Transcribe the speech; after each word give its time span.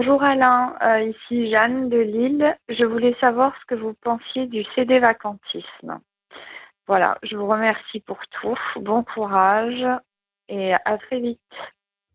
Bonjour 0.00 0.22
Alain, 0.22 0.76
euh, 0.80 1.10
ici 1.10 1.50
Jeanne 1.50 1.88
de 1.88 1.98
Lille. 1.98 2.56
Je 2.68 2.84
voulais 2.84 3.16
savoir 3.20 3.52
ce 3.60 3.66
que 3.66 3.80
vous 3.80 3.94
pensiez 4.00 4.46
du 4.46 4.62
CD 4.76 5.00
vacantisme. 5.00 5.98
Voilà, 6.86 7.18
je 7.24 7.34
vous 7.34 7.48
remercie 7.48 7.98
pour 8.06 8.20
tout. 8.40 8.56
Bon 8.80 9.02
courage 9.02 9.84
et 10.48 10.72
à 10.72 10.98
très 10.98 11.18
vite. 11.18 11.40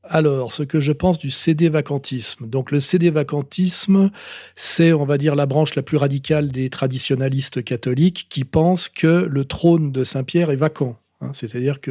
Alors, 0.06 0.54
ce 0.54 0.64
que 0.64 0.80
je 0.80 0.94
pense 0.94 1.18
du 1.18 1.30
CD 1.30 1.68
vacantisme. 1.68 2.48
Donc, 2.48 2.72
le 2.72 2.80
CD 2.80 3.10
vacantisme, 3.10 4.12
c'est, 4.56 4.94
on 4.94 5.04
va 5.04 5.18
dire, 5.18 5.36
la 5.36 5.46
branche 5.46 5.76
la 5.76 5.84
plus 5.84 5.98
radicale 5.98 6.54
des 6.54 6.70
traditionalistes 6.70 7.66
catholiques 7.66 8.28
qui 8.30 8.46
pensent 8.46 8.88
que 8.88 9.28
le 9.30 9.44
trône 9.44 9.92
de 9.92 10.06
Saint-Pierre 10.06 10.52
est 10.52 10.56
vacant. 10.56 10.96
Hein. 11.20 11.32
C'est-à-dire 11.34 11.82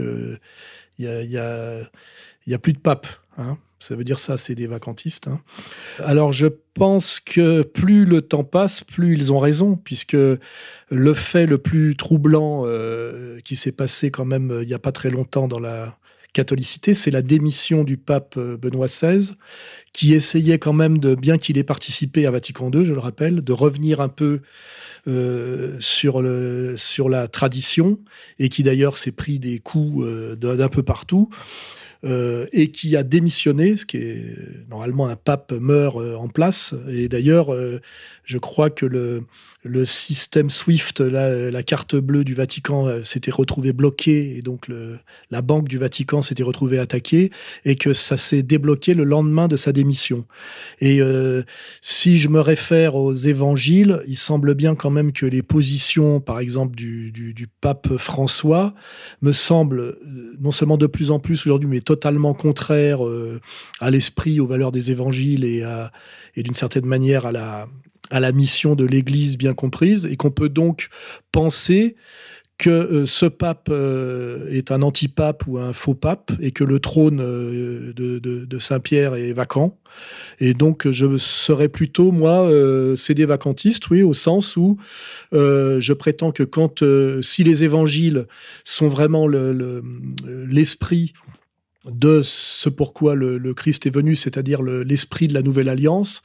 n'y 0.98 1.06
a, 1.06 1.22
y 1.22 1.36
a, 1.36 1.80
y 2.46 2.54
a, 2.54 2.58
plus 2.58 2.72
de 2.72 2.78
pape. 2.78 3.06
Hein. 3.38 3.58
Ça 3.82 3.96
veut 3.96 4.04
dire 4.04 4.20
ça, 4.20 4.36
c'est 4.36 4.54
des 4.54 4.68
vacantistes. 4.68 5.26
Hein. 5.26 5.40
Alors 5.98 6.32
je 6.32 6.46
pense 6.74 7.18
que 7.18 7.62
plus 7.62 8.04
le 8.04 8.22
temps 8.22 8.44
passe, 8.44 8.84
plus 8.84 9.12
ils 9.12 9.32
ont 9.32 9.40
raison, 9.40 9.74
puisque 9.74 10.16
le 10.16 11.14
fait 11.14 11.46
le 11.46 11.58
plus 11.58 11.96
troublant 11.96 12.62
euh, 12.64 13.40
qui 13.40 13.56
s'est 13.56 13.72
passé 13.72 14.12
quand 14.12 14.24
même 14.24 14.52
euh, 14.52 14.62
il 14.62 14.68
n'y 14.68 14.74
a 14.74 14.78
pas 14.78 14.92
très 14.92 15.10
longtemps 15.10 15.48
dans 15.48 15.58
la 15.58 15.98
catholicité, 16.32 16.94
c'est 16.94 17.10
la 17.10 17.22
démission 17.22 17.82
du 17.82 17.96
pape 17.96 18.36
euh, 18.36 18.56
Benoît 18.56 18.86
XVI, 18.86 19.32
qui 19.92 20.14
essayait 20.14 20.60
quand 20.60 20.72
même 20.72 20.98
de, 20.98 21.16
bien 21.16 21.36
qu'il 21.36 21.58
ait 21.58 21.64
participé 21.64 22.24
à 22.24 22.30
Vatican 22.30 22.70
II, 22.70 22.86
je 22.86 22.92
le 22.92 23.00
rappelle, 23.00 23.42
de 23.42 23.52
revenir 23.52 24.00
un 24.00 24.08
peu 24.08 24.42
sur, 25.80 26.22
la 26.22 27.28
tradition, 27.28 27.98
et 28.38 28.48
qui 28.48 28.62
d'ailleurs 28.62 28.96
s'est 28.96 29.10
pris 29.10 29.40
des 29.40 29.58
coups 29.58 30.06
d'un 30.36 30.68
peu 30.68 30.84
partout. 30.84 31.28
Euh, 32.04 32.46
et 32.52 32.72
qui 32.72 32.96
a 32.96 33.04
démissionné, 33.04 33.76
ce 33.76 33.86
qui 33.86 33.98
est 33.98 34.36
normalement 34.68 35.06
un 35.06 35.14
pape 35.14 35.52
meurt 35.52 35.98
euh, 35.98 36.16
en 36.16 36.26
place. 36.26 36.74
Et 36.88 37.08
d'ailleurs, 37.08 37.54
euh, 37.54 37.80
je 38.24 38.38
crois 38.38 38.70
que 38.70 38.86
le, 38.86 39.22
le 39.62 39.84
système 39.84 40.50
SWIFT, 40.50 41.00
la, 41.00 41.50
la, 41.50 41.62
carte 41.62 41.96
bleue 41.96 42.24
du 42.24 42.34
Vatican, 42.34 42.86
euh, 42.86 43.02
s'était 43.04 43.30
retrouvée 43.30 43.72
bloquée 43.72 44.36
et 44.36 44.40
donc 44.40 44.68
la 45.30 45.42
banque 45.42 45.68
du 45.68 45.78
Vatican 45.78 46.22
s'était 46.22 46.42
retrouvée 46.42 46.78
attaquée 46.78 47.30
et 47.64 47.76
que 47.76 47.92
ça 47.92 48.16
s'est 48.16 48.42
débloqué 48.42 48.94
le 48.94 49.04
lendemain 49.04 49.48
de 49.48 49.56
sa 49.56 49.72
démission. 49.72 50.26
Et 50.80 51.00
euh, 51.00 51.42
si 51.80 52.18
je 52.18 52.28
me 52.28 52.40
réfère 52.40 52.96
aux 52.96 53.14
évangiles, 53.14 54.02
il 54.06 54.16
semble 54.16 54.54
bien 54.54 54.74
quand 54.74 54.90
même 54.90 55.12
que 55.12 55.26
les 55.26 55.42
positions, 55.42 56.20
par 56.20 56.40
exemple, 56.40 56.74
du, 56.74 57.12
pape 57.60 57.96
François, 57.96 58.74
me 59.20 59.32
semblent 59.32 59.80
euh, 59.80 60.36
non 60.40 60.50
seulement 60.50 60.76
de 60.76 60.86
plus 60.86 61.10
en 61.10 61.18
plus 61.18 61.46
aujourd'hui, 61.46 61.68
mais 61.68 61.80
totalement 61.80 62.34
contraires 62.34 63.06
euh, 63.06 63.40
à 63.80 63.90
l'esprit, 63.90 64.40
aux 64.40 64.46
valeurs 64.46 64.72
des 64.72 64.90
évangiles 64.90 65.44
et 65.44 66.42
d'une 66.42 66.54
certaine 66.54 66.86
manière 66.86 67.26
à 67.26 67.32
la, 67.32 67.68
à 68.12 68.20
la 68.20 68.30
mission 68.30 68.76
de 68.76 68.84
l'Église 68.84 69.36
bien 69.36 69.54
comprise, 69.54 70.06
et 70.06 70.16
qu'on 70.16 70.30
peut 70.30 70.50
donc 70.50 70.88
penser 71.32 71.96
que 72.58 72.70
euh, 72.70 73.06
ce 73.06 73.26
pape 73.26 73.68
euh, 73.70 74.48
est 74.50 74.70
un 74.70 74.82
antipape 74.82 75.44
ou 75.48 75.58
un 75.58 75.72
faux 75.72 75.94
pape, 75.94 76.30
et 76.40 76.52
que 76.52 76.62
le 76.62 76.78
trône 76.78 77.20
euh, 77.20 77.92
de, 77.94 78.58
Saint-Pierre 78.58 79.14
est 79.14 79.32
vacant. 79.32 79.78
Et 80.38 80.54
donc, 80.54 80.88
je 80.88 81.18
serais 81.18 81.68
plutôt, 81.68 82.12
moi, 82.12 82.48
CD 82.96 83.24
vacantiste, 83.24 83.90
oui, 83.90 84.02
au 84.02 84.12
sens 84.12 84.56
où 84.56 84.78
je 85.32 85.92
prétends 85.92 86.30
que 86.30 86.44
quand, 86.44 86.84
si 87.22 87.44
les 87.44 87.64
évangiles 87.64 88.26
sont 88.64 88.88
vraiment 88.88 89.26
l'esprit 89.26 91.12
le, 91.16 91.31
de 91.84 92.20
ce 92.22 92.68
pourquoi 92.68 93.14
le, 93.14 93.54
Christ 93.54 93.86
est 93.86 93.94
venu, 93.94 94.14
c'est-à-dire 94.14 94.62
l'esprit 94.62 95.26
le, 95.26 95.30
de 95.30 95.34
la 95.34 95.42
nouvelle 95.42 95.68
alliance. 95.68 96.22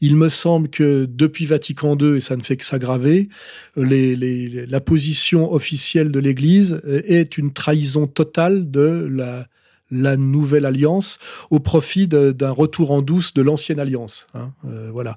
Il 0.00 0.16
me 0.16 0.28
semble 0.28 0.68
que 0.68 1.06
depuis 1.06 1.44
Vatican 1.44 1.96
II, 1.98 2.16
et 2.16 2.20
ça 2.20 2.36
ne 2.36 2.42
fait 2.42 2.56
que 2.56 2.64
s'aggraver, 2.64 3.28
la 3.76 4.80
position 4.80 5.52
officielle 5.52 6.12
de 6.12 6.20
l'Église 6.20 6.80
est 6.86 7.36
une 7.36 7.52
trahison 7.52 8.06
totale 8.06 8.70
de 8.70 9.08
la, 9.10 9.46
la 9.92 10.16
nouvelle 10.16 10.64
alliance 10.64 11.18
au 11.50 11.60
profit 11.60 12.08
d'un 12.08 12.50
retour 12.50 12.90
en 12.90 13.02
douce 13.02 13.34
de 13.34 13.42
l'ancienne 13.42 13.78
alliance. 13.78 14.26
Hein, 14.34 14.52
euh, 14.66 14.88
voilà. 14.90 15.16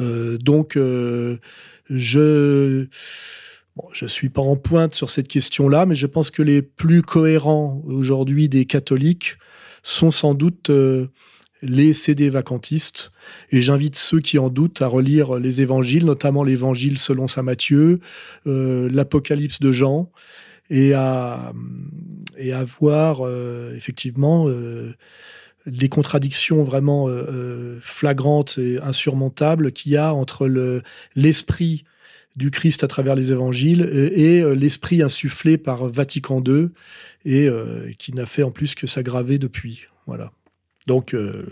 Euh, 0.00 0.36
donc, 0.38 0.76
euh, 0.76 1.38
je 1.90 2.86
Je 3.92 4.04
ne 4.04 4.10
suis 4.10 4.28
pas 4.28 4.42
en 4.42 4.56
pointe 4.56 4.94
sur 4.94 5.08
cette 5.08 5.28
question-là, 5.28 5.86
mais 5.86 5.94
je 5.94 6.06
pense 6.06 6.30
que 6.30 6.42
les 6.42 6.60
plus 6.60 7.02
cohérents 7.02 7.82
aujourd'hui 7.86 8.48
des 8.48 8.66
catholiques 8.66 9.38
sont 9.82 10.10
sans 10.10 10.34
doute 10.34 10.68
euh, 10.70 11.08
les 11.62 11.94
CD 11.94 12.28
vacantistes. 12.28 13.12
Et 13.50 13.62
j'invite 13.62 13.96
ceux 13.96 14.20
qui 14.20 14.38
en 14.38 14.50
doutent 14.50 14.82
à 14.82 14.88
relire 14.88 15.36
les 15.36 15.62
évangiles, 15.62 16.04
notamment 16.04 16.44
l'évangile 16.44 16.98
selon 16.98 17.28
saint 17.28 17.42
Matthieu, 17.42 18.00
euh, 18.46 18.90
l'Apocalypse 18.92 19.60
de 19.60 19.72
Jean, 19.72 20.10
et 20.68 20.92
à, 20.92 21.52
et 22.36 22.52
à 22.52 22.64
voir 22.64 23.20
euh, 23.22 23.74
effectivement 23.76 24.46
les 25.64 25.88
contradictions 25.88 26.62
vraiment 26.62 27.08
flagrantes 27.80 28.58
et 28.58 28.80
insurmontables 28.80 29.72
qu'il 29.72 29.92
y 29.92 29.96
a 29.96 30.12
entre 30.12 30.46
l'esprit 31.14 31.84
le, 31.84 31.91
du 32.36 32.50
Christ 32.50 32.84
à 32.84 32.88
travers 32.88 33.14
les 33.14 33.32
évangiles 33.32 33.88
et, 33.92 34.36
et 34.38 34.42
euh, 34.42 34.54
l'esprit 34.54 35.02
insufflé 35.02 35.58
par 35.58 35.86
Vatican 35.86 36.42
II 36.44 36.70
et 37.24 37.48
euh, 37.48 37.90
qui 37.98 38.12
n'a 38.14 38.26
fait 38.26 38.42
en 38.42 38.50
plus 38.50 38.74
que 38.74 38.86
s'aggraver 38.86 39.38
depuis. 39.38 39.86
Voilà. 40.06 40.30
Donc, 40.86 41.14
euh, 41.14 41.46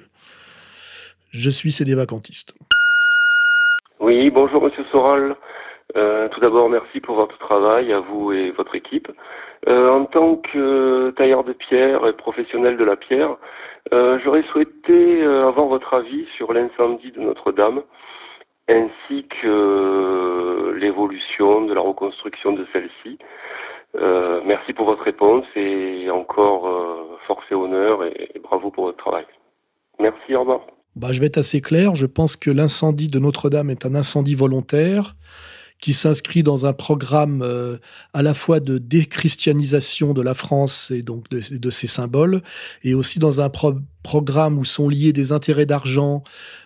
je 1.30 1.50
suis 1.50 1.72
CD 1.72 1.94
vacantiste. 1.94 2.54
Oui, 4.00 4.30
bonjour 4.30 4.62
Monsieur 4.62 4.84
Soral. 4.90 5.36
Euh, 5.96 6.28
tout 6.28 6.40
d'abord, 6.40 6.68
merci 6.68 7.00
pour 7.00 7.16
votre 7.16 7.36
travail, 7.38 7.92
à 7.92 8.00
vous 8.00 8.32
et 8.32 8.50
votre 8.50 8.74
équipe. 8.74 9.08
Euh, 9.68 9.90
en 9.90 10.04
tant 10.06 10.36
que 10.36 11.10
tailleur 11.16 11.44
de 11.44 11.52
pierre 11.52 12.06
et 12.06 12.12
professionnel 12.12 12.76
de 12.76 12.84
la 12.84 12.96
pierre, 12.96 13.36
euh, 13.92 14.18
j'aurais 14.22 14.44
souhaité 14.52 15.22
avoir 15.22 15.66
votre 15.66 15.94
avis 15.94 16.26
sur 16.36 16.52
l'incendie 16.52 17.12
de 17.12 17.20
Notre-Dame 17.20 17.82
ainsi 18.70 19.26
que 19.42 20.74
l'évolution 20.78 21.66
de 21.66 21.74
la 21.74 21.80
reconstruction 21.80 22.52
de 22.52 22.66
celle-ci. 22.72 23.18
Euh, 23.96 24.40
merci 24.46 24.72
pour 24.72 24.86
votre 24.86 25.02
réponse 25.02 25.44
et 25.56 26.08
encore 26.10 26.68
euh, 26.68 27.18
force 27.26 27.44
et 27.50 27.54
honneur 27.54 28.04
et, 28.04 28.40
bravo 28.42 28.70
pour 28.70 28.84
votre 28.84 28.98
travail. 28.98 29.24
Merci, 29.98 30.34
au. 30.34 30.62
Bah, 30.96 31.08
je 31.12 31.20
vais 31.20 31.26
être 31.26 31.38
assez 31.38 31.60
clair, 31.60 31.94
je 31.94 32.06
pense 32.06 32.36
que 32.36 32.50
l'incendie 32.50 33.08
de 33.08 33.18
Notre-Dame 33.18 33.70
est 33.70 33.86
un 33.86 33.94
incendie 33.94 34.34
volontaire 34.34 35.14
qui 35.80 35.92
s'inscrit 35.92 36.42
dans 36.42 36.66
un 36.66 36.72
programme 36.72 37.42
euh, 37.42 37.78
à 38.12 38.22
la 38.22 38.34
fois 38.34 38.60
de 38.60 38.78
déchristianisation 38.78 40.12
de 40.12 40.22
la 40.22 40.34
France 40.34 40.90
et 40.90 41.02
donc 41.02 41.28
de, 41.30 41.70
ses 41.70 41.86
symboles, 41.86 42.42
et 42.84 42.94
aussi 42.94 43.18
dans 43.18 43.40
un 43.40 43.48
pro 43.48 43.74
programme 44.02 44.58
où 44.58 44.64
sont 44.64 44.88
liés 44.88 45.12
des 45.12 45.32
intérêts 45.32 45.66
d'argent, 45.66 46.22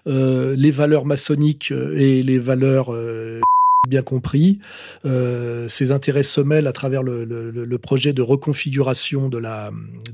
euh, 0.07 0.55
les 0.57 0.71
valeurs 0.71 1.05
maçonniques 1.05 1.73
euh, 1.73 1.97
et 1.99 2.23
les 2.23 2.39
valeurs 2.39 2.93
euh, 2.93 3.41
bien 3.89 4.03
compris. 4.03 4.61
Euh, 5.05 5.69
ces 5.69 5.91
intérêts 5.91 6.23
se 6.23 6.41
mêlent 6.41 6.69
à 6.69 6.73
travers 6.73 7.03
le, 7.03 7.25
le, 7.25 7.51
le 7.51 7.79
projet 7.79 8.13
de 8.13 8.23
reconfiguration 8.23 9.29
de 9.29 9.39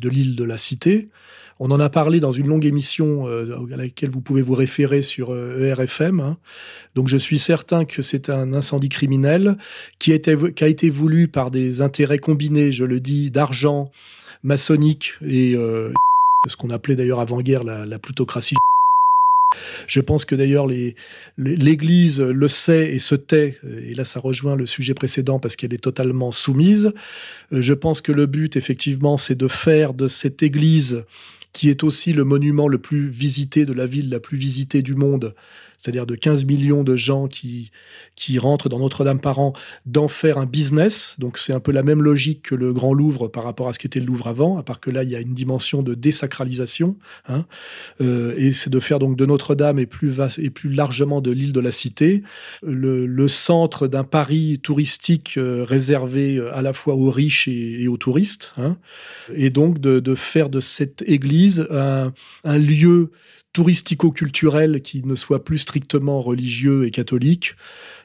l'île 0.08 0.34
de, 0.34 0.42
de 0.42 0.44
la 0.44 0.58
Cité. 0.58 1.08
On 1.62 1.70
en 1.70 1.78
a 1.78 1.90
parlé 1.90 2.20
dans 2.20 2.30
une 2.30 2.48
longue 2.48 2.64
émission 2.64 3.28
euh, 3.28 3.68
à 3.70 3.76
laquelle 3.76 4.08
vous 4.08 4.22
pouvez 4.22 4.40
vous 4.40 4.54
référer 4.54 5.02
sur 5.02 5.30
euh, 5.30 5.66
ERFM. 5.66 6.20
Hein. 6.20 6.38
Donc 6.94 7.06
je 7.06 7.18
suis 7.18 7.38
certain 7.38 7.84
que 7.84 8.00
c'est 8.00 8.30
un 8.30 8.54
incendie 8.54 8.88
criminel 8.88 9.58
qui 9.98 10.12
a, 10.12 10.14
été, 10.14 10.34
qui 10.56 10.64
a 10.64 10.68
été 10.68 10.88
voulu 10.88 11.28
par 11.28 11.50
des 11.50 11.82
intérêts 11.82 12.18
combinés, 12.18 12.72
je 12.72 12.86
le 12.86 12.98
dis, 12.98 13.30
d'argent 13.30 13.90
maçonnique 14.42 15.12
et 15.22 15.54
euh, 15.54 15.92
ce 16.48 16.56
qu'on 16.56 16.70
appelait 16.70 16.96
d'ailleurs 16.96 17.20
avant-guerre 17.20 17.62
la, 17.62 17.84
la 17.84 17.98
plutocratie 17.98 18.56
je 19.88 20.00
pense 20.00 20.24
que 20.24 20.36
d'ailleurs 20.36 20.66
l'Église 21.36 22.20
le 22.20 22.48
sait 22.48 22.94
et 22.94 23.00
se 23.00 23.16
tait, 23.16 23.58
et 23.84 23.94
là 23.94 24.04
ça 24.04 24.20
rejoint 24.20 24.54
le 24.54 24.64
sujet 24.64 24.94
précédent 24.94 25.40
parce 25.40 25.56
qu'elle 25.56 25.74
est 25.74 25.82
totalement 25.82 26.30
soumise. 26.30 26.92
Je 27.50 27.74
pense 27.74 28.00
que 28.00 28.12
le 28.12 28.26
but, 28.26 28.54
effectivement, 28.54 29.18
c'est 29.18 29.34
de 29.34 29.48
faire 29.48 29.92
de 29.92 30.06
cette 30.06 30.44
Église 30.44 31.04
qui 31.52 31.68
est 31.68 31.82
aussi 31.82 32.12
le 32.12 32.24
monument 32.24 32.68
le 32.68 32.78
plus 32.78 33.08
visité 33.08 33.66
de 33.66 33.72
la 33.72 33.86
ville 33.86 34.08
la 34.10 34.20
plus 34.20 34.38
visitée 34.38 34.82
du 34.82 34.94
monde, 34.94 35.34
c'est-à-dire 35.80 36.06
de 36.06 36.14
15 36.14 36.44
millions 36.44 36.84
de 36.84 36.94
gens 36.94 37.26
qui, 37.26 37.70
qui 38.14 38.38
rentrent 38.38 38.68
dans 38.68 38.78
Notre-Dame 38.78 39.18
par 39.18 39.38
an, 39.38 39.54
d'en 39.86 40.08
faire 40.08 40.36
un 40.36 40.44
business. 40.44 41.16
Donc 41.18 41.38
c'est 41.38 41.54
un 41.54 41.60
peu 41.60 41.72
la 41.72 41.82
même 41.82 42.02
logique 42.02 42.42
que 42.42 42.54
le 42.54 42.72
Grand 42.74 42.92
Louvre 42.92 43.28
par 43.28 43.44
rapport 43.44 43.68
à 43.68 43.72
ce 43.72 43.78
qu'était 43.78 44.00
le 44.00 44.06
Louvre 44.06 44.26
avant, 44.26 44.58
à 44.58 44.62
part 44.62 44.80
que 44.80 44.90
là, 44.90 45.04
il 45.04 45.10
y 45.10 45.16
a 45.16 45.20
une 45.20 45.32
dimension 45.32 45.82
de 45.82 45.94
désacralisation. 45.94 46.96
Hein. 47.28 47.46
Euh, 48.02 48.34
et 48.36 48.52
c'est 48.52 48.68
de 48.68 48.78
faire 48.78 48.98
donc 48.98 49.16
de 49.16 49.24
Notre-Dame 49.24 49.78
et 49.78 49.86
plus, 49.86 50.20
et 50.38 50.50
plus 50.50 50.70
largement 50.70 51.22
de 51.22 51.30
l'île 51.30 51.52
de 51.52 51.60
la 51.60 51.72
Cité 51.72 52.22
le, 52.62 53.28
centre 53.28 53.86
d'un 53.86 54.04
Paris 54.04 54.58
touristique 54.62 55.34
euh, 55.36 55.64
réservé 55.64 56.36
euh, 56.36 56.54
à 56.54 56.62
la 56.62 56.72
fois 56.72 56.94
aux 56.94 57.10
riches 57.10 57.48
et, 57.48 57.88
aux 57.88 57.96
touristes. 57.96 58.52
Hein. 58.58 58.76
Et 59.34 59.50
donc 59.50 59.78
de, 59.78 60.14
faire 60.14 60.50
de 60.50 60.60
cette 60.60 61.02
église 61.06 61.66
un 61.70 62.58
lieu 62.58 63.10
touristico-culturel 63.52 64.80
qui 64.82 65.04
ne 65.04 65.14
soit 65.14 65.44
plus 65.44 65.58
strictement 65.58 66.22
religieux 66.22 66.86
et 66.86 66.90
catholique, 66.90 67.56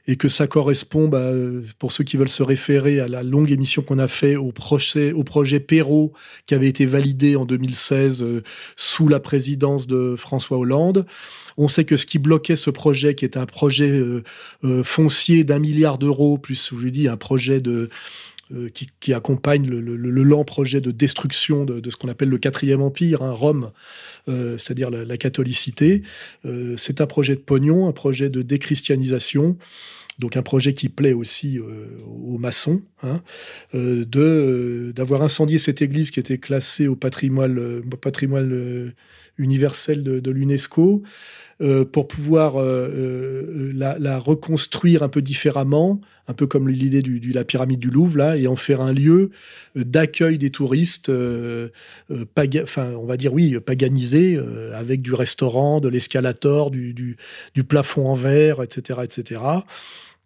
et 0.08 0.16
que 0.18 0.30
ça 0.30 0.48
correspond, 0.48 1.08
bah, 1.08 1.32
pour 1.80 1.92
ceux 1.92 2.04
qui 2.04 2.18
veulent 2.18 2.30
se 2.30 2.44
référer 2.44 3.00
à 3.00 3.08
la 3.08 3.24
longue 3.24 3.52
émission 3.52 3.82
qu'on 3.82 4.00
a 4.00 4.08
fait 4.08 4.36
au 4.36 4.52
projet, 4.52 5.14
au 5.14 5.24
Perrault, 5.24 6.14
qui 6.46 6.54
avait 6.54 6.68
été 6.68 6.86
validé 6.86 7.36
en 7.36 7.46
2016 7.46 8.22
euh, 8.22 8.44
sous 8.76 9.08
la 9.08 9.20
présidence 9.20 9.88
de 9.88 10.16
François 10.16 10.58
Hollande. 10.58 11.06
On 11.58 11.68
sait 11.68 11.86
que 11.86 11.98
ce 11.98 12.06
qui 12.06 12.20
bloquait 12.20 12.56
ce 12.56 12.70
projet, 12.70 13.16
qui 13.16 13.26
est 13.26 13.38
un 13.38 13.46
projet 13.46 13.90
euh, 13.90 14.24
euh, 14.64 14.84
foncier 14.84 15.44
d'un 15.44 15.60
milliard 15.60 15.98
d'euros, 15.98 16.38
plus, 16.38 16.70
je 16.70 16.76
vous 16.76 16.90
dis, 16.90 17.08
un 17.08 17.18
projet 17.18 17.62
de 17.62 17.90
euh, 18.54 18.70
qui, 18.70 19.12
accompagne 19.12 19.68
le, 19.68 19.96
lent 19.96 20.44
projet 20.44 20.80
de 20.80 20.92
destruction 20.92 21.66
de, 21.66 21.90
ce 21.90 21.96
qu'on 21.96 22.10
appelle 22.10 22.30
le 22.30 22.38
quatrième 22.38 22.84
empire, 22.84 23.24
hein, 23.24 23.32
Rome, 23.32 23.72
euh, 24.30 24.60
c'est-à-dire 24.60 24.92
la, 24.92 25.18
catholicité. 25.18 26.04
Euh, 26.46 26.76
c'est 26.78 27.02
un 27.02 27.08
projet 27.08 27.36
de 27.36 27.42
pognon, 27.42 27.88
un 27.88 27.92
projet 27.92 28.30
de 28.30 28.44
déchristianisation. 28.44 29.58
Donc 30.20 30.38
un 30.38 30.44
projet 30.44 30.76
qui 30.76 30.90
plaît 30.90 31.14
aussi 31.14 31.60
aux 32.06 32.38
maçons, 32.38 32.84
hein, 33.06 33.22
de 33.74 34.92
d'avoir 34.96 35.22
incendié 35.22 35.58
cette 35.58 35.82
église 35.82 36.12
qui 36.12 36.20
était 36.20 36.38
classée 36.38 36.88
au 36.88 36.96
patrimoine, 36.96 37.82
patrimoine 38.02 38.94
universel 39.38 40.04
de 40.04 40.32
l'UNESCO, 40.32 41.04
euh, 41.62 41.86
pour 41.86 42.10
pouvoir 42.10 42.58
euh, 42.58 42.90
euh, 42.94 43.72
la, 43.74 44.20
reconstruire 44.20 45.04
un 45.04 45.08
peu 45.08 45.22
différemment, 45.22 46.02
un 46.28 46.34
peu 46.34 46.48
comme 46.48 46.68
l'idée 46.68 47.02
de 47.02 47.34
la 47.34 47.46
pyramide 47.46 47.80
du 47.80 47.90
Louvre, 47.90 48.18
là, 48.18 48.36
et 48.36 48.46
en 48.48 48.58
faire 48.58 48.82
un 48.82 48.92
lieu 48.92 49.32
d'accueil 49.74 50.38
des 50.38 50.50
touristes, 50.50 51.10
on 51.10 51.70
va 52.26 53.18
dire 53.18 53.34
oui, 53.34 53.58
paganisé, 53.62 54.38
avec 54.74 55.02
du 55.02 55.14
restaurant, 55.14 55.80
de 55.80 55.88
l'escalator, 55.88 56.72
du, 56.72 56.94
du, 56.94 57.64
plafond 57.64 58.10
en 58.10 58.16
verre, 58.16 58.62
etc., 58.62 59.00
etc 59.04 59.40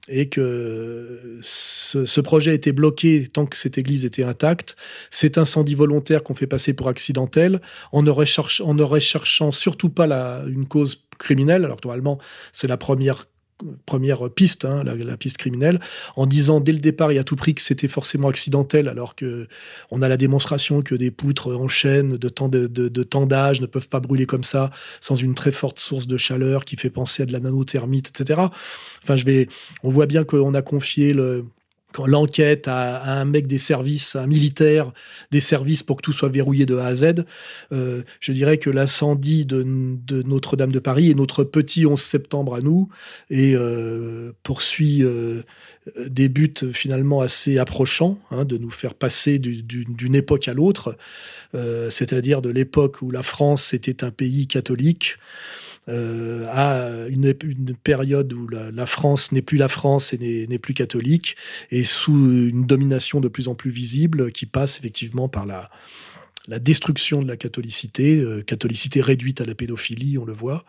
et 0.09 0.27
que 0.27 1.39
ce, 1.41 2.21
projet 2.21 2.55
était 2.55 2.71
bloqué 2.71 3.27
tant 3.31 3.45
que 3.45 3.55
cette 3.55 3.77
église 3.77 4.05
était 4.05 4.23
intacte. 4.23 4.75
Cet 5.11 5.37
incendie 5.37 5.75
volontaire 5.75 6.23
qu'on 6.23 6.33
fait 6.33 6.47
passer 6.47 6.73
pour 6.73 6.89
accidentel, 6.89 7.61
en 7.91 8.01
ne, 8.01 8.11
recherchant 8.11 9.51
surtout 9.51 9.89
pas 9.89 10.41
une 10.47 10.65
cause 10.65 11.05
criminelle, 11.17 11.65
alors 11.65 11.77
normalement 11.83 12.17
c'est 12.51 12.67
la 12.67 12.77
première 12.77 13.27
première 13.85 14.29
piste, 14.29 14.65
hein, 14.65 14.83
la, 14.83 15.17
piste 15.17 15.37
criminelle, 15.37 15.79
en 16.15 16.25
disant 16.25 16.59
dès 16.59 16.71
le 16.71 16.79
départ 16.79 17.11
et 17.11 17.19
à 17.19 17.23
tout 17.23 17.35
prix 17.35 17.53
que 17.53 17.61
c'était 17.61 17.87
forcément 17.87 18.29
accidentel, 18.29 18.87
alors 18.87 19.15
que 19.15 19.47
on 19.91 20.01
a 20.01 20.09
la 20.09 20.17
démonstration 20.17 20.81
que 20.81 20.95
des 20.95 21.11
poutres 21.11 21.55
en 21.57 21.67
chaîne 21.67 22.17
de 22.17 22.29
temps 22.29 22.49
de, 22.49 22.67
de, 22.67 23.25
d'âge 23.25 23.61
ne 23.61 23.65
peuvent 23.65 23.89
pas 23.89 23.99
brûler 23.99 24.25
comme 24.25 24.43
ça 24.43 24.71
sans 25.01 25.15
une 25.15 25.33
très 25.33 25.51
forte 25.51 25.79
source 25.79 26.07
de 26.07 26.17
chaleur 26.17 26.65
qui 26.65 26.75
fait 26.75 26.89
penser 26.89 27.23
à 27.23 27.25
de 27.25 27.33
la 27.33 27.39
nanothermite, 27.39 28.09
etc. 28.09 28.41
Enfin, 29.03 29.15
je 29.15 29.25
vais, 29.25 29.47
on 29.83 29.89
voit 29.89 30.05
bien 30.05 30.23
qu'on 30.23 30.53
a 30.53 30.61
confié 30.61 31.13
le, 31.13 31.45
l'enquête 31.97 32.67
à, 32.67 33.19
un 33.19 33.25
mec 33.25 33.47
des 33.47 33.57
services, 33.57 34.15
un 34.15 34.27
militaire 34.27 34.91
des 35.31 35.39
services 35.39 35.83
pour 35.83 35.97
que 35.97 36.01
tout 36.01 36.11
soit 36.11 36.29
verrouillé 36.29 36.65
de 36.65 36.77
A 36.77 36.87
à 36.87 36.95
Z. 36.95 37.25
Euh, 37.71 38.03
je 38.19 38.31
dirais 38.31 38.57
que 38.57 38.69
l'incendie 38.69 39.45
de, 39.45 39.63
Notre-Dame 40.23 40.71
de 40.71 40.79
Paris 40.79 41.11
est 41.11 41.15
notre 41.15 41.43
petit 41.43 41.85
11 41.85 41.99
septembre 41.99 42.55
à 42.55 42.61
nous 42.61 42.89
et 43.29 43.55
euh, 43.55 44.31
poursuit 44.43 45.03
euh, 45.03 45.43
des 46.05 46.29
buts 46.29 46.53
finalement 46.73 47.21
assez 47.21 47.57
approchants, 47.57 48.19
hein, 48.31 48.45
de 48.45 48.57
nous 48.57 48.69
faire 48.69 48.93
passer 48.93 49.39
d'une 49.39 50.15
époque 50.15 50.47
à 50.47 50.53
l'autre, 50.53 50.95
c'est-à-dire 51.89 52.43
de 52.43 52.49
l'époque 52.49 53.01
où 53.01 53.09
la 53.09 53.23
France 53.23 53.73
était 53.73 54.03
un 54.03 54.11
pays 54.11 54.45
catholique 54.45 55.17
euh, 55.89 56.45
à 56.51 57.07
une, 57.07 57.33
période 57.83 58.31
où 58.33 58.47
la, 58.47 58.85
France 58.85 59.31
n'est 59.31 59.41
plus 59.41 59.57
la 59.57 59.67
France 59.67 60.13
et 60.13 60.47
n'est 60.47 60.59
plus 60.59 60.73
catholique, 60.73 61.35
et 61.71 61.83
sous 61.83 62.13
une 62.13 62.65
domination 62.65 63.19
de 63.19 63.27
plus 63.27 63.47
en 63.47 63.55
plus 63.55 63.71
visible 63.71 64.31
qui 64.31 64.45
passe 64.45 64.77
effectivement 64.77 65.29
par 65.29 65.45
la, 65.45 65.69
destruction 66.59 67.21
de 67.21 67.27
la 67.27 67.37
catholicité, 67.37 68.19
euh, 68.19 68.41
catholicité 68.41 69.01
réduite 69.01 69.41
à 69.41 69.45
la 69.45 69.55
pédophilie, 69.55 70.17
on 70.17 70.25
le 70.25 70.33
voit. 70.33 70.65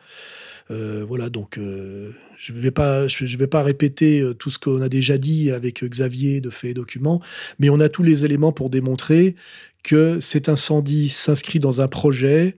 Euh, 0.70 1.04
voilà, 1.06 1.30
donc 1.30 1.58
je 1.58 2.52
ne 2.52 2.60
vais, 2.60 2.70
pas, 2.70 3.08
je, 3.08 3.36
vais 3.36 3.46
pas 3.46 3.62
répéter 3.62 4.24
tout 4.38 4.50
ce 4.50 4.58
qu'on 4.58 4.80
a 4.80 4.88
déjà 4.88 5.18
dit 5.18 5.50
avec 5.50 5.84
Xavier 5.84 6.40
de 6.40 6.48
Faits 6.48 6.70
et 6.70 6.74
Documents, 6.74 7.20
mais 7.58 7.68
on 7.70 7.80
a 7.80 7.88
tous 7.88 8.04
les 8.04 8.24
éléments 8.24 8.52
pour 8.52 8.70
démontrer 8.70 9.34
que 9.82 10.20
cet 10.20 10.48
incendie 10.48 11.08
s'inscrit 11.08 11.58
dans 11.58 11.80
un 11.80 11.88
projet 11.88 12.56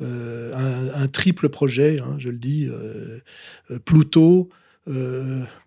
euh, 0.00 0.90
un, 0.94 1.06
triple 1.08 1.48
projet, 1.48 2.00
hein, 2.00 2.16
je 2.18 2.28
le 2.30 2.38
dis, 2.38 2.66
euh, 2.66 3.20
euh, 3.70 3.78
Pluto, 3.78 4.48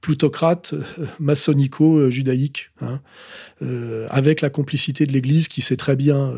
plutocrate, 0.01 0.75
maçonnico-judaïque, 1.19 2.69
hein, 2.81 3.01
avec 4.11 4.41
la 4.41 4.51
complicité 4.51 5.07
de 5.07 5.11
l'Église 5.11 5.47
qui 5.47 5.61
sait 5.61 5.75
très 5.75 5.95
bien, 5.95 6.35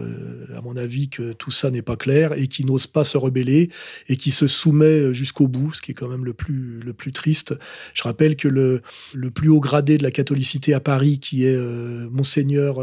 à 0.56 0.62
mon 0.62 0.78
avis, 0.78 1.10
que 1.10 1.34
tout 1.34 1.52
ça 1.52 1.72
n'est 1.72 1.82
pas 1.82 1.98
clair 1.98 2.32
et 2.32 2.48
qui 2.48 2.64
n'ose 2.64 2.88
pas 2.88 3.04
se 3.04 3.18
rebeller 3.18 3.70
et 4.08 4.16
qui 4.16 4.32
se 4.32 4.48
soumet 4.48 5.14
jusqu'au 5.14 5.50
bout, 5.50 5.74
ce 5.74 5.82
qui 5.82 5.92
est 5.92 5.94
quand 5.94 6.08
même 6.08 6.24
le 6.24 6.32
plus, 6.32 6.80
le 6.80 6.94
plus 6.94 7.12
triste. 7.12 7.54
Je 7.94 8.04
rappelle 8.04 8.38
que 8.38 8.48
le, 8.48 8.82
le 9.14 9.30
plus 9.30 9.50
haut 9.50 9.60
gradé 9.60 9.98
de 9.98 10.04
la 10.04 10.12
catholicité 10.12 10.74
à 10.74 10.80
Paris, 10.80 11.20
qui 11.20 11.44
est 11.44 11.58
monseigneur 11.58 12.80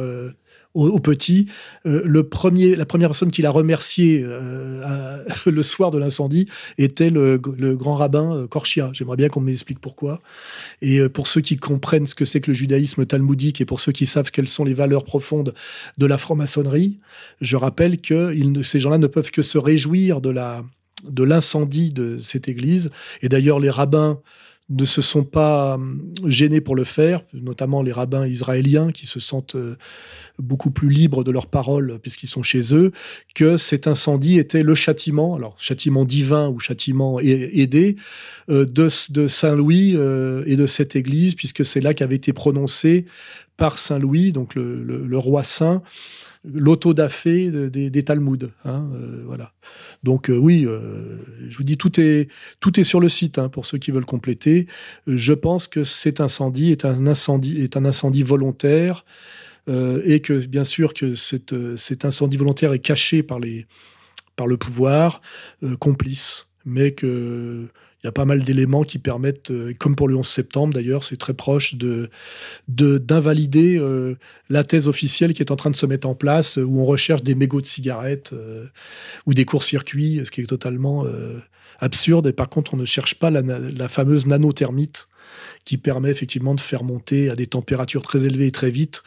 au, 0.76 0.98
petit. 0.98 1.46
Euh, 1.86 2.02
le 2.04 2.28
premier, 2.28 2.74
la 2.74 2.86
première 2.86 3.08
personne 3.08 3.30
qui 3.30 3.42
l'a 3.42 3.50
remercié 3.50 4.22
euh, 4.24 5.24
le 5.46 5.62
soir 5.62 5.90
de 5.90 5.98
l'incendie 5.98 6.46
était 6.78 7.10
le, 7.10 7.38
grand 7.38 7.94
rabbin 7.94 8.36
euh, 8.36 8.46
Korchia. 8.46 8.90
J'aimerais 8.92 9.16
bien 9.16 9.28
qu'on 9.28 9.40
m'explique 9.40 9.80
pourquoi. 9.80 10.20
Et 10.82 11.08
pour 11.08 11.26
ceux 11.26 11.40
qui 11.40 11.56
comprennent 11.56 12.06
ce 12.06 12.14
que 12.14 12.24
c'est 12.24 12.40
que 12.40 12.50
le 12.50 12.54
judaïsme 12.54 13.06
talmudique 13.06 13.60
et 13.60 13.64
pour 13.64 13.80
ceux 13.80 13.92
qui 13.92 14.06
savent 14.06 14.30
quelles 14.30 14.48
sont 14.48 14.64
les 14.64 14.74
valeurs 14.74 15.04
profondes 15.04 15.54
de 15.96 16.06
la 16.06 16.18
franc-maçonnerie, 16.18 16.98
je 17.40 17.56
rappelle 17.56 18.00
que 18.00 18.34
ces 18.62 18.80
gens-là 18.80 18.98
ne 18.98 19.06
peuvent 19.06 19.30
que 19.30 19.42
se 19.42 19.58
réjouir 19.58 20.20
de 20.20 20.34
de 21.08 21.24
l'incendie 21.24 21.90
de 21.90 22.18
cette 22.18 22.48
église. 22.48 22.90
Et 23.22 23.28
d'ailleurs, 23.28 23.58
les 23.58 23.70
rabbins 23.70 24.20
ne 24.68 24.84
se 24.84 25.00
sont 25.00 25.22
pas 25.22 25.74
hum, 25.74 26.12
gênés 26.24 26.60
pour 26.60 26.74
le 26.74 26.84
faire, 26.84 27.22
notamment 27.32 27.82
les 27.82 27.92
rabbins 27.92 28.26
israéliens 28.26 28.90
qui 28.90 29.06
se 29.06 29.20
sentent 29.20 29.54
euh, 29.54 29.76
beaucoup 30.38 30.70
plus 30.70 30.88
libres 30.88 31.22
de 31.22 31.30
leurs 31.30 31.46
paroles 31.46 31.98
puisqu'ils 32.02 32.26
sont 32.26 32.42
chez 32.42 32.74
eux, 32.74 32.92
que 33.34 33.56
cet 33.56 33.86
incendie 33.86 34.38
était 34.38 34.62
le 34.62 34.74
châtiment, 34.74 35.36
alors 35.36 35.54
châtiment 35.58 36.04
divin 36.04 36.48
ou 36.48 36.58
châtiment 36.58 37.20
aidé, 37.20 37.96
euh, 38.50 38.64
de, 38.66 38.88
Saint-Louis 39.28 39.94
euh, 39.94 40.42
et 40.46 40.56
de 40.56 40.66
cette 40.66 40.96
église, 40.96 41.34
puisque 41.34 41.64
c'est 41.64 41.80
là 41.80 41.94
qu'avait 41.94 42.16
été 42.16 42.32
prononcé 42.32 43.06
par 43.56 43.78
Saint-Louis, 43.78 44.32
donc 44.32 44.54
le 44.54 45.18
roi 45.18 45.44
saint, 45.44 45.82
l'autodafé 46.52 47.50
des, 47.50 47.90
des 47.90 48.02
Talmuds. 48.02 48.50
Hein, 48.64 48.88
euh, 48.94 49.22
voilà. 49.26 49.52
Donc 50.02 50.30
euh, 50.30 50.36
oui, 50.36 50.64
euh, 50.66 51.18
je 51.48 51.56
vous 51.56 51.64
dis 51.64 51.76
tout 51.76 52.00
est 52.00 52.28
tout 52.60 52.78
est 52.78 52.84
sur 52.84 53.00
le 53.00 53.08
site 53.08 53.38
hein, 53.38 53.48
pour 53.48 53.66
ceux 53.66 53.78
qui 53.78 53.90
veulent 53.90 54.06
compléter. 54.06 54.66
Je 55.06 55.32
pense 55.32 55.68
que 55.68 55.84
cet 55.84 56.20
incendie 56.20 56.70
est 56.70 56.84
un 56.84 57.06
incendie 57.06 57.60
est 57.62 57.76
un 57.76 57.84
incendie 57.84 58.22
volontaire 58.22 59.04
et 59.68 60.20
que 60.20 60.46
bien 60.46 60.62
sûr 60.62 60.94
que 60.94 61.16
cet, 61.16 61.52
cet 61.76 62.04
incendie 62.04 62.36
volontaire 62.36 62.72
est 62.72 62.78
caché 62.78 63.24
par 63.24 63.40
les 63.40 63.66
par 64.36 64.46
le 64.46 64.56
pouvoir 64.56 65.20
complice, 65.80 66.46
mais 66.64 66.92
que 66.92 67.66
il 68.06 68.08
y 68.08 68.10
a 68.10 68.12
pas 68.12 68.24
mal 68.24 68.44
d'éléments 68.44 68.84
qui 68.84 68.98
permettent, 69.00 69.50
euh, 69.50 69.72
comme 69.80 69.96
pour 69.96 70.06
le 70.06 70.14
11 70.14 70.24
septembre 70.24 70.72
d'ailleurs, 70.72 71.02
c'est 71.02 71.16
très 71.16 71.34
proche 71.34 71.74
de 71.74 72.08
d'invalider 72.68 73.80
euh, 73.80 74.14
la 74.48 74.62
thèse 74.62 74.86
officielle 74.86 75.34
qui 75.34 75.42
est 75.42 75.50
en 75.50 75.56
train 75.56 75.70
de 75.70 75.76
se 75.76 75.86
mettre 75.86 76.06
en 76.06 76.14
place, 76.14 76.58
euh, 76.58 76.62
où 76.62 76.80
on 76.80 76.84
recherche 76.84 77.24
des 77.24 77.34
mégots 77.34 77.60
de 77.60 77.66
cigarettes 77.66 78.32
ou 79.26 79.34
des 79.34 79.44
courts-circuits, 79.44 80.20
ce 80.24 80.30
qui 80.30 80.40
est 80.40 80.46
totalement 80.46 81.04
absurde. 81.80 82.28
Et 82.28 82.32
par 82.32 82.48
contre, 82.48 82.74
on 82.74 82.76
ne 82.76 82.84
cherche 82.84 83.16
pas 83.16 83.30
la, 83.30 83.42
la, 83.42 83.88
fameuse 83.88 84.26
nanothermite 84.26 85.08
qui 85.64 85.78
permet 85.78 86.10
effectivement 86.10 86.54
de 86.54 86.60
faire 86.60 86.84
monter 86.84 87.28
à 87.30 87.34
des 87.34 87.48
températures 87.48 88.02
très 88.02 88.24
élevées 88.24 88.46
et 88.46 88.52
très 88.52 88.70
vite 88.70 89.02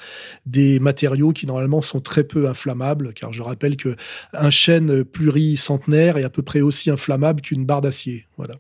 des 0.46 0.80
matériaux 0.80 1.32
qui 1.32 1.48
normalement 1.48 1.82
sont 1.82 2.02
très 2.02 2.26
peu 2.26 2.50
inflammables, 2.50 3.14
car 3.14 3.32
je 3.32 3.42
rappelle 3.42 3.78
que 3.78 3.96
un 4.34 4.50
chêne 4.50 5.06
pluricentenaire 5.06 6.18
est 6.18 6.26
à 6.26 6.30
peu 6.30 6.42
près 6.42 6.60
aussi 6.60 6.90
inflammable 6.90 7.42
qu'une 7.42 7.66
barre 7.66 7.82
d'acier. 7.82 8.26
Voilà. 8.38 8.56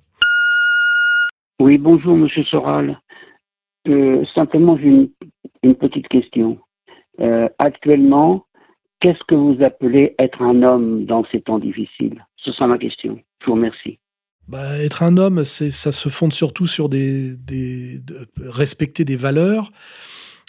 Oui, 1.60 1.78
bonjour, 1.78 2.16
monsieur 2.16 2.44
Soral. 2.46 3.00
Euh, 3.88 4.24
simplement, 4.34 4.78
j'ai 4.78 5.10
une, 5.64 5.76
petite 5.76 6.08
question. 6.08 6.58
Euh, 7.20 7.50
actuellement, 7.60 8.46
qu'est-ce 9.02 9.24
que 9.28 9.36
vous 9.36 9.62
appelez 9.62 10.16
être 10.20 10.42
un 10.42 10.64
homme 10.64 11.06
dans 11.06 11.26
ces 11.32 11.42
temps 11.42 11.60
difficiles? 11.60 12.26
Ce 12.38 12.54
sera 12.54 12.68
ma 12.68 12.78
question. 12.78 13.20
Je 13.42 13.48
vous 13.48 13.54
remercie. 13.54 14.00
Bah, 14.48 14.80
être 14.80 15.04
un 15.04 15.18
homme, 15.18 15.44
ça 15.44 15.92
se 15.92 16.10
fonde 16.10 16.34
surtout 16.34 16.66
sur 16.66 16.88
des, 16.88 17.36
respecter 18.38 19.04
des 19.04 19.18
valeurs, 19.18 19.70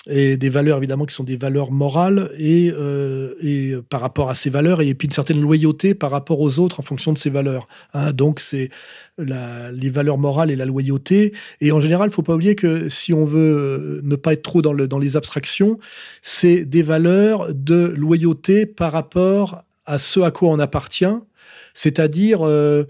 et 0.06 0.36
des 0.38 0.48
valeurs 0.48 0.78
évidemment 0.78 1.04
qui 1.04 1.14
sont 1.14 1.24
des 1.24 1.36
valeurs 1.36 1.72
morales 1.72 2.30
et, 2.38 2.72
euh, 2.74 3.34
et 3.42 3.74
par 3.90 4.00
rapport 4.00 4.30
à 4.30 4.34
ces 4.34 4.48
valeurs 4.48 4.80
et 4.80 4.94
puis 4.94 5.06
une 5.06 5.12
certaine 5.12 5.40
loyauté 5.40 5.94
par 5.94 6.10
rapport 6.10 6.40
aux 6.40 6.58
autres 6.58 6.80
en 6.80 6.82
fonction 6.82 7.12
de 7.12 7.18
ces 7.18 7.28
valeurs. 7.28 7.68
Hein. 7.92 8.12
Donc 8.12 8.40
c'est 8.40 8.70
les 9.18 9.90
valeurs 9.90 10.16
morales 10.16 10.50
et 10.50 10.56
la 10.56 10.64
loyauté. 10.64 11.34
Et 11.60 11.72
en 11.72 11.80
général, 11.80 12.08
il 12.08 12.12
faut 12.12 12.22
pas 12.22 12.34
oublier 12.34 12.54
que 12.54 12.88
si 12.88 13.12
on 13.12 13.26
veut 13.26 13.38
euh, 13.40 14.00
ne 14.02 14.16
pas 14.16 14.32
être 14.32 14.42
trop 14.42 14.62
dans, 14.62 14.72
le, 14.72 14.88
dans 14.88 14.98
les 14.98 15.18
abstractions, 15.18 15.78
c'est 16.22 16.64
des 16.64 16.82
valeurs 16.82 17.52
de 17.52 17.92
loyauté 17.96 18.64
par 18.64 18.92
rapport 18.92 19.62
à 19.84 19.98
ce 19.98 20.20
à 20.20 20.30
quoi 20.30 20.48
on 20.48 20.58
appartient, 20.58 21.04
c'est-à-dire 21.74 22.40
euh, 22.46 22.84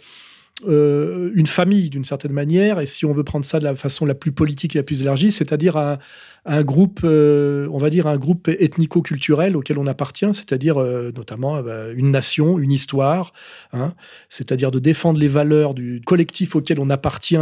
euh, 0.67 1.31
une 1.35 1.47
famille 1.47 1.91
d'une 1.91 2.05
certaine 2.05 2.33
manière, 2.33 2.81
et 2.81 2.87
si 2.87 3.05
on 3.05 3.13
veut 3.13 3.25
prendre 3.25 3.45
ça 3.45 3.59
de 3.59 3.65
la 3.65 3.75
façon 3.75 4.05
la 4.05 4.15
plus 4.15 4.33
politique 4.33 4.77
et 4.77 4.79
la 4.79 4.83
plus 4.83 5.03
élargie, 5.03 5.31
c'est-à-dire 5.31 5.77
un, 5.77 6.63
groupe, 6.63 7.01
euh, 7.05 7.69
on 7.71 7.79
va 7.79 7.91
dire 7.91 8.07
un 8.07 8.17
groupe 8.17 8.49
ethnico-culturel 8.49 9.57
auquel 9.57 9.79
on 9.79 9.87
appartient, 9.87 10.33
c'est-à-dire 10.33 10.79
euh, 10.79 11.13
notamment 11.17 11.63
bah, 11.63 11.91
une 11.95 12.11
nation, 12.11 12.59
une 12.59 12.73
histoire, 12.73 13.33
hein, 13.73 13.95
c'est-à-dire 14.29 14.71
de 14.71 14.79
défendre 14.79 15.19
les 15.19 15.29
valeurs 15.29 15.75
du 15.75 16.01
collectif 16.05 16.57
auquel 16.57 16.81
on 16.81 16.91
appartient 16.91 17.39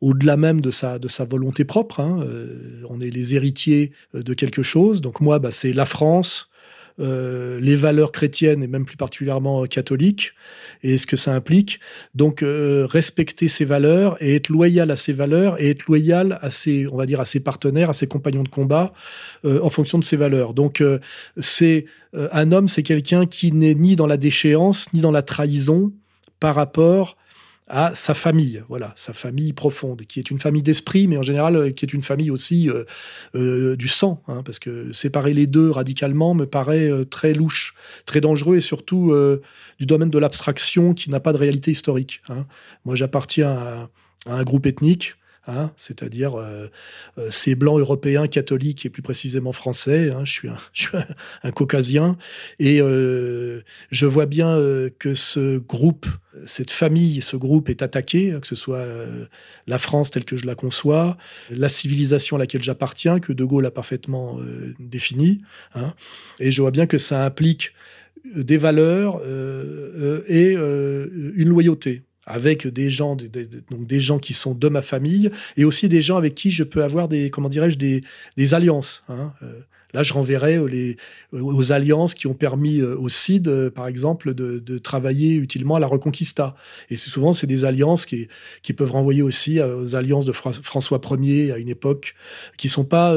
au-delà 0.00 0.36
même 0.36 0.60
de 0.60 0.70
sa, 0.70 0.98
de 0.98 1.08
sa 1.08 1.24
volonté 1.24 1.64
propre. 1.64 2.00
Hein, 2.00 2.26
on 2.90 3.00
est 3.00 3.10
les 3.10 3.36
héritiers 3.36 3.92
de 4.14 4.34
quelque 4.34 4.62
chose. 4.62 5.00
Donc 5.00 5.20
moi, 5.20 5.38
bah, 5.38 5.52
c'est 5.52 5.72
la 5.72 5.86
France, 5.86 6.50
euh, 7.00 7.58
les 7.60 7.76
valeurs 7.76 8.12
chrétiennes 8.12 8.62
et 8.62 8.66
même 8.66 8.84
plus 8.84 8.96
particulièrement 8.96 9.64
catholiques 9.64 10.32
et 10.82 10.98
ce 10.98 11.06
que 11.06 11.16
ça 11.16 11.34
implique. 11.34 11.80
Donc 12.14 12.42
euh, 12.42 12.86
respecter 12.86 13.48
ces 13.48 13.64
valeurs 13.64 14.22
et 14.22 14.34
être 14.34 14.48
loyal 14.48 14.90
à 14.90 14.96
ces 14.96 15.12
valeurs 15.12 15.60
et 15.60 15.70
être 15.70 15.86
loyal 15.86 16.38
à 16.42 16.50
ses, 16.50 16.86
on 16.88 16.96
va 16.96 17.06
dire, 17.06 17.20
à 17.20 17.24
ses 17.24 17.40
partenaires, 17.40 17.90
à 17.90 17.94
ses 17.94 18.06
compagnons 18.06 18.42
de 18.42 18.48
combat 18.48 18.92
euh, 19.44 19.60
en 19.62 19.70
fonction 19.70 19.98
de 19.98 20.04
ces 20.04 20.16
valeurs. 20.16 20.54
Donc 20.54 20.82
c'est 21.38 21.86
un 22.14 22.52
homme, 22.52 22.68
c'est 22.68 22.82
quelqu'un 22.82 23.26
qui 23.26 23.52
n'est 23.52 23.74
ni 23.74 23.96
dans 23.96 24.06
la 24.06 24.16
déchéance 24.18 24.92
ni 24.92 25.00
dans 25.00 25.12
la 25.12 25.22
trahison 25.22 25.92
par 26.40 26.54
rapport 26.54 27.16
à 27.68 27.94
sa 27.94 28.14
famille, 28.14 28.62
voilà, 28.68 28.92
sa 28.96 29.12
famille 29.12 29.52
profonde, 29.52 30.02
qui 30.02 30.18
est 30.18 30.30
une 30.30 30.38
famille 30.38 30.62
d'esprit, 30.62 31.06
mais 31.06 31.16
en 31.16 31.22
général 31.22 31.56
euh, 31.56 31.70
qui 31.70 31.84
est 31.84 31.92
une 31.92 32.02
famille 32.02 32.30
aussi 32.30 32.68
euh, 32.68 32.84
euh, 33.34 33.76
du 33.76 33.88
sang, 33.88 34.22
hein, 34.28 34.42
parce 34.44 34.58
que 34.58 34.92
séparer 34.92 35.32
les 35.32 35.46
deux 35.46 35.70
radicalement 35.70 36.34
me 36.34 36.44
paraît 36.44 36.90
très 37.06 37.32
louche, 37.32 37.74
très 38.04 38.20
dangereux 38.20 38.56
et 38.56 38.60
surtout 38.60 39.14
du 39.78 39.86
domaine 39.86 40.10
de 40.10 40.18
l'abstraction 40.18 40.94
qui 40.94 41.10
n'a 41.10 41.20
pas 41.20 41.32
de 41.32 41.38
réalité 41.38 41.70
historique. 41.70 42.20
Hein. 42.28 42.46
Moi, 42.84 42.94
j'appartiens 42.94 43.50
à, 43.50 43.88
un 44.26 44.42
groupe 44.44 44.66
ethnique 44.66 45.16
Hein, 45.48 45.72
c'est-à-dire 45.74 46.36
ces 47.28 47.56
blancs 47.56 47.80
européens 47.80 48.28
catholiques 48.28 48.86
et 48.86 48.90
plus 48.90 49.02
précisément 49.02 49.50
français. 49.50 50.12
Je 50.22 50.30
suis 50.30 50.48
un, 51.42 51.50
caucasien 51.52 52.16
et 52.60 52.78
je 52.78 54.06
vois 54.06 54.26
bien 54.26 54.56
que 55.00 55.14
ce 55.14 55.58
groupe, 55.58 56.06
cette 56.46 56.70
famille, 56.70 57.22
ce 57.22 57.36
groupe 57.36 57.68
est 57.68 57.82
attaqué, 57.82 58.36
que 58.40 58.46
ce 58.46 58.54
soit 58.54 58.86
la 59.66 59.78
France 59.78 60.10
telle 60.10 60.24
que 60.24 60.36
je 60.36 60.46
la 60.46 60.54
conçois, 60.54 61.16
la 61.50 61.68
civilisation 61.68 62.36
à 62.36 62.38
laquelle 62.38 62.62
j'appartiens, 62.62 63.20
que 63.20 63.32
De 63.32 63.44
Gaulle 63.44 63.66
a 63.66 63.70
parfaitement 63.70 64.38
défini. 64.78 65.42
Hein, 65.74 65.94
et 66.40 66.50
je 66.50 66.62
vois 66.62 66.70
bien 66.70 66.86
que 66.86 66.98
ça 66.98 67.24
implique 67.24 67.72
des 68.34 68.56
valeurs 68.56 69.20
et 70.28 70.52
une 70.52 71.48
loyauté 71.48 72.02
avec 72.26 72.66
des 72.66 72.90
gens, 72.90 73.16
donc 73.16 73.86
des 73.86 74.00
gens 74.00 74.18
qui 74.18 74.32
sont 74.32 74.54
de 74.54 74.68
ma 74.68 74.82
famille, 74.82 75.30
et 75.56 75.64
aussi 75.64 75.88
des 75.88 76.02
gens 76.02 76.16
avec 76.16 76.34
qui 76.34 76.50
je 76.50 76.62
peux 76.62 76.84
avoir 76.84 77.08
des, 77.08 77.30
comment 77.30 77.48
dirais-je, 77.48 77.78
des, 77.78 78.54
alliances. 78.54 79.02
Hein. 79.08 79.32
Euh, 79.42 79.60
là, 79.92 80.02
je 80.02 80.12
renverrai 80.12 80.58
les, 80.68 80.96
aux 81.32 81.72
alliances 81.72 82.14
qui 82.14 82.26
ont 82.26 82.34
permis 82.34 82.80
euh, 82.80 82.96
au 82.96 83.08
CID, 83.08 83.48
euh, 83.48 83.70
par 83.70 83.86
exemple, 83.86 84.34
de, 84.34 84.78
travailler 84.78 85.34
utilement 85.34 85.76
à 85.76 85.80
la 85.80 85.86
Reconquista. 85.86 86.54
Et 86.90 86.96
souvent, 86.96 87.32
c'est 87.32 87.46
des 87.46 87.64
alliances 87.64 88.06
qui, 88.06 88.28
qui 88.62 88.72
peuvent 88.72 88.90
renvoyer 88.90 89.22
aussi 89.22 89.60
aux 89.60 89.94
alliances 89.94 90.24
de 90.24 90.32
François 90.32 91.00
Ier 91.20 91.52
à 91.52 91.58
une 91.58 91.68
époque, 91.68 92.14
qui 92.56 92.68
sont 92.68 92.84
pas 92.84 93.14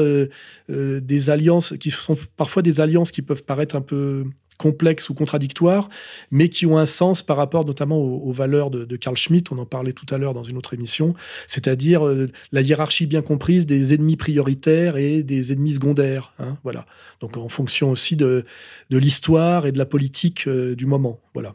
des 0.68 1.30
alliances, 1.30 1.74
qui 1.78 1.90
sont 1.90 2.16
parfois 2.36 2.62
des 2.62 2.80
alliances 2.80 3.10
qui 3.10 3.22
peuvent 3.22 3.42
paraître 3.42 3.74
un 3.74 3.80
peu 3.80 4.24
complexes 4.56 5.08
ou 5.08 5.14
contradictoires, 5.14 5.88
mais 6.30 6.48
qui 6.48 6.66
ont 6.66 6.78
un 6.78 6.86
sens 6.86 7.22
par 7.22 7.36
rapport 7.36 7.64
notamment 7.64 7.98
aux, 7.98 8.32
valeurs 8.32 8.70
de, 8.70 8.96
Carl 8.96 9.16
Schmitt, 9.16 9.52
on 9.52 9.58
en 9.58 9.66
parlait 9.66 9.92
tout 9.92 10.06
à 10.14 10.18
l'heure 10.18 10.34
dans 10.34 10.44
une 10.44 10.56
autre 10.56 10.74
émission, 10.74 11.14
c'est-à-dire 11.46 12.06
euh, 12.06 12.30
la 12.52 12.60
hiérarchie 12.60 13.06
bien 13.06 13.22
comprise 13.22 13.66
des 13.66 13.94
ennemis 13.94 14.16
prioritaires 14.16 14.96
et 14.96 15.22
des 15.22 15.52
ennemis 15.52 15.74
secondaires. 15.74 16.32
Hein, 16.38 16.56
voilà. 16.64 16.86
Donc 17.20 17.36
en 17.36 17.48
fonction 17.48 17.90
aussi 17.90 18.16
de, 18.16 18.44
de 18.90 18.98
l'histoire 18.98 19.66
et 19.66 19.72
de 19.72 19.78
la 19.78 19.86
politique 19.86 20.46
euh, 20.46 20.74
du 20.74 20.86
moment. 20.86 21.20
Voilà. 21.34 21.54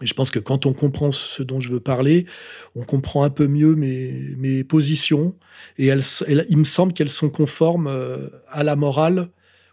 Je 0.00 0.14
pense 0.14 0.30
que 0.30 0.38
quand 0.38 0.66
on 0.66 0.72
comprend 0.72 1.12
ce 1.12 1.42
dont 1.42 1.60
je 1.60 1.70
veux 1.70 1.80
parler, 1.80 2.26
on 2.74 2.82
comprend 2.82 3.24
un 3.24 3.30
peu 3.30 3.46
mieux 3.46 3.74
mes, 3.74 4.34
mes 4.36 4.64
positions, 4.64 5.34
et 5.78 5.86
elles, 5.86 6.02
il 6.48 6.58
me 6.58 6.64
semble 6.64 6.92
qu'elles 6.92 7.08
sont 7.08 7.30
conformes 7.30 7.86
euh, 7.86 8.28
à 8.48 8.64
la 8.64 8.74
morale, 8.74 9.28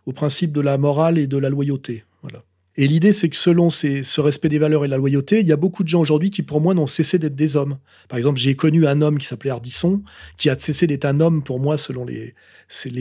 au 0.06 0.14
principe 0.14 0.52
de 0.52 0.62
la 0.62 0.78
morale 0.78 1.18
et 1.18 1.28
de 1.28 1.38
la 1.38 1.50
loyauté. 1.50 2.04
Voilà. 2.22 2.44
Et 2.82 2.88
l'idée, 2.88 3.12
c'est 3.12 3.28
que 3.28 3.36
selon 3.36 3.70
ce 3.70 4.22
respect 4.22 4.48
des 4.48 4.58
valeurs 4.58 4.86
et 4.86 4.88
la 4.88 4.96
loyauté, 4.96 5.42
il 5.42 5.46
y 5.46 5.52
a 5.52 5.58
beaucoup 5.58 5.84
de 5.84 5.90
gens 5.90 6.00
aujourd'hui 6.00 6.32
qui, 6.32 6.44
pour 6.44 6.62
moi, 6.62 6.74
n'ont 6.74 6.88
cessé 6.88 7.20
d'être 7.20 7.36
des 7.36 7.58
hommes. 7.58 7.78
Par 8.08 8.18
exemple, 8.18 8.40
j'ai 8.40 8.56
connu 8.56 8.88
un 8.88 9.02
homme 9.02 9.18
qui 9.18 9.26
s'appelait 9.26 9.50
Ardisson, 9.50 10.02
qui 10.38 10.50
a 10.50 10.58
cessé 10.58 10.88
d'être 10.88 11.04
un 11.04 11.20
homme 11.20 11.44
pour 11.44 11.60
moi, 11.60 11.78
selon 11.78 12.06
les, 12.06 12.34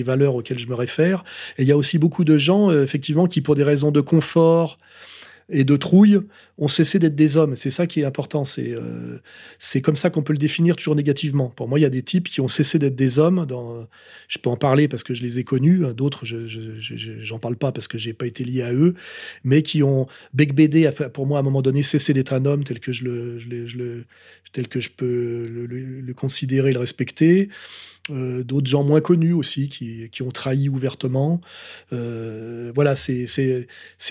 valeurs 0.02 0.34
auxquelles 0.34 0.58
je 0.58 0.66
me 0.66 0.74
réfère. 0.74 1.22
Et 1.58 1.62
il 1.62 1.68
y 1.68 1.70
a 1.70 1.76
aussi 1.76 1.98
beaucoup 1.98 2.24
de 2.24 2.36
gens, 2.36 2.72
euh, 2.72 2.82
effectivement, 2.82 3.28
qui, 3.28 3.40
pour 3.40 3.54
des 3.54 3.62
raisons 3.62 3.92
de 3.92 4.00
confort, 4.00 4.80
et 5.50 5.64
de 5.64 5.76
trouille 5.76 6.20
ont 6.58 6.68
cessé 6.68 6.98
d'être 6.98 7.14
des 7.14 7.36
hommes. 7.36 7.56
C'est 7.56 7.70
ça 7.70 7.86
qui 7.86 8.00
est 8.00 8.04
important. 8.04 8.44
C'est 8.44 8.72
euh, 8.72 9.18
c'est 9.58 9.80
comme 9.80 9.96
ça 9.96 10.10
qu'on 10.10 10.22
peut 10.22 10.32
le 10.32 10.38
définir 10.38 10.76
toujours 10.76 10.96
négativement. 10.96 11.48
Pour 11.48 11.68
moi, 11.68 11.78
il 11.78 11.82
y 11.82 11.86
a 11.86 11.90
des 11.90 12.02
types 12.02 12.28
qui 12.28 12.40
ont 12.40 12.48
cessé 12.48 12.78
d'être 12.78 12.96
des 12.96 13.18
hommes. 13.18 13.46
Dans, 13.46 13.86
je 14.28 14.38
peux 14.38 14.50
en 14.50 14.56
parler 14.56 14.88
parce 14.88 15.02
que 15.02 15.14
je 15.14 15.22
les 15.22 15.38
ai 15.38 15.44
connus. 15.44 15.82
D'autres, 15.94 16.26
je 16.26 16.46
j'en 17.20 17.38
parle 17.38 17.56
pas 17.56 17.72
parce 17.72 17.88
que 17.88 17.96
j'ai 17.96 18.12
pas 18.12 18.26
été 18.26 18.44
lié 18.44 18.62
à 18.62 18.72
eux, 18.72 18.94
mais 19.44 19.62
qui 19.62 19.82
ont 19.82 20.06
bec 20.34 20.54
bédé 20.54 20.90
pour 21.14 21.26
moi 21.26 21.38
à 21.38 21.40
un 21.40 21.44
moment 21.44 21.62
donné 21.62 21.82
cessé 21.82 22.12
d'être 22.12 22.32
un 22.32 22.44
homme 22.44 22.64
tel 22.64 22.80
que 22.80 22.92
je 22.92 23.04
le, 23.04 23.38
je 23.38 23.48
le, 23.48 24.04
tel 24.52 24.68
que 24.68 24.80
je 24.80 24.90
peux 24.90 25.48
le, 25.48 25.66
le 25.66 26.14
considérer, 26.14 26.72
le 26.72 26.80
respecter. 26.80 27.48
Euh, 28.10 28.42
d'autres 28.42 28.66
gens 28.66 28.84
moins 28.84 29.00
connus 29.00 29.32
aussi 29.32 29.68
qui, 29.68 30.08
qui 30.10 30.22
ont 30.22 30.30
trahi 30.30 30.68
ouvertement. 30.68 31.40
Euh, 31.92 32.72
voilà, 32.74 32.94
c'est 32.94 33.26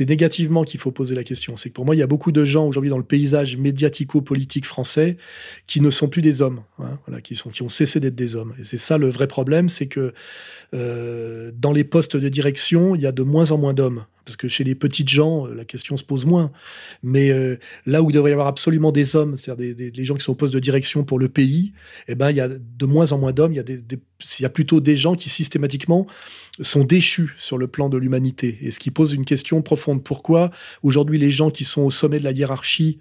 négativement 0.01 0.63
qu'il 0.63 0.79
faut 0.79 0.91
poser 0.91 1.15
la 1.15 1.23
question. 1.23 1.55
C'est 1.55 1.69
que 1.69 1.73
pour 1.73 1.85
moi, 1.85 1.95
il 1.95 1.99
y 1.99 2.03
a 2.03 2.07
beaucoup 2.07 2.31
de 2.31 2.45
gens 2.45 2.67
aujourd'hui 2.67 2.89
dans 2.89 2.97
le 2.97 3.03
paysage 3.03 3.57
médiatico-politique 3.57 4.65
français 4.65 5.17
qui 5.65 5.81
ne 5.81 5.89
sont 5.89 6.07
plus 6.07 6.21
des 6.21 6.41
hommes, 6.41 6.61
hein, 6.79 6.97
qui, 7.23 7.35
sont, 7.35 7.49
qui 7.49 7.63
ont 7.63 7.69
cessé 7.69 7.99
d'être 7.99 8.15
des 8.15 8.35
hommes. 8.35 8.53
Et 8.59 8.63
c'est 8.63 8.77
ça 8.77 8.97
le 8.97 9.09
vrai 9.09 9.27
problème, 9.27 9.69
c'est 9.69 9.87
que 9.87 10.13
euh, 10.73 11.51
dans 11.57 11.71
les 11.71 11.83
postes 11.83 12.17
de 12.17 12.29
direction, 12.29 12.95
il 12.95 13.01
y 13.01 13.07
a 13.07 13.11
de 13.11 13.23
moins 13.23 13.51
en 13.51 13.57
moins 13.57 13.73
d'hommes 13.73 14.05
parce 14.27 14.35
que 14.35 14.49
chez 14.49 14.65
les 14.65 14.75
petites 14.75 15.07
gens, 15.07 15.47
euh, 15.47 15.55
la 15.55 15.63
question 15.63 15.95
se 15.95 16.03
pose 16.03 16.25
moins. 16.25 16.51
Mais 17.01 17.31
euh, 17.31 17.57
là 17.85 18.03
où 18.03 18.09
il 18.09 18.13
devrait 18.13 18.31
y 18.31 18.33
avoir 18.33 18.47
absolument 18.47 18.91
des 18.91 19.15
hommes, 19.15 19.37
c'est-à-dire 19.37 19.73
des, 19.73 20.05
gens 20.05 20.15
qui 20.15 20.23
sont 20.23 20.33
au 20.33 20.35
poste 20.35 20.53
de 20.53 20.59
direction 20.59 21.05
pour 21.05 21.17
le 21.17 21.29
pays, 21.29 21.71
eh 22.09 22.15
ben, 22.15 22.29
il 22.29 22.35
y 22.35 22.41
a 22.41 22.49
de 22.49 22.85
moins 22.85 23.13
en 23.13 23.19
moins 23.19 23.31
d'hommes. 23.31 23.53
Il 23.53 23.63
y 24.39 24.45
a 24.45 24.49
plutôt 24.49 24.81
des 24.81 24.97
gens 24.97 25.15
qui 25.15 25.29
systématiquement 25.29 26.07
sont 26.59 26.83
déchus 26.83 27.33
sur 27.37 27.57
le 27.57 27.67
plan 27.67 27.87
de 27.87 27.97
l'humanité. 27.97 28.57
Et 28.61 28.71
ce 28.71 28.79
qui 28.79 28.91
pose 28.91 29.13
une 29.13 29.23
question 29.23 29.61
profonde. 29.61 30.03
Pourquoi 30.03 30.51
aujourd'hui 30.83 31.17
les 31.17 31.29
gens 31.29 31.49
qui 31.49 31.63
sont 31.63 31.83
au 31.83 31.89
sommet 31.89 32.19
de 32.19 32.25
la 32.25 32.31
hiérarchie 32.33 32.99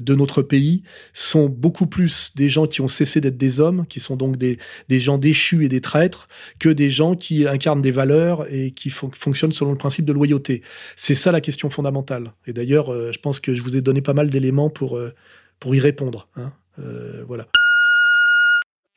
de 0.00 0.14
notre 0.14 0.42
pays 0.42 0.82
sont 1.12 1.48
beaucoup 1.48 1.86
plus 1.86 2.34
des 2.34 2.48
gens 2.48 2.66
qui 2.66 2.80
ont 2.80 2.86
cessé 2.86 3.20
d'être 3.20 3.36
des 3.36 3.60
hommes, 3.60 3.86
qui 3.86 4.00
sont 4.00 4.16
donc 4.16 4.36
des, 4.36 4.58
des, 4.88 4.98
gens 4.98 5.18
déchus 5.18 5.64
et 5.64 5.68
des 5.68 5.80
traîtres, 5.80 6.28
que 6.58 6.68
des 6.68 6.90
gens 6.90 7.14
qui 7.14 7.46
incarnent 7.46 7.82
des 7.82 7.90
valeurs 7.90 8.46
et 8.52 8.72
qui 8.72 8.90
fonctionnent 8.90 9.52
selon 9.52 9.72
le 9.72 9.78
principe 9.78 10.04
de 10.04 10.12
loyauté. 10.12 10.62
C'est 10.96 11.14
ça 11.14 11.32
la 11.32 11.40
question 11.40 11.70
fondamentale. 11.70 12.24
Et 12.46 12.52
d'ailleurs, 12.52 12.92
euh, 12.92 13.12
je 13.12 13.18
pense 13.20 13.40
que 13.40 13.54
je 13.54 13.62
vous 13.62 13.76
ai 13.76 13.80
donné 13.80 14.02
pas 14.02 14.14
mal 14.14 14.28
d'éléments 14.28 14.70
pour, 14.70 14.96
euh, 14.96 15.12
pour 15.60 15.74
y 15.74 15.80
répondre. 15.80 16.28
Hein. 16.36 16.52
Euh, 16.78 17.24
voilà. 17.26 17.46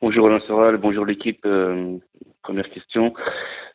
Bonjour 0.00 0.26
Alain 0.28 0.40
Soral, 0.46 0.76
bonjour 0.76 1.04
l'équipe. 1.04 1.46
première 2.42 2.70
question. 2.70 3.14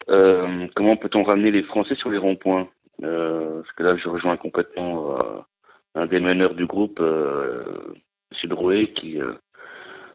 comment 0.07 0.97
peut-on 0.97 1.23
ramener 1.23 1.51
les 1.51 1.63
Français 1.63 1.95
sur 1.95 2.09
les 2.09 2.17
ronds-points? 2.17 2.67
Parce 3.01 3.71
que 3.75 3.83
là, 3.83 3.97
je 3.97 4.07
rejoins 4.07 4.37
complètement 4.37 5.17
des 6.13 6.19
meneurs 6.19 6.53
du 6.53 6.65
groupe, 6.67 6.99
euh, 7.01 7.95
M. 8.31 8.49
Drouet, 8.49 8.93
qui, 8.93 9.19
euh, 9.19 9.33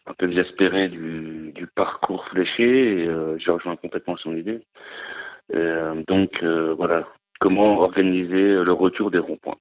un 0.06 0.14
peu 0.14 0.30
exaspéré 0.30 0.88
du, 0.88 1.52
parcours 1.74 2.24
fléché 2.28 3.02
et 3.02 3.04
je 3.04 3.50
rejoins 3.50 3.76
complètement 3.76 4.16
son 4.16 4.34
idée. 4.34 4.60
donc 6.08 6.42
voilà, 6.42 7.06
comment 7.40 7.78
organiser 7.78 8.64
le 8.64 8.72
retour 8.72 9.10
des 9.10 9.18
ronds-points? 9.18 9.58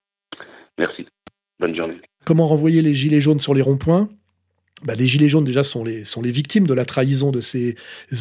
Merci. 0.79 1.06
Bonne 1.60 1.75
journée. 1.75 2.00
Comment 2.25 2.48
renvoyer 2.48 2.82
les 2.82 2.94
gilets 2.94 3.20
jaunes 3.20 3.39
sur 3.39 3.53
les 3.53 3.62
ronds-points? 3.62 4.10
Bah, 4.86 4.93
les 4.93 5.07
gilets 5.07 5.27
jaunes 5.27 5.43
déjà 5.43 5.63
sont 5.63 5.84
les, 5.84 6.03
sont 6.03 6.22
les 6.22 6.29
victimes 6.29 6.67
de 6.67 6.74
la 6.75 6.86
trahison 6.86 7.31
de 7.31 7.41
ces 7.41 7.75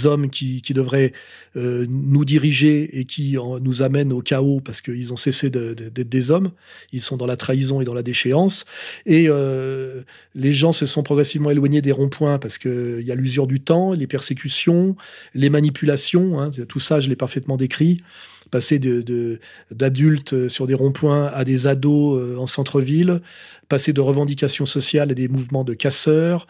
hommes 0.04 0.30
qui, 0.30 0.62
qui 0.62 0.72
devraient 0.72 1.12
euh, 1.56 1.84
nous 1.88 2.24
diriger 2.24 2.98
et 2.98 3.04
qui 3.04 3.36
nous 3.60 3.82
amènent 3.82 4.12
au 4.12 4.22
chaos 4.22 4.60
parce 4.60 4.80
qu'ils 4.80 5.12
ont 5.12 5.16
cessé 5.16 5.50
d'être 5.50 6.08
des 6.08 6.30
hommes. 6.30 6.52
Ils 6.92 7.02
sont 7.02 7.18
dans 7.18 7.26
la 7.26 7.36
trahison 7.36 7.82
et 7.82 7.84
dans 7.84 7.92
la 7.92 8.02
déchéance. 8.02 8.64
Et 9.04 9.26
euh, 9.28 10.00
les 10.34 10.54
gens 10.54 10.72
se 10.72 10.86
sont 10.86 11.02
progressivement 11.02 11.50
éloignés 11.50 11.82
des 11.82 11.92
ronds-points 11.92 12.38
parce 12.38 12.56
qu'il 12.56 13.04
y 13.04 13.12
a 13.12 13.14
l'usure 13.14 13.46
du 13.46 13.60
temps, 13.60 13.92
les 13.92 14.06
persécutions, 14.06 14.96
les 15.34 15.50
manipulations. 15.50 16.40
Hein, 16.40 16.50
tout 16.68 16.80
ça, 16.80 17.00
je 17.00 17.10
l'ai 17.10 17.16
parfaitement 17.16 17.58
décrit 17.58 18.02
passer 18.50 18.78
d'adultes 19.70 20.34
de, 20.34 20.48
sur 20.48 20.66
des 20.66 20.74
ronds-points 20.74 21.26
à 21.26 21.44
des 21.44 21.66
ados 21.66 22.20
euh, 22.20 22.36
en 22.38 22.46
centre-ville, 22.46 23.20
passer 23.68 23.92
de 23.92 24.00
revendications 24.00 24.66
sociales 24.66 25.10
à 25.10 25.14
des 25.14 25.28
mouvements 25.28 25.64
de 25.64 25.74
casseurs, 25.74 26.46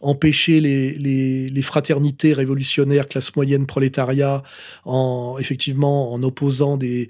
empêcher 0.00 0.60
les, 0.60 0.92
les, 0.94 1.62
fraternités 1.62 2.32
révolutionnaires, 2.32 3.08
classe 3.08 3.34
moyenne, 3.34 3.66
prolétariat, 3.66 4.42
en 4.84 5.36
effectivement 5.38 6.12
en 6.12 6.22
opposant 6.22 6.76
des, 6.76 7.08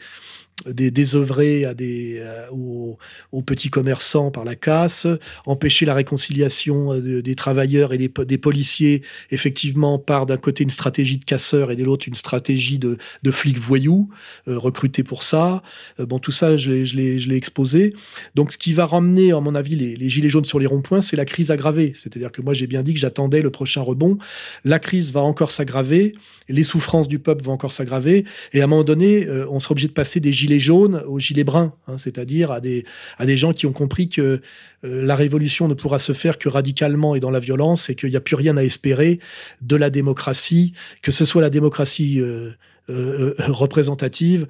des 0.66 0.90
désœuvrés 0.90 1.64
à 1.64 1.74
des, 1.74 2.18
euh, 2.20 2.46
aux, 2.50 3.42
petits 3.42 3.70
commerçants 3.70 4.30
par 4.30 4.44
la 4.44 4.54
casse, 4.54 5.06
empêcher 5.46 5.86
la 5.86 5.94
réconciliation 5.94 6.92
euh, 6.92 7.22
des 7.22 7.34
travailleurs 7.34 7.92
et 7.92 7.98
des, 7.98 8.38
policiers, 8.38 9.02
effectivement, 9.30 9.98
par 9.98 10.26
d'un 10.26 10.36
côté 10.36 10.62
une 10.62 10.70
stratégie 10.70 11.18
de 11.18 11.24
casseurs 11.24 11.70
et 11.70 11.76
de 11.76 11.84
l'autre 11.84 12.06
une 12.06 12.14
stratégie 12.14 12.78
de, 12.78 12.96
de 13.22 13.30
flics 13.30 13.58
voyous, 13.58 14.08
euh, 14.48 14.58
recrutés 14.58 15.02
pour 15.02 15.22
ça. 15.22 15.62
bon, 15.98 16.18
tout 16.18 16.30
ça, 16.30 16.56
je 16.56 16.70
l'ai 16.70 17.36
exposé. 17.36 17.94
Donc, 18.34 18.52
ce 18.52 18.58
qui 18.58 18.72
va 18.72 18.86
ramener, 18.86 19.32
à 19.32 19.40
mon 19.40 19.54
avis, 19.54 19.74
les, 19.74 19.96
les 19.96 20.08
gilets 20.08 20.28
jaunes 20.28 20.44
sur 20.44 20.58
les 20.58 20.66
ronds-points, 20.66 21.00
c'est 21.00 21.16
la 21.16 21.24
crise 21.24 21.50
aggravée. 21.50 21.92
C'est-à-dire 21.94 22.30
que 22.30 22.42
moi, 22.42 22.54
j'ai 22.54 22.66
bien 22.66 22.82
dit 22.82 22.94
que 22.94 23.00
j'attendais 23.00 23.42
le 23.42 23.50
prochain 23.50 23.80
rebond. 23.80 24.18
La 24.64 24.78
crise 24.78 25.12
va 25.12 25.20
encore 25.20 25.50
s'aggraver, 25.50 26.14
les 26.48 26.62
souffrances 26.62 27.08
du 27.08 27.18
peuple 27.18 27.44
vont 27.44 27.52
encore 27.52 27.72
s'aggraver, 27.72 28.24
et 28.52 28.60
à 28.60 28.64
un 28.64 28.66
moment 28.66 28.84
donné, 28.84 29.28
on 29.50 29.58
sera 29.60 29.72
obligé 29.72 29.88
de 29.88 29.92
passer 29.92 30.20
des 30.20 30.32
gilets 30.32 30.49
gilets 30.50 30.60
jaunes 30.60 31.02
aux 31.06 31.18
gilets 31.18 31.44
bruns, 31.44 31.72
hein, 31.86 31.96
c'est-à-dire 31.96 32.50
à 32.50 32.60
des, 32.60 32.84
à 33.18 33.26
des 33.26 33.36
gens 33.36 33.52
qui 33.52 33.66
ont 33.66 33.72
compris 33.72 34.08
que 34.08 34.40
euh, 34.84 35.02
la 35.02 35.14
révolution 35.14 35.68
ne 35.68 35.74
pourra 35.74 35.98
se 35.98 36.12
faire 36.12 36.38
que 36.38 36.48
radicalement 36.48 37.14
et 37.14 37.20
dans 37.20 37.30
la 37.30 37.38
violence 37.38 37.88
et 37.88 37.94
qu'il 37.94 38.10
n'y 38.10 38.16
a 38.16 38.20
plus 38.20 38.34
rien 38.34 38.56
à 38.56 38.64
espérer 38.64 39.20
de 39.62 39.76
la 39.76 39.90
démocratie, 39.90 40.72
que 41.02 41.12
ce 41.12 41.24
soit 41.24 41.42
la 41.42 41.50
démocratie 41.50 42.20
euh, 42.20 42.50
euh, 42.90 43.34
représentative 43.48 44.46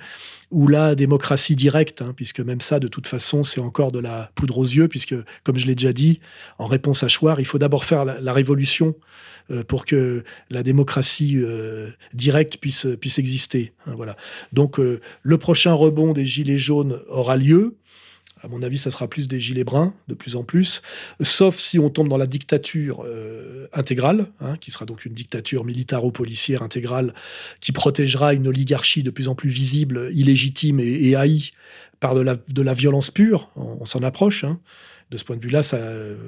ou 0.51 0.67
la 0.67 0.95
démocratie 0.95 1.55
directe, 1.55 2.03
hein, 2.03 2.13
puisque 2.15 2.41
même 2.41 2.61
ça, 2.61 2.81
de 2.81 2.89
toute 2.89 3.07
façon, 3.07 3.45
c'est 3.45 3.61
encore 3.61 3.93
de 3.93 4.01
la 4.01 4.31
poudre 4.35 4.59
aux 4.59 4.65
yeux, 4.65 4.89
puisque, 4.89 5.15
comme 5.45 5.57
je 5.57 5.67
l'ai 5.67 5.75
déjà 5.75 5.93
dit, 5.93 6.21
en 6.59 6.67
réponse 6.67 7.03
à 7.05 7.09
Chouard, 7.09 7.41
il 7.41 7.45
faut 7.45 7.59
d'abord 7.59 7.85
faire 7.85 8.05
la, 8.05 8.33
révolution 8.33 8.97
euh, 9.51 9.63
pour 9.63 9.85
que 9.85 10.25
la 10.51 10.63
démocratie 10.63 11.37
euh, 11.37 11.91
directe 12.15 12.57
puisse, 12.57 12.87
puisse 13.01 13.19
exister. 13.19 13.73
Hein, 13.87 13.93
voilà. 13.97 14.17
Donc, 14.53 14.81
euh, 14.81 15.01
le 15.23 15.39
prochain 15.39 15.73
rebond 15.73 16.13
des 16.13 16.27
Gilets 16.27 16.59
jaunes 16.59 17.01
aura 17.09 17.37
lieu. 17.37 17.77
À 18.43 18.49
mon 18.49 18.63
avis, 18.63 18.79
ça 18.79 18.91
sera 18.91 19.07
plus 19.07 19.29
des 19.29 19.39
gilets 19.39 19.65
bruns, 19.65 19.93
de 20.09 20.15
plus 20.15 20.35
en 20.35 20.45
plus, 20.45 20.81
sauf 21.21 21.59
si 21.59 21.79
on 21.79 21.91
tombe 21.91 22.09
dans 22.09 22.17
la 22.17 22.27
dictature 22.27 23.05
euh, 23.05 23.67
intégrale, 23.73 24.29
hein, 24.41 24.57
qui 24.59 24.71
sera 24.71 24.87
donc 24.87 25.05
une 25.05 25.13
dictature 25.13 25.65
militaro-policière 25.65 26.63
intégrale, 26.63 27.13
qui 27.61 27.73
protégera 27.73 28.33
une 28.33 28.49
oligarchie 28.49 29.03
de 29.03 29.11
plus 29.11 29.29
en 29.29 29.35
plus 29.35 29.51
visible, 29.51 30.11
illégitime 30.13 30.81
et, 30.81 31.15
haïe 31.15 31.51
par 31.99 32.15
de 32.15 32.63
la, 32.63 32.73
violence 32.73 33.11
pure. 33.11 33.51
On, 33.57 33.85
s'en 33.85 34.03
approche. 34.03 34.45
Hein. 34.45 34.59
De 35.11 35.19
ce 35.19 35.25
point 35.25 35.37
de 35.37 35.43
vue-là, 35.43 35.61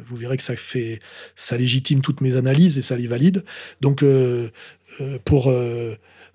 vous 0.06 0.16
verrez 0.16 0.36
que 0.36 0.42
ça 0.42 0.56
fait, 0.56 0.98
ça 1.34 1.56
légitime 1.56 2.02
toutes 2.02 2.20
mes 2.20 2.36
analyses 2.36 2.76
et 2.78 2.82
ça 2.82 2.96
les 2.96 3.06
valide. 3.06 3.44
Donc, 3.80 4.02
euh, 4.02 4.50
euh, 5.00 5.18
pour 5.24 5.50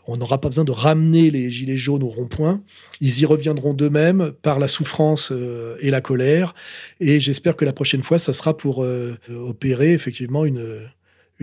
on 0.08 0.18
n'aura 0.18 0.40
pas 0.40 0.50
besoin 0.50 0.64
de 0.64 0.72
ramener 0.72 1.30
les 1.30 1.52
gilets 1.52 1.78
jaunes 1.78 2.04
au 2.04 2.08
rond-point. 2.08 2.62
Ils 3.02 3.20
y 3.20 3.26
reviendront 3.26 3.74
d'eux-mêmes 3.74 4.32
par 4.42 4.58
la 4.58 4.68
souffrance 4.68 5.32
euh, 5.32 5.76
et 5.82 5.92
la 5.92 6.02
colère. 6.02 6.56
Et 7.00 7.20
j'espère 7.20 7.56
que 7.56 7.66
la 7.66 7.74
prochaine 7.74 8.04
fois, 8.04 8.18
ça 8.18 8.34
sera 8.34 8.56
pour 8.56 8.84
euh, 8.84 9.18
opérer 9.30 9.94
effectivement 9.94 10.46
une, 10.46 10.80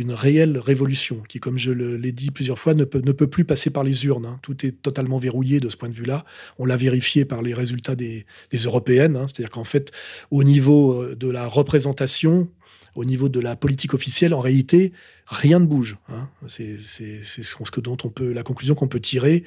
réelle 0.09 0.59
révolution 0.59 1.23
qui, 1.29 1.39
comme 1.39 1.59
je 1.59 1.71
l'ai 1.71 2.13
dit 2.13 2.31
plusieurs 2.31 2.59
fois, 2.59 2.75
ne 2.75 2.85
peut, 2.85 3.03
ne 3.05 3.13
peut 3.13 3.29
plus 3.29 3.45
passer 3.45 3.71
par 3.71 3.85
les 3.85 4.07
urnes. 4.07 4.27
Hein. 4.27 4.39
Tout 4.43 4.67
est 4.67 4.73
totalement 4.83 5.19
verrouillé 5.19 5.61
de 5.61 5.69
ce 5.69 5.77
point 5.77 5.91
de 5.91 5.95
vue-là. 5.95 6.25
On 6.59 6.65
l'a 6.65 6.77
vérifié 6.77 7.25
par 7.25 7.43
les 7.43 7.55
résultats 7.55 7.95
des, 7.95 8.25
européennes. 8.65 9.17
Hein. 9.17 9.27
C'est-à-dire 9.27 9.51
qu'en 9.51 9.65
fait, 9.65 9.93
au 10.31 10.43
niveau 10.43 11.03
euh, 11.03 11.15
de 11.15 11.29
la 11.29 11.47
représentation, 11.47 12.49
au 12.95 13.05
niveau 13.05 13.29
de 13.29 13.41
la 13.41 13.57
politique 13.57 13.95
officielle, 13.95 14.35
en 14.35 14.41
réalité, 14.41 14.93
rien 15.27 15.59
ne 15.59 15.67
bouge. 15.67 15.97
Hein. 16.09 16.29
C'est 16.49 16.79
ce 16.79 17.81
dont 17.81 17.97
on 18.05 18.09
peut, 18.09 18.33
la 18.33 18.43
conclusion 18.43 18.75
qu'on 18.75 18.89
peut 18.89 19.01
tirer 19.01 19.45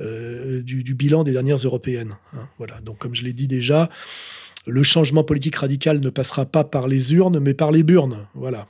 euh, 0.00 0.62
du, 0.62 0.94
bilan 0.94 1.24
des 1.24 1.32
dernières 1.32 1.56
européennes. 1.56 2.14
Hein. 2.34 2.48
Voilà. 2.58 2.80
Donc, 2.80 2.98
comme 2.98 3.14
je 3.14 3.24
l'ai 3.24 3.32
dit 3.32 3.48
déjà, 3.48 3.88
le 4.66 4.82
changement 4.82 5.24
politique 5.24 5.56
radical 5.56 6.00
ne 6.00 6.10
passera 6.10 6.46
pas 6.46 6.64
par 6.64 6.88
les 6.88 7.14
urnes, 7.14 7.38
mais 7.40 7.54
par 7.54 7.72
les 7.72 7.82
burnes. 7.82 8.26
Voilà. 8.34 8.66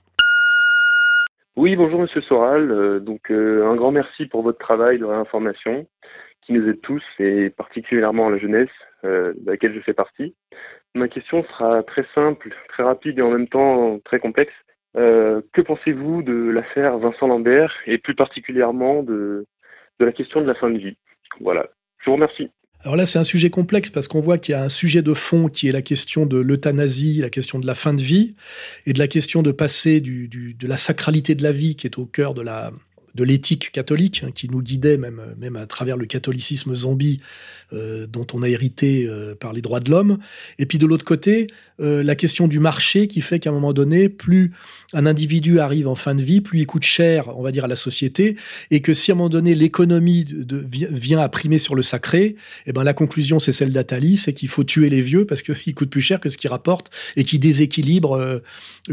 Oui, 1.57 1.77
bonjour 1.77 2.01
Monsieur 2.01 2.23
Soral. 2.23 2.71
Euh, 2.71 3.01
donc, 3.01 3.31
euh, 3.31 3.67
un 3.67 3.77
grand 3.77 3.93
merci 3.93 4.27
pour 4.27 4.43
votre 4.43 4.59
travail 4.59 4.99
de 4.99 5.05
réinformation 5.05 5.87
qui 6.43 6.53
nous 6.53 6.69
aide 6.69 6.81
tous 6.81 7.03
et 7.19 7.51
particulièrement 7.51 8.29
la 8.29 8.39
jeunesse 8.39 8.69
de 9.05 9.35
laquelle 9.47 9.75
je 9.75 9.81
fais 9.81 9.95
partie. 9.95 10.35
Ma 10.95 11.09
question 11.09 11.45
sera 11.45 11.83
très 11.83 12.05
simple, 12.15 12.55
très 12.69 12.83
rapide 12.83 13.19
et 13.19 13.23
en 13.23 13.31
même 13.31 13.49
temps 13.49 13.99
très 14.05 14.21
complexe. 14.21 14.53
Euh, 14.97 15.41
que 15.53 15.61
pensez-vous 15.61 16.23
de 16.23 16.51
l'affaire 16.51 16.99
Vincent 16.99 17.27
Lambert 17.27 17.75
et 17.87 17.99
plus 17.99 18.15
particulièrement 18.15 19.03
de, 19.03 19.47
de 19.99 20.05
la 20.05 20.13
question 20.13 20.41
de 20.41 20.47
la 20.47 20.55
fin 20.55 20.71
de 20.71 20.79
vie? 20.79 20.97
Voilà. 21.41 21.67
Je 21.99 22.11
vous 22.11 22.17
remercie. 22.17 22.51
Alors 22.85 22.97
là, 22.97 23.07
c'est 23.07 23.19
un 23.19 23.25
sujet 23.25 23.49
complexe 23.49 23.91
parce 23.91 24.09
qu'on 24.09 24.21
voit 24.21 24.39
qu'il 24.39 24.53
y 24.53 24.55
a 24.57 24.63
un 24.63 24.69
sujet 24.69 25.03
de 25.03 25.15
fond 25.15 25.49
qui 25.49 25.69
est 25.69 25.73
la 25.73 25.83
question 25.83 26.27
de 26.27 26.39
l'euthanasie, 26.39 27.21
la 27.21 27.31
question 27.31 27.61
de 27.61 27.67
la 27.67 27.77
fin 27.77 27.95
de 27.95 28.03
vie, 28.03 28.35
et 28.87 28.93
de 28.93 28.99
la 28.99 29.07
question 29.07 29.43
de 29.43 29.53
passer 29.53 30.01
du, 30.01 30.27
du, 30.27 30.55
de 30.55 30.67
la 30.67 30.77
sacralité 30.77 31.37
de 31.37 31.45
la 31.45 31.53
vie 31.53 31.77
qui 31.77 31.87
est 31.87 31.97
au 31.97 32.07
cœur 32.07 32.35
de 32.35 32.43
la, 32.43 32.73
de 33.15 33.25
l'éthique 33.25 33.73
catholique, 33.73 34.23
hein, 34.25 34.31
qui 34.35 34.49
nous 34.49 34.63
guidait 34.63 34.97
même, 34.97 35.21
même 35.39 35.57
à 35.57 35.67
travers 35.67 35.97
le 35.97 36.07
catholicisme 36.07 36.75
zombie 36.75 37.21
euh, 37.73 38.07
dont 38.07 38.27
on 38.35 38.43
a 38.43 38.49
hérité 38.49 39.07
euh, 39.07 39.35
par 39.35 39.55
les 39.55 39.63
droits 39.63 39.81
de 39.81 39.91
l'homme. 39.91 40.19
Et 40.59 40.67
puis 40.67 40.77
de 40.77 40.87
l'autre 40.87 41.07
côté, 41.07 41.47
euh, 41.81 42.03
la 42.03 42.15
question 42.15 42.47
du 42.47 42.61
marché 42.61 43.09
qui 43.09 43.23
fait 43.23 43.39
qu'à 43.39 43.49
un 43.49 43.53
moment 43.55 43.73
donné, 43.73 44.11
plus 44.11 44.53
un 44.93 45.07
individu 45.07 45.59
arrive 45.59 45.89
en 45.89 45.95
fin 45.95 46.15
de 46.15 46.23
vie, 46.23 46.43
plus 46.43 46.61
il 46.61 46.67
coûte 46.67 46.83
cher, 46.83 47.35
on 47.35 47.43
va 47.43 47.51
dire, 47.51 47.65
à 47.65 47.69
la 47.69 47.77
société, 47.77 48.37
et 48.71 48.83
que 48.83 48.93
si 48.93 49.11
à 49.11 49.15
un 49.15 49.17
moment 49.17 49.31
donné 49.31 49.55
l'économie 49.55 50.27
vient 50.71 51.21
à 51.21 51.29
primer 51.31 51.59
sur 51.59 51.75
le 51.75 51.81
sacré, 51.81 52.37
eh 52.67 52.73
ben 52.73 52.85
la 52.85 52.93
conclusion 52.93 53.39
c'est 53.39 53.53
celle 53.53 53.73
d'Atali, 53.73 54.19
c'est 54.19 54.35
qu'il 54.35 54.49
faut 54.49 54.65
tuer 54.65 54.91
les 54.91 55.01
vieux 55.01 55.25
parce 55.25 55.41
qu'ils 55.43 55.75
coûtent 55.75 55.91
plus 55.91 56.03
cher 56.03 56.21
que 56.21 56.29
ce 56.29 56.37
qu'ils 56.37 56.51
rapportent 56.51 56.91
et 57.17 57.25
qui 57.25 57.39
déséquilibre, 57.39 58.43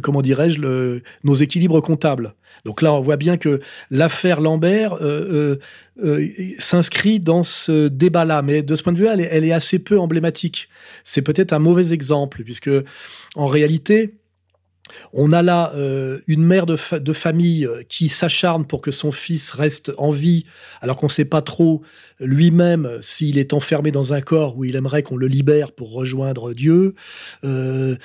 comment 0.02 0.22
dirais-je, 0.22 1.02
nos 1.24 1.36
équilibres 1.36 1.82
comptables. 1.82 2.34
Donc 2.66 2.82
là, 2.82 2.94
on 2.94 3.00
voit 3.00 3.18
bien 3.18 3.38
que 3.38 3.60
l'affaire 3.92 4.42
Lambert 4.42 4.94
euh, 4.94 5.00
euh, 5.04 5.60
euh, 6.04 6.28
s'inscrit 6.58 7.20
dans 7.20 7.44
ce 7.44 7.88
débat-là, 7.88 8.42
mais 8.42 8.62
de 8.62 8.76
ce 8.76 8.84
point 8.84 8.94
de 8.94 8.98
vue-là, 8.98 9.16
elle, 9.18 9.44
est 9.46 9.52
assez 9.52 9.80
peu 9.80 10.00
emblématique. 10.00 10.70
C'est 11.04 11.22
peut-être 11.22 11.54
un 11.54 11.60
mauvais 11.60 11.94
exemple, 11.94 12.44
puisque 12.44 12.70
en 13.36 13.48
réalité, 13.48 14.16
on 15.14 15.32
a 15.32 15.42
là 15.42 15.72
euh, 15.76 16.20
une 16.28 16.44
mère 16.44 16.66
de, 16.66 16.76
famille 17.14 17.66
euh, 17.66 17.84
qui 17.88 18.10
s'acharne 18.10 18.66
pour 18.66 18.82
que 18.82 18.92
son 18.92 19.12
fils 19.12 19.52
reste 19.52 19.92
en 19.98 20.12
vie, 20.12 20.46
alors 20.82 20.96
qu'on 20.96 21.08
ne 21.08 21.12
sait 21.12 21.26
pas 21.26 21.42
trop 21.42 21.82
lui-même 22.20 22.90
s'il 23.02 23.38
est 23.38 23.54
enfermé 23.54 23.92
dans 23.92 24.14
un 24.14 24.22
corps 24.22 24.58
où 24.58 24.66
il 24.66 24.76
aimerait 24.76 25.04
qu'on 25.04 25.18
le 25.18 25.28
libère 25.28 25.72
pour 25.72 25.92
rejoindre 25.92 26.54
Dieu. 26.54 26.96
Euh, 27.44 27.96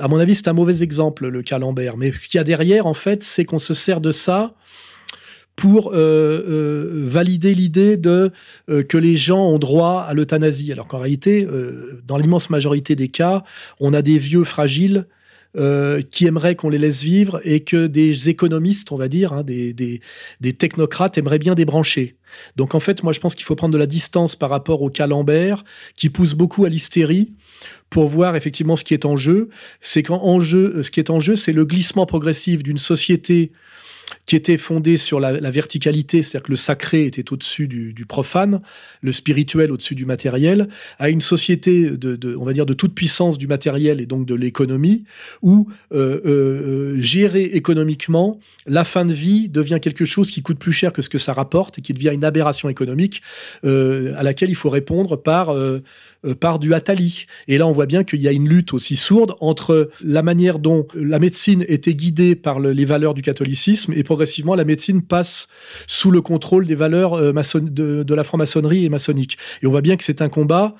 à 0.00 0.08
mon 0.08 0.18
avis, 0.18 0.34
c'est 0.34 0.48
un 0.48 0.54
mauvais 0.54 0.82
exemple, 0.82 1.28
le 1.28 1.42
cas 1.42 1.58
Lambert. 1.58 1.96
Mais 1.96 2.12
ce 2.12 2.28
qu'il 2.28 2.38
y 2.38 2.40
a 2.40 2.44
derrière, 2.44 2.86
en 2.86 2.94
fait, 2.94 3.22
c'est 3.22 3.44
qu'on 3.44 3.58
se 3.58 3.74
sert 3.74 4.00
de 4.00 4.12
ça 4.12 4.54
pour 5.54 5.90
valider 5.92 7.52
l'idée 7.52 7.96
de 7.96 8.30
que 8.68 8.96
les 8.96 9.16
gens 9.16 9.44
ont 9.44 9.58
droit 9.58 10.06
à 10.08 10.14
l'euthanasie. 10.14 10.72
Alors 10.72 10.86
qu'en 10.86 11.00
réalité, 11.00 11.46
dans 12.06 12.16
l'immense 12.16 12.48
majorité 12.48 12.94
des 12.94 13.08
cas, 13.08 13.42
on 13.80 13.92
a 13.92 14.00
des 14.00 14.18
vieux 14.18 14.44
fragiles 14.44 15.04
euh, 15.56 16.02
qui 16.02 16.26
aimeraient 16.26 16.56
qu'on 16.56 16.68
les 16.68 16.78
laisse 16.78 17.02
vivre 17.02 17.40
et 17.42 17.60
que 17.60 17.86
des 17.86 18.28
économistes, 18.28 18.92
on 18.92 18.96
va 18.96 19.08
dire, 19.08 19.32
hein, 19.32 19.42
des, 19.42 19.72
des, 19.72 20.52
technocrates 20.52 21.16
aimeraient 21.16 21.38
bien 21.38 21.54
débrancher. 21.54 22.16
Donc 22.56 22.74
en 22.74 22.80
fait, 22.80 23.02
moi 23.02 23.14
je 23.14 23.20
pense 23.20 23.34
qu'il 23.34 23.46
faut 23.46 23.56
prendre 23.56 23.72
de 23.72 23.78
la 23.78 23.86
distance 23.86 24.36
par 24.36 24.50
rapport 24.50 24.82
au 24.82 24.90
camembert 24.90 25.64
qui 25.96 26.10
pousse 26.10 26.34
beaucoup 26.34 26.66
à 26.66 26.68
l'hystérie 26.68 27.32
pour 27.88 28.08
voir 28.08 28.36
effectivement 28.36 28.76
ce 28.76 28.84
qui 28.84 28.92
est 28.92 29.06
en 29.06 29.16
jeu. 29.16 29.48
C'est 29.80 30.02
qu'en 30.02 30.38
jeu, 30.38 30.82
ce 30.82 30.90
qui 30.90 31.00
est 31.00 31.08
en 31.08 31.18
jeu, 31.18 31.34
c'est 31.34 31.52
le 31.52 31.64
glissement 31.64 32.04
progressif 32.04 32.62
d'une 32.62 32.78
société 32.78 33.50
qui 34.28 34.36
était 34.36 34.58
fondé 34.58 34.98
sur 34.98 35.20
la, 35.20 35.50
verticalité, 35.50 36.22
c'est-à-dire 36.22 36.44
que 36.44 36.50
le 36.50 36.56
sacré 36.56 37.06
était 37.06 37.32
au-dessus 37.32 37.66
du, 37.66 38.04
profane, 38.06 38.60
le 39.00 39.10
spirituel 39.10 39.72
au-dessus 39.72 39.94
du 39.94 40.04
matériel, 40.04 40.68
à 40.98 41.08
une 41.08 41.22
société 41.22 41.90
de, 41.90 42.36
on 42.36 42.44
va 42.44 42.52
dire, 42.52 42.66
de 42.66 42.74
toute 42.74 42.94
puissance 42.94 43.38
du 43.38 43.46
matériel 43.46 44.02
et 44.02 44.06
donc 44.06 44.26
de 44.26 44.34
l'économie, 44.34 45.04
où 45.40 45.68
euh, 45.94 46.20
euh, 46.26 47.00
gérer 47.00 47.44
économiquement, 47.44 48.38
la 48.66 48.84
fin 48.84 49.06
de 49.06 49.14
vie 49.14 49.48
devient 49.48 49.78
quelque 49.80 50.04
chose 50.04 50.30
qui 50.30 50.42
coûte 50.42 50.58
plus 50.58 50.74
cher 50.74 50.92
que 50.92 51.00
ce 51.00 51.08
que 51.08 51.18
ça 51.18 51.32
rapporte 51.32 51.78
et 51.78 51.80
qui 51.80 51.94
devient 51.94 52.10
une 52.12 52.24
aberration 52.24 52.68
économique 52.68 53.22
euh, 53.64 54.12
à 54.18 54.22
laquelle 54.22 54.50
il 54.50 54.56
faut 54.56 54.70
répondre 54.70 55.16
par 55.16 55.50
euh, 55.50 55.82
par 56.40 56.58
du 56.58 56.74
Atali. 56.74 57.26
Et 57.46 57.58
là, 57.58 57.66
on 57.66 57.72
voit 57.72 57.86
bien 57.86 58.04
qu'il 58.04 58.20
y 58.20 58.28
a 58.28 58.32
une 58.32 58.48
lutte 58.48 58.74
aussi 58.74 58.96
sourde 58.96 59.34
entre 59.40 59.90
la 60.04 60.22
manière 60.22 60.58
dont 60.58 60.86
la 60.94 61.18
médecine 61.18 61.64
était 61.68 61.94
guidée 61.94 62.34
par 62.34 62.60
les 62.60 62.84
valeurs 62.84 63.14
du 63.14 63.22
catholicisme 63.22 63.92
et 63.94 64.02
progressivement 64.02 64.54
la 64.54 64.64
médecine 64.64 65.02
passe 65.02 65.48
sous 65.86 66.10
le 66.10 66.20
contrôle 66.20 66.66
des 66.66 66.74
valeurs 66.74 67.14
euh, 67.14 67.32
de, 67.54 68.02
de 68.02 68.14
la 68.14 68.24
franc-maçonnerie 68.24 68.84
et 68.84 68.88
maçonnique. 68.88 69.38
Et 69.62 69.66
on 69.66 69.70
voit 69.70 69.80
bien 69.80 69.96
que 69.96 70.04
c'est 70.04 70.22
un 70.22 70.28
combat 70.28 70.74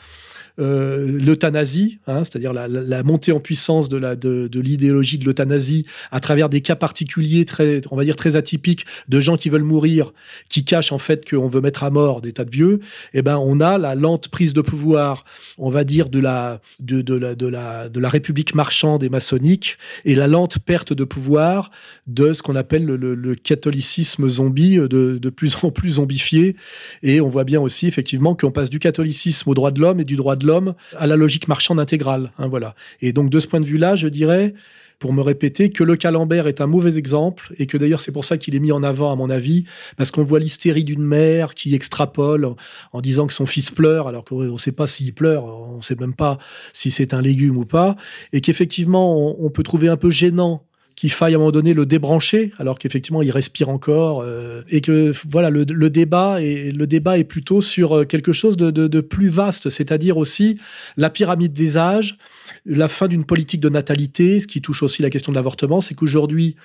euh, 0.58 1.18
l'euthanasie, 1.20 1.98
hein, 2.06 2.24
c'est-à-dire 2.24 2.52
la, 2.52 3.02
montée 3.04 3.30
en 3.30 3.38
puissance 3.38 3.88
de, 3.88 4.60
l'idéologie 4.60 5.18
de 5.18 5.24
l'euthanasie 5.24 5.86
à 6.10 6.18
travers 6.20 6.48
des 6.48 6.60
cas 6.60 6.74
particuliers 6.74 7.44
très, 7.44 7.80
on 7.90 7.96
va 7.96 8.04
dire 8.04 8.16
très 8.16 8.34
atypiques 8.34 8.84
de 9.08 9.20
gens 9.20 9.36
qui 9.36 9.50
veulent 9.50 9.62
mourir, 9.62 10.12
qui 10.48 10.64
cachent 10.64 10.90
en 10.90 10.98
fait 10.98 11.28
qu'on 11.28 11.46
veut 11.46 11.60
mettre 11.60 11.84
à 11.84 11.90
mort 11.90 12.20
des 12.20 12.32
tas 12.32 12.44
de 12.44 12.50
vieux. 12.50 12.80
Eh 13.14 13.22
ben, 13.22 13.36
on 13.36 13.60
a 13.60 13.78
la 13.78 13.94
lente 13.94 14.28
prise 14.28 14.52
de 14.52 14.60
pouvoir, 14.60 15.24
on 15.58 15.70
va 15.70 15.84
dire 15.84 16.08
de 16.08 16.18
la 16.18 16.60
de, 16.80 17.02
la 17.14 17.34
de 17.34 17.46
la 17.46 17.88
de 17.88 18.00
la 18.00 18.08
République 18.08 18.54
marchande 18.54 19.04
et 19.04 19.08
maçonnique 19.08 19.78
et 20.04 20.14
la 20.14 20.26
lente 20.26 20.58
perte 20.58 20.92
de 20.92 21.04
pouvoir 21.04 21.70
de 22.08 22.32
ce 22.32 22.42
qu'on 22.42 22.56
appelle 22.56 22.84
le, 22.84 23.34
catholicisme 23.36 24.28
zombie 24.28 24.76
de, 24.76 25.18
de 25.18 25.30
plus 25.30 25.56
en 25.62 25.70
plus 25.70 25.90
zombifié. 25.90 26.56
Et 27.02 27.20
on 27.20 27.28
voit 27.28 27.44
bien 27.44 27.60
aussi 27.60 27.86
effectivement 27.86 28.34
qu'on 28.34 28.50
passe 28.50 28.70
du 28.70 28.80
catholicisme 28.80 29.48
au 29.50 29.54
droit 29.54 29.70
de 29.70 29.80
l'homme 29.80 30.00
et 30.00 30.04
du 30.04 30.16
droit 30.16 30.34
de 30.34 30.47
à 30.96 31.06
la 31.06 31.16
logique 31.16 31.48
marchande 31.48 31.80
intégrale. 31.80 32.32
Hein, 32.38 32.48
voilà. 32.48 32.74
Et 33.00 33.12
donc 33.12 33.30
de 33.30 33.40
ce 33.40 33.46
point 33.46 33.60
de 33.60 33.66
vue-là, 33.66 33.96
je 33.96 34.08
dirais, 34.08 34.54
pour 34.98 35.12
me 35.12 35.22
répéter, 35.22 35.70
que 35.70 35.84
le 35.84 35.96
camembert 35.96 36.46
est 36.46 36.60
un 36.60 36.66
mauvais 36.66 36.98
exemple 36.98 37.54
et 37.58 37.66
que 37.66 37.76
d'ailleurs 37.76 38.00
c'est 38.00 38.12
pour 38.12 38.24
ça 38.24 38.36
qu'il 38.36 38.54
est 38.54 38.60
mis 38.60 38.72
en 38.72 38.82
avant 38.82 39.12
à 39.12 39.16
mon 39.16 39.30
avis, 39.30 39.64
parce 39.96 40.10
qu'on 40.10 40.24
voit 40.24 40.40
l'hystérie 40.40 40.84
d'une 40.84 41.02
mère 41.02 41.54
qui 41.54 41.74
extrapole 41.74 42.54
en, 42.92 43.00
disant 43.00 43.26
que 43.26 43.32
son 43.32 43.46
fils 43.46 43.70
pleure 43.70 44.08
alors 44.08 44.24
qu'on 44.24 44.42
ne 44.42 44.58
sait 44.58 44.72
pas 44.72 44.86
s'il 44.86 45.14
pleure, 45.14 45.44
on 45.44 45.76
ne 45.76 45.82
sait 45.82 45.94
même 45.94 46.14
pas 46.14 46.38
si 46.72 46.90
c'est 46.90 47.14
un 47.14 47.22
légume 47.22 47.56
ou 47.56 47.64
pas, 47.64 47.96
et 48.32 48.40
qu'effectivement 48.40 49.40
on 49.40 49.50
peut 49.50 49.62
trouver 49.62 49.88
un 49.88 49.96
peu 49.96 50.10
gênant 50.10 50.67
qu'il 50.98 51.12
faille 51.12 51.34
à 51.34 51.36
un 51.36 51.38
moment 51.38 51.52
donné 51.52 51.74
le 51.74 51.86
débrancher, 51.86 52.52
alors 52.58 52.76
qu'effectivement 52.76 53.22
il 53.22 53.30
respire 53.30 53.68
encore, 53.68 54.20
euh, 54.20 54.62
et 54.68 54.80
que 54.80 55.12
voilà 55.30 55.48
le, 55.48 55.64
débat 55.64 56.42
est 56.42 56.72
le 56.72 56.88
débat 56.88 57.18
est 57.18 57.24
plutôt 57.24 57.60
sur 57.60 57.98
euh, 57.98 58.04
quelque 58.04 58.32
chose 58.32 58.56
de, 58.56 59.00
plus 59.00 59.28
vaste, 59.28 59.70
c'est-à-dire 59.70 60.16
aussi 60.16 60.58
la 60.96 61.08
pyramide 61.08 61.52
des 61.52 61.76
âges, 61.76 62.18
la 62.66 62.88
fin 62.88 63.06
d'une 63.06 63.24
politique 63.24 63.60
de 63.60 63.68
natalité, 63.68 64.40
ce 64.40 64.48
qui 64.48 64.60
touche 64.60 64.82
aussi 64.82 65.02
la 65.02 65.08
question 65.08 65.30
de 65.30 65.36
l'avortement, 65.36 65.80
c'est 65.80 65.94
qu'aujourd'hui 65.94 66.56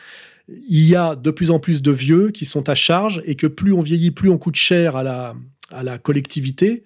il 0.67 0.87
y 0.87 0.95
a 0.95 1.15
de 1.15 1.29
plus 1.29 1.51
en 1.51 1.59
plus 1.59 1.83
de 1.83 1.91
vieux 1.91 2.31
qui 2.31 2.45
sont 2.45 2.67
à 2.69 2.75
charge 2.75 3.21
et 3.25 3.35
que 3.35 3.45
plus 3.45 3.71
on 3.71 3.81
vieillit, 3.81 4.09
plus 4.09 4.29
on 4.29 4.39
coûte 4.39 4.55
cher 4.55 4.95
à 4.95 5.03
la, 5.03 5.35
à 5.71 5.83
la 5.83 5.97
collectivité 5.97 6.83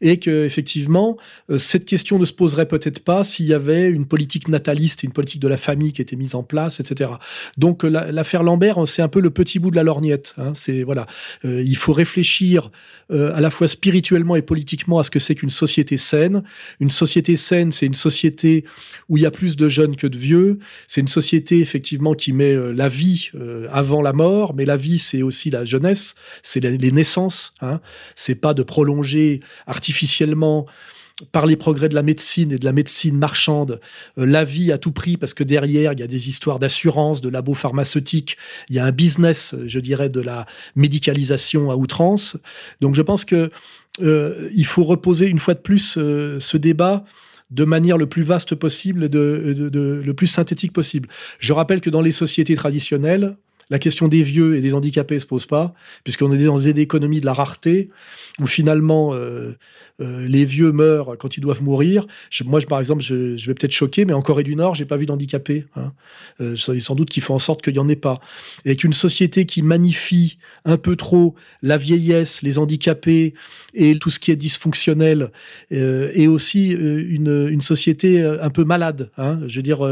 et 0.00 0.18
que 0.18 0.44
effectivement 0.44 1.16
euh, 1.50 1.58
cette 1.58 1.84
question 1.84 2.18
ne 2.18 2.24
se 2.24 2.32
poserait 2.32 2.66
peut-être 2.66 3.00
pas 3.00 3.22
s'il 3.22 3.46
y 3.46 3.54
avait 3.54 3.88
une 3.88 4.06
politique 4.06 4.48
nataliste, 4.48 5.02
une 5.02 5.12
politique 5.12 5.40
de 5.40 5.48
la 5.48 5.56
famille 5.56 5.92
qui 5.92 6.02
était 6.02 6.16
mise 6.16 6.34
en 6.34 6.42
place, 6.42 6.80
etc. 6.80 7.12
Donc 7.58 7.84
euh, 7.84 7.88
l'affaire 7.88 8.42
Lambert, 8.42 8.88
c'est 8.88 9.02
un 9.02 9.08
peu 9.08 9.20
le 9.20 9.30
petit 9.30 9.58
bout 9.58 9.70
de 9.70 9.76
la 9.76 9.82
lorgnette. 9.82 10.34
Hein. 10.38 10.52
C'est 10.54 10.82
voilà, 10.82 11.06
euh, 11.44 11.62
il 11.62 11.76
faut 11.76 11.92
réfléchir 11.92 12.70
à 13.10 13.40
la 13.42 13.50
fois 13.50 13.68
spirituellement 13.68 14.34
et 14.34 14.40
politiquement 14.40 14.98
à 14.98 15.04
ce 15.04 15.10
que 15.10 15.18
c'est 15.18 15.34
qu'une 15.34 15.50
société 15.50 15.98
saine. 15.98 16.42
Une 16.80 16.90
société 16.90 17.36
saine, 17.36 17.70
c'est 17.70 17.84
une 17.84 17.94
société 17.94 18.64
où 19.10 19.18
il 19.18 19.22
y 19.22 19.26
a 19.26 19.30
plus 19.30 19.56
de 19.56 19.68
jeunes 19.68 19.94
que 19.94 20.06
de 20.06 20.16
vieux. 20.16 20.58
C'est 20.88 21.02
une 21.02 21.08
société 21.08 21.60
effectivement 21.60 22.14
qui 22.14 22.32
met 22.32 22.56
la 22.72 22.88
vie 22.88 23.30
avant 23.70 24.00
la 24.00 24.14
mort, 24.14 24.54
mais 24.54 24.64
la 24.64 24.78
vie 24.78 24.98
c'est 24.98 25.22
aussi 25.22 25.50
la 25.50 25.66
jeunesse, 25.66 26.14
c'est 26.42 26.60
les 26.60 26.92
naissances. 26.92 27.52
Hein 27.60 27.80
c'est 28.16 28.34
pas 28.34 28.54
de 28.54 28.62
prolonger 28.62 29.40
artificiellement 29.66 30.66
par 31.30 31.46
les 31.46 31.56
progrès 31.56 31.88
de 31.88 31.94
la 31.94 32.02
médecine 32.02 32.50
et 32.52 32.58
de 32.58 32.64
la 32.64 32.72
médecine 32.72 33.16
marchande, 33.16 33.80
euh, 34.18 34.26
la 34.26 34.44
vie 34.44 34.72
à 34.72 34.78
tout 34.78 34.90
prix, 34.90 35.16
parce 35.16 35.32
que 35.32 35.44
derrière, 35.44 35.92
il 35.92 36.00
y 36.00 36.02
a 36.02 36.08
des 36.08 36.28
histoires 36.28 36.58
d'assurance, 36.58 37.20
de 37.20 37.28
labos 37.28 37.54
pharmaceutiques, 37.54 38.36
il 38.68 38.76
y 38.76 38.78
a 38.78 38.84
un 38.84 38.90
business, 38.90 39.54
je 39.66 39.78
dirais, 39.78 40.08
de 40.08 40.20
la 40.20 40.46
médicalisation 40.74 41.70
à 41.70 41.76
outrance. 41.76 42.36
Donc 42.80 42.94
je 42.94 43.02
pense 43.02 43.24
que 43.24 43.50
euh, 44.02 44.50
il 44.54 44.66
faut 44.66 44.82
reposer 44.82 45.28
une 45.28 45.38
fois 45.38 45.54
de 45.54 45.60
plus 45.60 45.96
euh, 45.98 46.40
ce 46.40 46.56
débat 46.56 47.04
de 47.50 47.64
manière 47.64 47.96
le 47.96 48.06
plus 48.06 48.22
vaste 48.22 48.56
possible, 48.56 49.08
de, 49.08 50.02
le 50.04 50.14
plus 50.14 50.26
synthétique 50.26 50.72
possible. 50.72 51.08
Je 51.38 51.52
rappelle 51.52 51.80
que 51.80 51.90
dans 51.90 52.00
les 52.00 52.10
sociétés 52.10 52.56
traditionnelles, 52.56 53.36
la 53.70 53.78
question 53.78 54.08
des 54.08 54.22
vieux 54.22 54.56
et 54.56 54.60
des 54.60 54.74
handicapés 54.74 55.18
se 55.18 55.26
pose 55.26 55.46
pas, 55.46 55.74
puisqu'on 56.04 56.32
est 56.32 56.44
dans 56.44 56.58
une 56.58 56.78
économie 56.78 57.20
de 57.20 57.26
la 57.26 57.32
rareté, 57.32 57.90
où 58.40 58.46
finalement 58.46 59.14
euh, 59.14 59.52
euh, 60.00 60.26
les 60.26 60.44
vieux 60.44 60.72
meurent 60.72 61.16
quand 61.18 61.36
ils 61.36 61.40
doivent 61.40 61.62
mourir. 61.62 62.06
moi, 62.44 62.60
je, 62.60 62.66
par 62.66 62.80
exemple, 62.80 63.02
je, 63.02 63.34
vais 63.46 63.54
peut-être 63.54 63.72
choquer, 63.72 64.04
mais 64.04 64.12
en 64.12 64.22
Corée 64.22 64.42
du 64.42 64.56
Nord, 64.56 64.74
j'ai 64.74 64.84
pas 64.84 64.96
vu 64.96 65.06
d'handicapés. 65.06 65.64
Hein. 65.76 65.92
Euh, 66.40 66.56
sans 66.56 66.94
doute 66.94 67.10
qu'il 67.10 67.22
faut 67.22 67.34
en 67.34 67.38
sorte 67.38 67.62
qu'il 67.62 67.76
y 67.76 67.78
en 67.78 67.88
ait 67.88 67.96
pas. 67.96 68.20
Et 68.64 68.76
qu'une 68.76 68.92
société 68.92 69.46
qui 69.46 69.62
magnifie 69.62 70.38
un 70.64 70.76
peu 70.76 70.96
trop 70.96 71.34
la 71.62 71.76
vieillesse, 71.76 72.42
les 72.42 72.58
handicapés 72.58 73.34
et 73.72 73.98
tout 73.98 74.10
ce 74.10 74.18
qui 74.18 74.30
est 74.30 74.36
dysfonctionnel 74.36 75.30
est 75.70 76.26
aussi 76.26 76.70
une, 76.70 77.48
une, 77.48 77.60
société 77.60 78.22
un 78.22 78.50
peu 78.50 78.64
malade. 78.64 79.10
Hein. 79.16 79.40
Je 79.46 79.56
veux 79.56 79.62
dire 79.62 79.86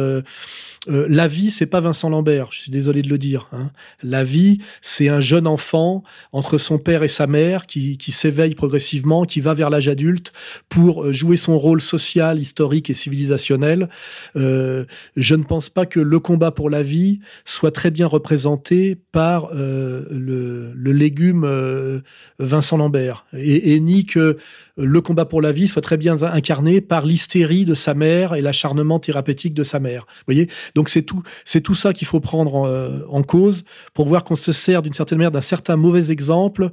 euh, 0.89 1.07
la 1.09 1.29
vie, 1.29 1.53
c'est 1.53 1.67
pas 1.67 1.79
Vincent 1.79 2.09
Lambert, 2.09 2.49
je 2.51 2.63
suis 2.63 2.71
désolé 2.71 3.03
de 3.03 3.09
le 3.09 3.19
dire. 3.19 3.49
Hein. 3.53 3.71
La 4.03 4.25
vie, 4.25 4.59
c'est 4.81 5.09
un 5.09 5.21
jeune 5.21 5.47
enfant 5.47 6.03
entre 6.33 6.59
son 6.59 6.79
père 6.79 7.05
et 7.05 7.09
sa 7.09 7.29
mère 7.29 7.67
qui, 7.67 7.99
s'éveille 8.11 8.57
progressivement, 8.57 9.25
qui 9.25 9.41
va 9.41 9.55
vers 9.55 9.71
l'âge 9.71 9.87
adulte 9.87 10.33
pour 10.69 11.05
euh, 11.05 11.13
jouer 11.13 11.37
son 11.37 11.57
rôle 11.57 11.81
social, 11.81 12.41
historique 12.41 12.91
et 12.91 12.95
civilisationnel. 12.95 13.89
Euh, 14.35 14.85
je 15.15 15.37
ne 15.37 15.45
pense 15.45 15.71
pas 15.71 15.87
que 15.87 16.01
le 16.01 16.19
combat 16.19 16.51
pour 16.51 16.69
la 16.69 16.83
vie 16.83 17.21
soit 17.45 17.71
très 17.71 17.93
bien 17.93 18.09
représenté 18.09 18.97
par 19.13 19.51
le, 19.55 20.73
légume 20.75 22.03
Vincent 22.39 22.77
Lambert, 22.77 23.25
et, 23.33 23.75
et 23.75 23.81
ni 23.81 24.05
que 24.05 24.37
le 24.77 25.01
combat 25.01 25.25
pour 25.25 25.43
la 25.43 25.53
vie 25.53 25.69
soit 25.69 25.83
très 25.83 25.97
bien 25.97 26.23
incarné 26.23 26.81
par 26.81 27.05
l'hystérie 27.05 27.65
de 27.65 27.75
sa 27.75 27.95
mère 27.95 28.35
et 28.35 28.41
l'acharnement 28.41 28.99
thérapeutique 28.99 29.55
de 29.55 29.63
sa 29.63 29.81
mère. 29.81 30.07
Vous 30.09 30.25
voyez? 30.27 30.49
Donc 30.75 30.89
c'est 30.89 31.03
tout, 31.03 31.23
c'est 31.45 31.61
tout 31.61 31.75
ça 31.75 31.93
qu'il 31.93 32.07
faut 32.07 32.21
prendre 32.21 32.55
en, 32.55 32.67
euh, 32.67 33.23
cause 33.23 33.65
pour 33.95 34.07
voir 34.07 34.25
qu'on 34.25 34.37
se 34.37 34.53
sert 34.53 34.83
d'une 34.83 34.95
certaine 34.95 35.19
manière 35.19 35.31
d'un 35.31 35.41
certain 35.41 35.77
mauvais 35.77 36.11
exemple 36.11 36.71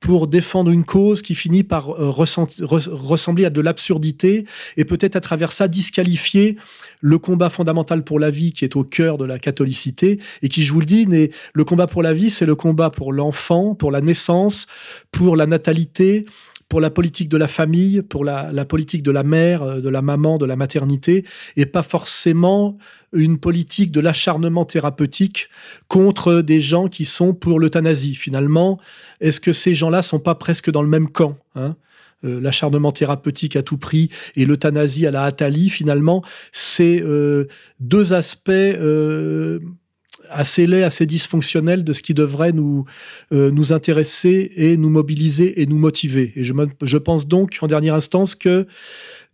pour 0.00 0.28
défendre 0.28 0.70
une 0.70 0.84
cause 0.84 1.22
qui 1.22 1.34
finit 1.34 1.64
par 1.64 1.90
euh, 1.90 2.10
ressembler 2.10 3.44
à 3.46 3.50
de 3.50 3.60
l'absurdité 3.60 4.46
et 4.76 4.84
peut-être 4.84 5.16
à 5.16 5.20
travers 5.20 5.50
ça 5.52 5.66
disqualifier 5.66 6.56
le 7.00 7.18
combat 7.18 7.50
fondamental 7.50 8.04
pour 8.04 8.20
la 8.20 8.30
vie 8.30 8.52
qui 8.52 8.64
est 8.64 8.76
au 8.76 8.84
cœur 8.84 9.18
de 9.18 9.24
la 9.24 9.38
catholicité 9.38 10.18
et 10.42 10.48
qui, 10.48 10.64
je 10.64 10.72
vous 10.72 10.80
le 10.80 10.86
dis, 10.86 11.06
le 11.52 11.64
combat 11.64 11.86
pour 11.86 12.02
la 12.02 12.12
vie, 12.12 12.30
c'est 12.30 12.46
le 12.46 12.54
combat 12.54 12.90
pour 12.90 13.12
l'enfant, 13.12 13.74
pour 13.74 13.90
la 13.90 14.00
naissance, 14.00 14.66
pour 15.10 15.36
la 15.36 15.46
natalité, 15.46 16.26
pour 16.68 16.80
la 16.80 16.90
politique 16.90 17.28
de 17.28 17.36
la 17.36 17.48
famille, 17.48 18.02
pour 18.02 18.24
la, 18.24 18.64
politique 18.64 19.02
de 19.02 19.10
la 19.10 19.22
mère, 19.22 19.62
euh, 19.62 19.80
de 19.80 19.88
la 19.88 20.02
maman, 20.02 20.38
de 20.38 20.44
la 20.44 20.56
maternité, 20.56 21.24
et 21.56 21.66
pas 21.66 21.82
forcément 21.82 22.76
une 23.12 23.38
politique 23.38 23.90
de 23.90 24.00
l'acharnement 24.00 24.64
thérapeutique 24.64 25.48
contre 25.88 26.42
des 26.42 26.60
gens 26.60 26.88
qui 26.88 27.04
sont 27.04 27.32
pour 27.32 27.58
l'euthanasie. 27.58 28.14
Finalement, 28.14 28.78
est-ce 29.20 29.40
que 29.40 29.52
ces 29.52 29.74
gens-là 29.74 30.02
sont 30.02 30.20
pas 30.20 30.34
presque 30.34 30.70
dans 30.70 30.82
le 30.82 30.88
même 30.88 31.08
camp 31.08 31.38
hein? 31.54 31.76
Euh, 32.24 32.40
l'acharnement 32.40 32.90
thérapeutique 32.90 33.54
à 33.54 33.62
tout 33.62 33.78
prix 33.78 34.10
et 34.34 34.44
l'euthanasie 34.44 35.06
à 35.06 35.12
la 35.12 35.22
Attali, 35.22 35.68
finalement, 35.68 36.24
c'est 36.50 37.00
euh, 37.00 37.46
deux 37.78 38.12
aspects 38.12 38.50
assez 40.30 40.66
laid, 40.66 40.82
assez 40.82 41.06
dysfonctionnel 41.06 41.84
de 41.84 41.92
ce 41.92 42.02
qui 42.02 42.14
devrait 42.14 42.52
nous, 42.52 42.84
euh, 43.32 43.50
nous 43.50 43.72
intéresser 43.72 44.52
et 44.56 44.76
nous 44.76 44.90
mobiliser 44.90 45.60
et 45.60 45.66
nous 45.66 45.78
motiver. 45.78 46.32
Et 46.36 46.44
je, 46.44 46.52
je 46.82 46.96
pense 46.98 47.26
donc, 47.26 47.58
en 47.62 47.66
dernière 47.66 47.94
instance, 47.94 48.34
que 48.34 48.66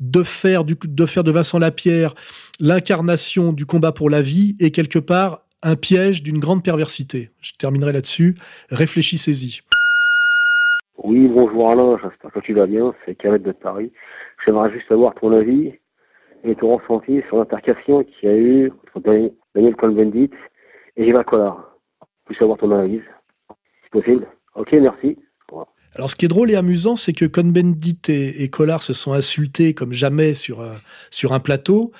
de 0.00 0.22
faire, 0.22 0.64
du, 0.64 0.76
de 0.82 1.06
faire 1.06 1.24
de 1.24 1.30
Vincent 1.30 1.58
Lapierre 1.58 2.14
l'incarnation 2.60 3.52
du 3.52 3.66
combat 3.66 3.92
pour 3.92 4.10
la 4.10 4.22
vie 4.22 4.56
est 4.60 4.70
quelque 4.70 4.98
part 4.98 5.40
un 5.62 5.76
piège 5.76 6.22
d'une 6.22 6.38
grande 6.38 6.62
perversité. 6.62 7.30
Je 7.40 7.52
terminerai 7.58 7.92
là-dessus. 7.92 8.34
Réfléchissez-y. 8.70 9.60
Oui, 11.02 11.26
bonjour 11.28 11.70
Alain, 11.70 11.98
j'espère 12.02 12.30
que 12.32 12.40
tu 12.40 12.54
vas 12.54 12.66
bien, 12.66 12.94
c'est 13.04 13.14
Khaled 13.14 13.42
de 13.42 13.52
Paris. 13.52 13.90
J'aimerais 14.44 14.70
juste 14.72 14.90
avoir 14.90 15.14
ton 15.14 15.32
avis 15.32 15.72
et 16.44 16.54
ton 16.54 16.76
ressenti 16.76 17.22
sur 17.28 17.38
l'intercation 17.38 18.04
qu'il 18.04 18.28
y 18.28 18.32
a 18.32 18.36
eu 18.36 18.72
entre 18.94 19.32
Daniel 19.54 19.76
Cohn-Bendit 19.76 20.30
et 20.96 21.08
Eva 21.08 21.24
Collard. 21.24 21.76
Puis 22.26 22.36
savoir 22.36 22.58
ton 22.58 22.70
analyse, 22.70 23.02
si 23.84 23.90
possible. 23.90 24.26
Ok, 24.54 24.72
merci. 24.72 25.18
Alors, 25.94 26.10
ce 26.10 26.16
qui 26.16 26.24
est 26.24 26.28
drôle 26.28 26.50
et 26.50 26.56
amusant, 26.56 26.96
c'est 26.96 27.12
que 27.12 27.24
Cohn-Bendit 27.24 28.00
et, 28.08 28.48
Collard 28.48 28.82
se 28.82 28.92
sont 28.92 29.12
insultés 29.12 29.74
comme 29.74 29.92
jamais 29.92 30.34
sur 30.34 30.60
un, 30.60 30.76
sur 31.10 31.32
un 31.32 31.40
plateau, 31.40 31.92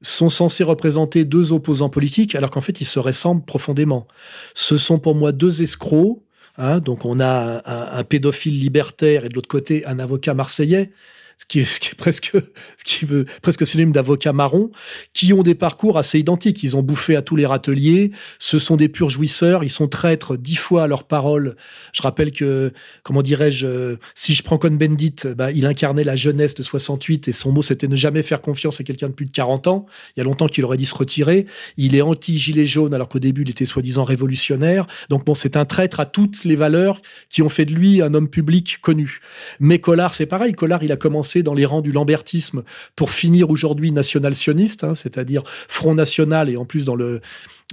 sont 0.00 0.30
censés 0.30 0.64
représenter 0.64 1.24
deux 1.24 1.52
opposants 1.52 1.90
politiques, 1.90 2.34
alors 2.34 2.50
qu'en 2.50 2.62
fait, 2.62 2.80
ils 2.80 2.86
se 2.86 2.98
ressemblent 2.98 3.44
profondément. 3.44 4.06
Ce 4.54 4.78
sont 4.78 4.98
pour 4.98 5.14
moi 5.14 5.32
deux 5.32 5.62
escrocs. 5.62 6.22
Hein, 6.56 6.78
donc, 6.78 7.04
on 7.04 7.20
a 7.20 7.98
un 7.98 8.04
pédophile 8.04 8.58
libertaire 8.58 9.24
et 9.24 9.28
de 9.28 9.34
l'autre 9.34 9.48
côté, 9.48 9.84
un 9.86 9.98
avocat 9.98 10.32
marseillais 10.34 10.92
ce 11.38 11.46
qui 11.46 11.60
est, 11.60 11.94
presque, 11.94 12.32
ce 12.76 12.84
qui 12.84 13.04
veut 13.04 13.26
presque 13.42 13.66
synonyme 13.66 13.92
d'avocats 13.92 14.32
marrons, 14.32 14.70
qui 15.12 15.32
ont 15.32 15.42
des 15.42 15.54
parcours 15.54 15.98
assez 15.98 16.18
identiques. 16.18 16.62
Ils 16.62 16.76
ont 16.76 16.82
bouffé 16.82 17.16
à 17.16 17.22
tous 17.22 17.36
les 17.36 17.46
râteliers. 17.46 18.12
Ce 18.38 18.58
sont 18.58 18.76
des 18.76 18.88
purs 18.88 19.10
jouisseurs. 19.10 19.64
Ils 19.64 19.70
sont 19.70 19.88
traîtres 19.88 20.36
dix 20.36 20.56
fois 20.56 20.84
à 20.84 20.86
leur 20.86 21.04
parole. 21.04 21.56
Je 21.92 22.02
rappelle 22.02 22.32
que, 22.32 22.72
comment 23.02 23.22
dirais-je, 23.22 23.96
si 24.14 24.34
je 24.34 24.42
prends 24.42 24.58
Cohn-Bendit, 24.58 25.34
bah, 25.36 25.50
il 25.50 25.66
incarnait 25.66 26.04
la 26.04 26.16
jeunesse 26.16 26.54
de 26.54 26.62
68 26.62 27.28
et 27.28 27.32
son 27.32 27.52
mot 27.52 27.62
c'était 27.62 27.88
ne 27.88 27.96
jamais 27.96 28.22
faire 28.22 28.40
confiance 28.40 28.80
à 28.80 28.84
quelqu'un 28.84 29.08
de 29.08 29.12
plus 29.12 29.26
de 29.26 29.32
40 29.32 29.66
ans. 29.66 29.86
Il 30.16 30.20
y 30.20 30.22
a 30.22 30.24
longtemps 30.24 30.46
qu'il 30.46 30.64
aurait 30.64 30.76
dit 30.76 30.86
se 30.86 30.94
retirer. 30.94 31.46
Il 31.76 31.94
est 31.94 32.02
anti-gilet 32.02 32.66
jaune 32.66 32.94
alors 32.94 33.08
qu'au 33.08 33.18
début 33.18 33.42
il 33.42 33.50
était 33.50 33.66
soi-disant 33.66 34.04
révolutionnaire. 34.04 34.86
Donc 35.08 35.24
bon, 35.24 35.34
c'est 35.34 35.56
un 35.56 35.64
traître 35.64 36.00
à 36.00 36.06
toutes 36.06 36.44
les 36.44 36.56
valeurs 36.56 37.00
qui 37.28 37.42
ont 37.42 37.48
fait 37.48 37.64
de 37.64 37.74
lui 37.74 38.02
un 38.02 38.14
homme 38.14 38.28
public 38.28 38.78
connu. 38.80 39.20
Mais 39.60 39.78
Collard, 39.78 40.14
c'est 40.14 40.26
pareil. 40.26 40.52
Collard, 40.52 40.82
il 40.82 40.92
a 40.92 40.96
commencé 40.96 41.23
dans 41.42 41.54
les 41.54 41.64
rangs 41.64 41.80
du 41.80 41.92
lambertisme 41.92 42.62
pour 42.96 43.10
finir 43.10 43.50
aujourd'hui 43.50 43.90
national-sioniste, 43.90 44.84
hein, 44.84 44.94
c'est-à-dire 44.94 45.42
Front 45.68 45.94
National 45.94 46.48
et 46.50 46.56
en 46.56 46.64
plus 46.64 46.84
dans 46.84 46.96
le 46.96 47.20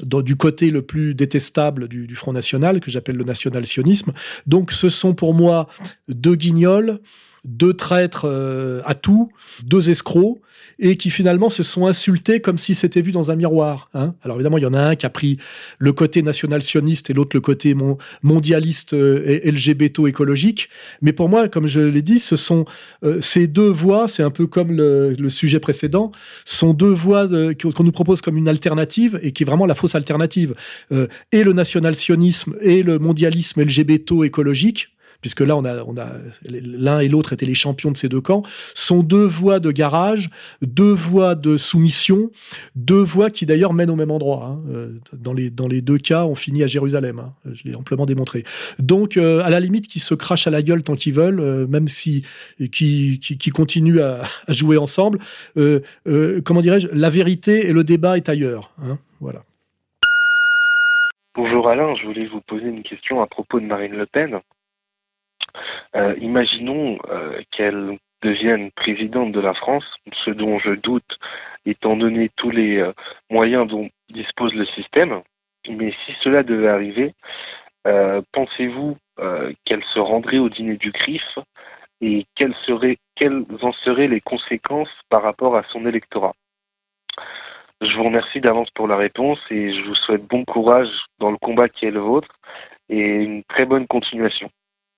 du 0.03 0.35
côté 0.35 0.69
le 0.69 0.81
plus 0.81 1.13
détestable 1.13 1.87
du, 1.87 2.15
Front 2.15 2.33
National, 2.33 2.79
que 2.79 2.89
j'appelle 2.89 3.17
le 3.17 3.23
national-sionisme. 3.23 4.13
Donc 4.47 4.71
ce 4.71 4.89
sont 4.89 5.13
pour 5.13 5.33
moi 5.33 5.67
deux 6.07 6.35
guignols, 6.35 6.99
deux 7.43 7.73
traîtres 7.73 8.25
euh, 8.25 8.81
à 8.85 8.93
tout, 8.93 9.31
deux 9.63 9.89
escrocs, 9.89 10.39
et 10.79 10.97
qui 10.97 11.09
finalement 11.09 11.49
se 11.49 11.63
sont 11.63 11.85
insultés 11.85 12.39
comme 12.39 12.57
si 12.57 12.73
c'était 12.73 13.01
vu 13.01 13.11
dans 13.11 13.29
un 13.29 13.35
miroir. 13.35 13.89
Hein. 13.93 14.15
Alors 14.23 14.37
évidemment, 14.37 14.57
il 14.57 14.63
y 14.63 14.67
en 14.67 14.73
a 14.73 14.81
un 14.81 14.95
qui 14.95 15.05
a 15.05 15.09
pris 15.09 15.37
le 15.77 15.93
côté 15.93 16.23
national-sioniste 16.23 17.09
et 17.09 17.13
l'autre 17.13 17.35
le 17.35 17.41
côté 17.41 17.75
mondialiste 18.23 18.93
euh, 18.93 19.23
et 19.25 19.51
LGBT 19.51 20.07
écologique. 20.07 20.69
Mais 21.01 21.13
pour 21.13 21.29
moi, 21.29 21.49
comme 21.49 21.67
je 21.67 21.81
l'ai 21.81 22.01
dit, 22.01 22.19
ce 22.19 22.35
sont 22.35 22.65
euh, 23.03 23.21
ces 23.21 23.47
deux 23.47 23.69
voies, 23.69 24.07
c'est 24.07 24.23
un 24.23 24.31
peu 24.31 24.47
comme 24.47 24.71
le, 24.71 25.29
sujet 25.29 25.59
précédent, 25.59 26.11
sont 26.45 26.73
deux 26.73 26.91
voies 26.91 27.27
qu'on 27.27 27.83
nous 27.83 27.91
propose 27.91 28.21
comme 28.21 28.37
une 28.37 28.49
alternative 28.49 29.19
et 29.21 29.31
qui 29.31 29.43
est 29.43 29.45
vraiment 29.45 29.65
la 29.65 29.75
fausse 29.75 29.95
alternative. 29.95 30.55
et 31.31 31.43
le 31.43 31.53
national-sionisme 31.53 32.55
et 32.61 32.83
le 32.83 32.99
mondialisme 32.99 33.61
LGBT 33.61 34.23
écologique 34.23 34.89
puisque 35.21 35.41
là, 35.41 35.55
on 35.55 35.63
a, 35.63 35.83
on 35.83 35.95
a 35.97 36.09
l'un 36.49 36.99
et 36.99 37.07
l'autre 37.07 37.33
étaient 37.33 37.45
les 37.45 37.53
champions 37.53 37.91
de 37.91 37.97
ces 37.97 38.09
deux 38.09 38.21
camps, 38.21 38.43
sont 38.73 39.03
deux 39.03 39.25
voies 39.25 39.59
de 39.59 39.71
garage, 39.71 40.29
deux 40.61 40.91
voies 40.91 41.35
de 41.35 41.57
soumission, 41.57 42.31
deux 42.75 43.01
voies 43.01 43.29
qui 43.29 43.45
d'ailleurs 43.45 43.73
mènent 43.73 43.89
au 43.89 43.95
même 43.95 44.11
endroit. 44.11 44.45
Hein. 44.45 44.59
Euh, 44.71 44.89
dans, 45.13 45.33
les, 45.33 45.49
dans 45.49 45.67
les 45.67 45.81
deux 45.81 45.97
cas, 45.97 46.25
on 46.25 46.35
finit 46.35 46.63
à 46.63 46.67
Jérusalem. 46.67 47.19
Hein. 47.19 47.33
Je 47.53 47.63
l'ai 47.65 47.75
amplement 47.75 48.05
démontré. 48.05 48.43
Donc, 48.79 49.17
euh, 49.17 49.41
à 49.43 49.49
la 49.49 49.59
limite, 49.59 49.87
qui 49.87 49.99
se 49.99 50.13
crachent 50.13 50.47
à 50.47 50.51
la 50.51 50.61
gueule 50.61 50.83
tant 50.83 50.95
qu'ils 50.95 51.13
veulent, 51.13 51.39
euh, 51.39 51.67
même 51.67 51.87
si 51.87 52.25
qui, 52.71 53.19
qui, 53.19 53.49
continuent 53.49 53.99
à, 53.99 54.23
jouer 54.49 54.77
ensemble. 54.77 55.19
comment 55.55 56.61
dirais-je 56.61 56.87
La 56.93 57.09
vérité 57.09 57.67
et 57.67 57.73
le 57.73 57.83
débat 57.83 58.17
est 58.17 58.29
ailleurs. 58.29 58.71
Hein. 58.81 58.97
Voilà. 59.19 59.43
Bonjour 61.35 61.69
Alain, 61.69 61.95
je 61.95 62.05
voulais 62.05 62.27
vous 62.27 62.41
poser 62.41 62.65
une 62.65 62.83
question 62.83 63.21
à 63.21 63.27
propos 63.27 63.59
de 63.59 63.65
Marine 63.65 63.93
Le 63.93 64.05
Pen. 64.05 64.41
Euh, 65.95 66.15
imaginons 66.19 66.97
euh, 67.09 67.41
qu'elle 67.51 67.97
devienne 68.21 68.71
présidente 68.71 69.31
de 69.31 69.39
la 69.39 69.53
France, 69.53 69.85
ce 70.25 70.31
dont 70.31 70.59
je 70.59 70.71
doute 70.71 71.17
étant 71.65 71.95
donné 71.95 72.29
tous 72.35 72.51
les 72.51 72.77
euh, 72.77 72.93
moyens 73.29 73.67
dont 73.67 73.89
dispose 74.09 74.53
le 74.53 74.65
système. 74.65 75.21
Mais 75.69 75.93
si 76.05 76.13
cela 76.23 76.43
devait 76.43 76.69
arriver, 76.69 77.13
pensez-vous 78.31 78.97
qu'elle 79.63 79.83
se 79.93 79.99
rendrait 79.99 80.39
au 80.39 80.49
dîner 80.49 80.75
du 80.75 80.91
CRIF 80.91 81.37
et 82.01 82.25
quelles, 82.35 82.55
en 83.61 83.71
seraient 83.73 84.07
les 84.07 84.21
conséquences 84.21 84.89
par 85.09 85.21
rapport 85.21 85.55
à 85.55 85.63
son 85.71 85.85
électorat? 85.85 86.33
Je 87.81 87.95
vous 87.95 88.03
remercie 88.03 88.41
d'avance 88.41 88.69
pour 88.71 88.87
la 88.87 88.97
réponse 88.97 89.39
et 89.51 89.73
je 89.73 89.81
vous 89.87 89.95
souhaite 89.95 90.25
bon 90.25 90.45
courage 90.45 90.89
dans 91.19 91.31
le 91.31 91.37
combat 91.37 91.69
qui 91.69 91.85
est 91.85 91.91
le 91.91 91.99
vôtre 91.99 92.35
et 92.89 92.99
une 92.99 93.43
très 93.43 93.65
bonne 93.65 93.87
continuation. 93.87 94.49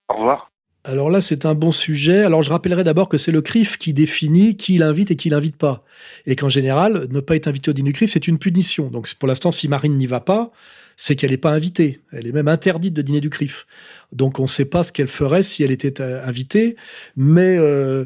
Au 0.09 0.15
revoir. 0.15 0.51
Alors 0.85 1.09
là, 1.09 1.21
c'est 1.21 1.45
un 1.45 1.55
bon 1.55 1.71
sujet. 1.71 2.23
Alors 2.23 2.43
je 2.43 2.49
rappellerai 2.49 2.83
d'abord 2.83 3.07
que 3.07 3.17
c'est 3.17 3.31
le 3.31 3.41
CRIF 3.41 3.77
qui 3.77 3.93
définit 3.93 4.57
qui 4.57 4.77
l'invite 4.77 5.11
et 5.11 5.15
qui 5.15 5.29
l'invite 5.29 5.55
pas. 5.55 5.85
Et 6.25 6.35
qu'en 6.35 6.49
général, 6.49 7.07
ne 7.09 7.21
pas 7.21 7.35
être 7.35 7.47
invité 7.47 7.71
au 7.71 7.73
dîner 7.73 7.91
du 7.91 7.93
CRIF, 7.93 8.11
c'est 8.11 8.27
une 8.27 8.37
punition. 8.37 8.87
Donc 8.87 9.11
pour 9.15 9.27
l'instant, 9.27 9.51
si 9.51 9.69
Marine 9.69 9.97
n'y 9.97 10.07
va 10.07 10.19
pas, 10.19 10.51
c'est 10.97 11.15
qu'elle 11.15 11.31
n'est 11.31 11.37
pas 11.37 11.51
invitée. 11.51 12.01
Elle 12.11 12.27
est 12.27 12.33
même 12.33 12.49
interdite 12.49 12.93
de 12.93 13.01
dîner 13.01 13.21
du 13.21 13.29
CRIF. 13.29 13.65
Donc 14.11 14.39
on 14.39 14.43
ne 14.43 14.47
sait 14.47 14.65
pas 14.65 14.83
ce 14.83 14.91
qu'elle 14.91 15.07
ferait 15.07 15.41
si 15.41 15.63
elle 15.63 15.71
était 15.71 16.01
euh, 16.01 16.25
invitée. 16.25 16.75
Mais 17.15 17.57
euh, 17.57 18.05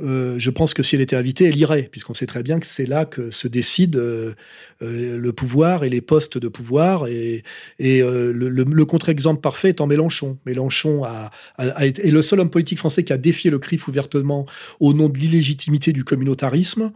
euh, 0.00 0.34
je 0.38 0.50
pense 0.50 0.74
que 0.74 0.82
si 0.82 0.96
elle 0.96 1.02
était 1.02 1.16
invitée, 1.16 1.44
elle 1.46 1.56
irait, 1.56 1.84
puisqu'on 1.84 2.14
sait 2.14 2.26
très 2.26 2.42
bien 2.42 2.58
que 2.58 2.66
c'est 2.66 2.86
là 2.86 3.04
que 3.04 3.30
se 3.30 3.46
décide 3.46 4.00
le 4.86 5.32
pouvoir 5.32 5.84
et 5.84 5.90
les 5.90 6.00
postes 6.00 6.38
de 6.38 6.48
pouvoir. 6.48 7.06
Et, 7.06 7.42
euh, 7.80 8.32
le, 8.32 8.84
contre-exemple 8.84 9.40
parfait 9.40 9.80
en 9.80 9.86
Mélenchon. 9.86 10.38
Mélenchon 10.46 11.04
a, 11.04 11.30
est 11.58 12.10
le 12.10 12.22
seul 12.22 12.40
homme 12.40 12.50
politique 12.50 12.78
français 12.78 13.04
qui 13.04 13.12
a 13.12 13.18
défié 13.18 13.50
le 13.50 13.58
CRIF 13.58 13.88
ouvertement 13.88 14.46
au 14.80 14.92
nom 14.94 15.08
de 15.08 15.18
l'illégitimité 15.18 15.92
du 15.92 16.04
communautarisme. 16.04 16.92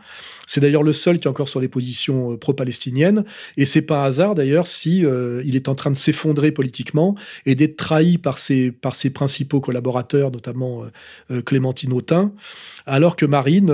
C'est 0.46 0.60
d'ailleurs 0.60 0.82
le 0.82 0.92
seul 0.92 1.18
qui 1.18 1.28
est 1.28 1.30
encore 1.30 1.48
sur 1.48 1.60
les 1.60 1.68
positions 1.68 2.32
euh, 2.32 2.36
pro-palestiniennes. 2.36 3.24
Et 3.56 3.64
c'est 3.64 3.82
pas 3.82 4.04
hasard 4.04 4.34
d'ailleurs 4.34 4.66
si 4.66 5.04
il 5.44 5.56
est 5.56 5.68
en 5.68 5.74
train 5.74 5.90
de 5.90 5.96
s'effondrer 5.96 6.52
politiquement 6.52 7.14
et 7.46 7.54
d'être 7.54 7.76
trahi 7.76 8.18
par 8.18 8.38
ses, 8.38 8.70
par 8.70 8.94
ses 8.94 9.10
principaux 9.10 9.60
collaborateurs, 9.60 10.30
notamment 10.30 10.82
Clémentine 11.44 11.92
Autain, 11.92 12.32
alors 12.86 13.16
que 13.16 13.26
Marine 13.26 13.72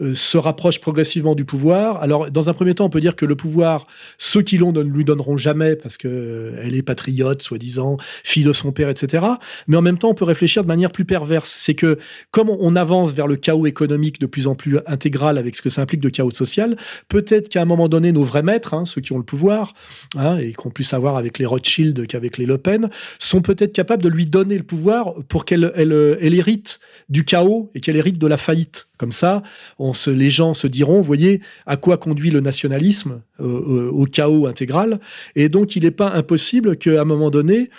se 0.00 0.38
rapproche 0.38 0.80
progressivement 0.80 1.34
du 1.34 1.44
pouvoir. 1.44 2.02
Alors, 2.02 2.30
dans 2.30 2.50
un 2.50 2.54
premier 2.54 2.74
temps, 2.74 2.86
on 2.86 2.90
peut 2.90 3.00
dire 3.00 3.16
que 3.16 3.26
le 3.30 3.36
pouvoir, 3.36 3.86
ceux 4.18 4.42
qui 4.42 4.58
l'ont 4.58 4.72
ne 4.72 4.82
lui 4.82 5.04
donneront 5.04 5.38
jamais 5.38 5.76
parce 5.76 5.96
que 5.96 6.08
euh, 6.08 6.60
elle 6.62 6.74
est 6.74 6.82
patriote, 6.82 7.40
soi-disant, 7.42 7.96
fille 8.24 8.44
de 8.44 8.52
son 8.52 8.72
père, 8.72 8.90
etc. 8.90 9.24
Mais 9.66 9.76
en 9.76 9.82
même 9.82 9.96
temps, 9.96 10.10
on 10.10 10.14
peut 10.14 10.24
réfléchir 10.26 10.62
de 10.62 10.68
manière 10.68 10.92
plus 10.92 11.06
perverse. 11.06 11.54
C'est 11.58 11.74
que 11.74 11.98
comme 12.30 12.50
on 12.50 12.76
avance 12.76 13.12
vers 13.12 13.26
le 13.26 13.36
chaos 13.36 13.66
économique 13.66 14.20
de 14.20 14.26
plus 14.26 14.46
en 14.46 14.54
plus 14.54 14.78
intégral 14.86 15.38
avec 15.38 15.56
ce 15.56 15.62
que 15.62 15.70
ça 15.70 15.82
implique 15.82 16.00
de 16.00 16.10
chaos 16.10 16.30
social, 16.30 16.76
peut-être 17.08 17.48
qu'à 17.48 17.62
un 17.62 17.64
moment 17.64 17.88
donné, 17.88 18.12
nos 18.12 18.24
vrais 18.24 18.42
maîtres, 18.42 18.74
hein, 18.74 18.84
ceux 18.84 19.00
qui 19.00 19.12
ont 19.12 19.18
le 19.18 19.24
pouvoir, 19.24 19.72
hein, 20.16 20.36
et 20.36 20.52
qu'on 20.52 20.70
puisse 20.70 20.92
avoir 20.92 21.16
avec 21.16 21.38
les 21.38 21.46
Rothschild 21.46 22.06
qu'avec 22.06 22.36
les 22.36 22.46
Le 22.46 22.58
Pen, 22.58 22.90
sont 23.18 23.40
peut-être 23.40 23.72
capables 23.72 24.02
de 24.02 24.08
lui 24.08 24.26
donner 24.26 24.58
le 24.58 24.64
pouvoir 24.64 25.14
pour 25.28 25.44
qu'elle 25.44 25.72
elle 25.76 26.34
hérite 26.34 26.80
du 27.08 27.24
chaos 27.24 27.70
et 27.74 27.80
qu'elle 27.80 27.96
hérite 27.96 28.18
de 28.18 28.26
la 28.26 28.36
faillite. 28.36 28.88
Comme 28.98 29.12
ça, 29.12 29.42
on 29.78 29.94
se, 29.94 30.10
les 30.10 30.30
gens 30.30 30.52
se 30.52 30.66
diront, 30.66 31.00
voyez, 31.00 31.40
à 31.64 31.78
quoi 31.78 31.96
conduit 31.96 32.30
le 32.30 32.40
nationalisme 32.40 32.90
euh, 33.00 33.14
euh, 33.14 33.19
Au 33.38 34.06
chaos 34.06 34.46
intégral. 34.46 35.00
Et 35.34 35.48
donc, 35.48 35.76
il 35.76 35.84
n'est 35.84 35.90
pas 35.90 36.10
impossible 36.10 36.76
qu'à 36.76 37.00
un 37.00 37.04
moment 37.04 37.30
donné, 37.30 37.70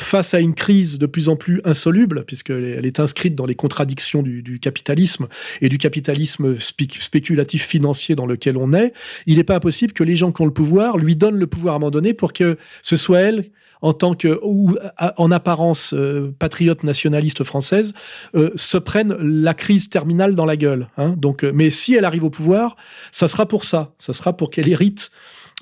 face 0.00 0.34
à 0.34 0.40
une 0.40 0.54
crise 0.54 0.98
de 0.98 1.06
plus 1.06 1.28
en 1.28 1.36
plus 1.36 1.60
insoluble, 1.64 2.24
puisqu'elle 2.24 2.86
est 2.86 3.00
inscrite 3.00 3.34
dans 3.34 3.46
les 3.46 3.54
contradictions 3.54 4.22
du, 4.22 4.58
capitalisme 4.60 5.28
et 5.60 5.68
du 5.68 5.78
capitalisme 5.78 6.58
spéculatif 6.58 7.66
financier 7.66 8.14
dans 8.14 8.26
lequel 8.26 8.56
on 8.56 8.72
est, 8.72 8.92
il 9.26 9.36
n'est 9.36 9.44
pas 9.44 9.56
impossible 9.56 9.92
que 9.92 10.04
les 10.04 10.16
gens 10.16 10.32
qui 10.32 10.42
ont 10.42 10.46
le 10.46 10.52
pouvoir 10.52 10.96
lui 10.96 11.16
donnent 11.16 11.38
le 11.38 11.46
pouvoir 11.46 11.74
à 11.74 11.76
un 11.76 11.80
moment 11.80 11.90
donné 11.90 12.14
pour 12.14 12.32
que 12.32 12.56
ce 12.82 12.96
soit 12.96 13.20
elle 13.20 13.44
en 13.82 13.92
tant 13.92 14.14
que, 14.14 14.38
ou 14.42 14.76
en 15.16 15.30
apparence 15.30 15.94
euh, 15.94 16.34
patriote 16.38 16.84
nationaliste 16.84 17.44
française, 17.44 17.92
euh, 18.34 18.50
se 18.54 18.78
prennent 18.78 19.16
la 19.18 19.54
crise 19.54 19.88
terminale 19.88 20.34
dans 20.34 20.44
la 20.44 20.56
gueule. 20.56 20.88
Hein. 20.96 21.14
Donc, 21.16 21.44
euh, 21.44 21.52
mais 21.54 21.70
si 21.70 21.94
elle 21.94 22.04
arrive 22.04 22.24
au 22.24 22.30
pouvoir, 22.30 22.76
ça 23.12 23.28
sera 23.28 23.46
pour 23.46 23.64
ça. 23.64 23.92
Ça 23.98 24.12
sera 24.12 24.36
pour 24.36 24.50
qu'elle 24.50 24.68
hérite 24.68 25.10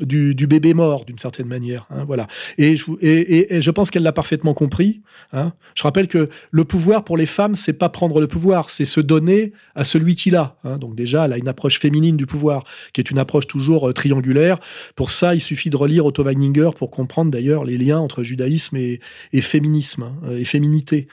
du, 0.00 0.34
bébé 0.46 0.74
mort 0.74 1.04
d'une 1.04 1.18
certaine 1.18 1.46
manière. 1.46 1.86
Hein, 1.90 2.04
voilà. 2.04 2.26
Et 2.56 2.76
je, 2.76 3.70
pense 3.70 3.90
qu'elle 3.90 4.02
l'a 4.02 4.12
parfaitement 4.12 4.54
compris. 4.54 5.00
Hein. 5.32 5.52
Je 5.74 5.82
rappelle 5.82 6.08
que 6.08 6.28
le 6.50 6.64
pouvoir 6.64 7.04
pour 7.04 7.16
les 7.16 7.26
femmes, 7.26 7.54
c'est 7.54 7.72
pas 7.72 7.88
prendre 7.88 8.20
le 8.20 8.26
pouvoir, 8.26 8.70
c'est 8.70 8.84
se 8.84 9.00
donner 9.00 9.52
à 9.74 9.84
celui 9.84 10.16
qui 10.16 10.30
l'a. 10.30 10.56
Hein. 10.64 10.78
Donc 10.78 10.94
déjà, 10.94 11.24
elle 11.24 11.32
a 11.32 11.38
une 11.38 11.48
approche 11.48 11.78
féminine 11.78 12.16
du 12.16 12.26
pouvoir, 12.26 12.64
qui 12.92 13.00
est 13.00 13.10
une 13.10 13.18
approche 13.18 13.46
toujours 13.46 13.88
euh, 13.88 13.92
triangulaire. 13.92 14.58
Pour 14.94 15.10
ça, 15.10 15.34
il 15.34 15.40
suffit 15.40 15.70
de 15.70 15.76
relire 15.76 16.06
Otto 16.06 16.24
Weininger 16.24 16.70
pour 16.76 16.90
comprendre 16.90 17.30
d'ailleurs 17.30 17.64
les 17.64 17.78
liens 17.78 17.98
entre 17.98 18.22
judaïsme 18.22 18.76
et, 18.76 19.00
féminisme 19.40 20.12
et 20.30 20.44
féminité. 20.44 21.08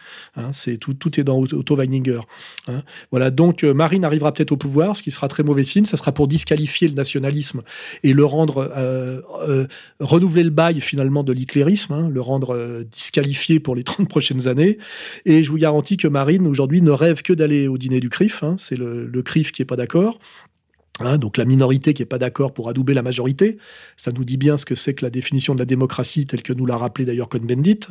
c'est 0.51 0.77
tout, 0.77 0.93
tout 0.93 1.19
est 1.19 1.23
dans 1.23 1.39
Otto 1.39 1.75
Weininger. 1.75 2.21
Voilà. 3.11 3.31
Donc 3.31 3.63
euh, 3.63 3.73
Marine 3.73 4.05
arrivera 4.05 4.33
peut-être 4.33 4.51
au 4.51 4.57
pouvoir, 4.57 4.95
ce 4.95 5.03
qui 5.03 5.11
sera 5.11 5.27
très 5.27 5.43
mauvais 5.43 5.63
signe. 5.63 5.85
Ça 5.85 5.97
sera 5.97 6.11
pour 6.11 6.27
disqualifier 6.27 6.87
le 6.87 6.93
nationalisme 6.93 7.61
et 8.03 8.13
le 8.13 8.25
rendre 8.25 8.71
euh, 8.75 9.21
euh, 9.47 9.67
renouveler 9.99 10.43
le 10.43 10.49
bail 10.49 10.81
finalement 10.81 11.23
de 11.23 11.31
l'hitlérisme, 11.33 11.93
hein, 11.93 12.09
le 12.09 12.21
rendre 12.21 12.53
euh, 12.53 12.83
disqualifié 12.83 13.59
pour 13.59 13.75
les 13.75 13.83
30 13.85 14.09
prochaines 14.09 14.47
années. 14.47 14.77
Et 15.25 15.43
je 15.43 15.51
vous 15.51 15.57
garantis 15.57 15.97
que 15.97 16.07
Marine 16.07 16.47
aujourd'hui 16.47 16.81
ne 16.81 16.91
rêve 16.91 17.21
que 17.21 17.33
d'aller 17.33 17.67
au 17.67 17.77
dîner 17.77 17.99
du 17.99 18.09
CRIF. 18.09 18.43
Hein. 18.43 18.55
c'est 18.57 18.77
le, 18.77 19.21
CRIF 19.23 19.51
qui 19.51 19.61
est 19.61 19.65
pas 19.65 19.75
d'accord. 19.75 20.19
Hein, 20.99 21.17
donc 21.17 21.35
la 21.37 21.43
minorité 21.43 21.93
qui 21.93 22.03
est 22.03 22.05
pas 22.05 22.17
d'accord 22.17 22.53
pour 22.53 22.69
adouber 22.69 22.93
la 22.93 23.01
majorité, 23.01 23.57
ça 23.97 24.11
nous 24.13 24.23
dit 24.23 24.37
bien 24.37 24.55
ce 24.55 24.65
que 24.65 24.75
c'est 24.75 24.93
que 24.93 25.03
la 25.03 25.09
définition 25.09 25.53
de 25.53 25.59
la 25.59 25.65
démocratie 25.65 26.25
telle 26.25 26.41
que 26.41 26.53
nous 26.53 26.65
l'a 26.65 26.77
rappelé 26.77 27.03
d'ailleurs 27.03 27.27
Cohn-Bendit, 27.27 27.89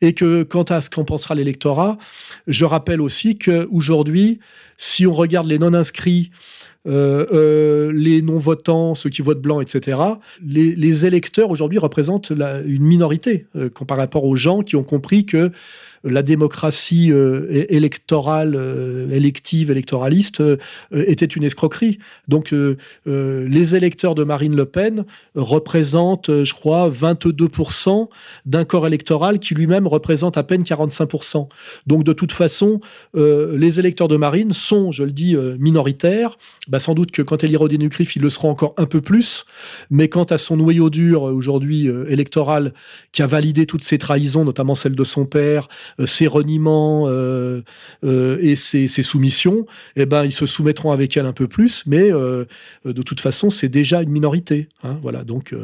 et 0.00 0.14
que 0.14 0.42
quant 0.42 0.62
à 0.62 0.80
ce 0.80 0.88
qu'en 0.88 1.04
pensera 1.04 1.34
l'électorat, 1.34 1.98
je 2.46 2.64
rappelle 2.64 3.02
aussi 3.02 3.36
que 3.36 3.68
aujourd'hui, 3.70 4.40
si 4.78 5.06
on 5.06 5.12
regarde 5.12 5.48
les 5.48 5.58
non 5.58 5.74
inscrits 5.74 6.30
euh, 6.88 7.26
euh, 7.32 7.92
les 7.92 8.22
non-votants, 8.22 8.94
ceux 8.94 9.10
qui 9.10 9.20
votent 9.20 9.42
blanc, 9.42 9.60
etc., 9.60 9.98
les, 10.42 11.06
électeurs 11.06 11.50
aujourd'hui 11.50 11.78
représentent 11.78 12.30
une 12.30 12.82
minorité 12.82 13.46
euh, 13.56 13.68
par 13.86 13.98
rapport 13.98 14.24
aux 14.24 14.36
gens 14.36 14.62
qui 14.62 14.74
ont 14.74 14.82
compris 14.82 15.26
que 15.26 15.52
la 16.04 16.22
démocratie 16.22 17.12
euh, 17.12 17.46
électorale, 17.68 18.54
euh, 18.56 19.10
élective, 19.10 19.70
électoraliste 19.70 20.40
euh, 20.40 20.56
était 20.92 21.26
une 21.26 21.44
escroquerie. 21.44 21.98
Donc 22.28 22.54
les 23.06 23.74
électeurs 23.74 24.14
de 24.14 24.24
Marine 24.24 24.56
Le 24.56 24.64
Pen 24.64 25.04
représentent, 25.34 26.44
je 26.44 26.52
crois, 26.52 26.90
22% 26.90 28.08
d'un 28.46 28.64
corps 28.64 28.86
électoral 28.86 29.38
qui 29.38 29.54
lui-même 29.54 29.86
représente 29.86 30.36
à 30.36 30.42
peine 30.42 30.62
45%. 30.62 31.48
Donc 31.86 32.04
de 32.04 32.12
toute 32.12 32.32
façon, 32.32 32.80
les 33.14 33.80
électeurs 33.80 34.08
de 34.08 34.16
Marine 34.16 34.52
sont, 34.52 34.92
je 34.92 35.04
le 35.04 35.12
dis, 35.12 35.36
minoritaires. 35.58 36.38
Bah, 36.68 36.80
sans 36.80 36.94
doute 36.94 37.10
que 37.10 37.22
quand 37.22 37.44
elle 37.44 37.52
ira 37.52 37.64
au 37.64 37.68
CRIF, 37.68 38.16
ils 38.16 38.22
le 38.22 38.30
seront 38.30 38.50
encore 38.50 38.74
un 38.76 38.86
peu 38.86 39.00
plus. 39.00 39.44
Mais 39.90 40.08
quant 40.08 40.24
à 40.24 40.38
son 40.38 40.56
noyau 40.56 40.90
dur 40.90 41.22
aujourd'hui 41.22 41.88
électoral, 42.08 42.72
qui 43.12 43.22
a 43.22 43.26
validé 43.26 43.66
toutes 43.66 43.84
ses 43.84 43.98
trahisons, 43.98 44.44
notamment 44.44 44.74
celle 44.74 44.94
de 44.94 45.04
son 45.04 45.24
père, 45.24 45.68
ses 46.06 46.26
reniements 46.26 47.04
euh, 47.06 47.62
euh, 48.04 48.38
et 48.40 48.56
ses, 48.56 48.88
soumissions, 48.88 49.66
eh 49.96 50.06
ben, 50.06 50.24
ils 50.24 50.32
se 50.32 50.46
soumettront 50.46 50.92
avec 50.92 51.16
elle 51.16 51.26
un 51.26 51.32
peu 51.32 51.48
plus, 51.48 51.84
mais 51.86 52.10
de 52.10 53.02
toute 53.02 53.20
façon, 53.20 53.50
c'est 53.50 53.68
déjà 53.68 54.02
une 54.02 54.10
minorité. 54.10 54.68
Hein, 54.82 54.98
voilà, 55.02 55.24
donc 55.24 55.54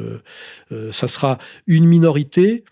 ça 0.90 1.08
sera 1.08 1.38
une 1.66 1.86
minorité 1.86 2.64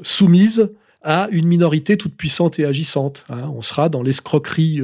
soumise 0.00 0.70
à 1.02 1.28
une 1.30 1.46
minorité 1.46 1.96
toute 1.96 2.14
puissante 2.14 2.58
et 2.58 2.64
agissante. 2.64 3.24
Hein. 3.28 3.50
On 3.54 3.62
sera 3.62 3.88
dans 3.88 4.02
l'escroquerie 4.02 4.80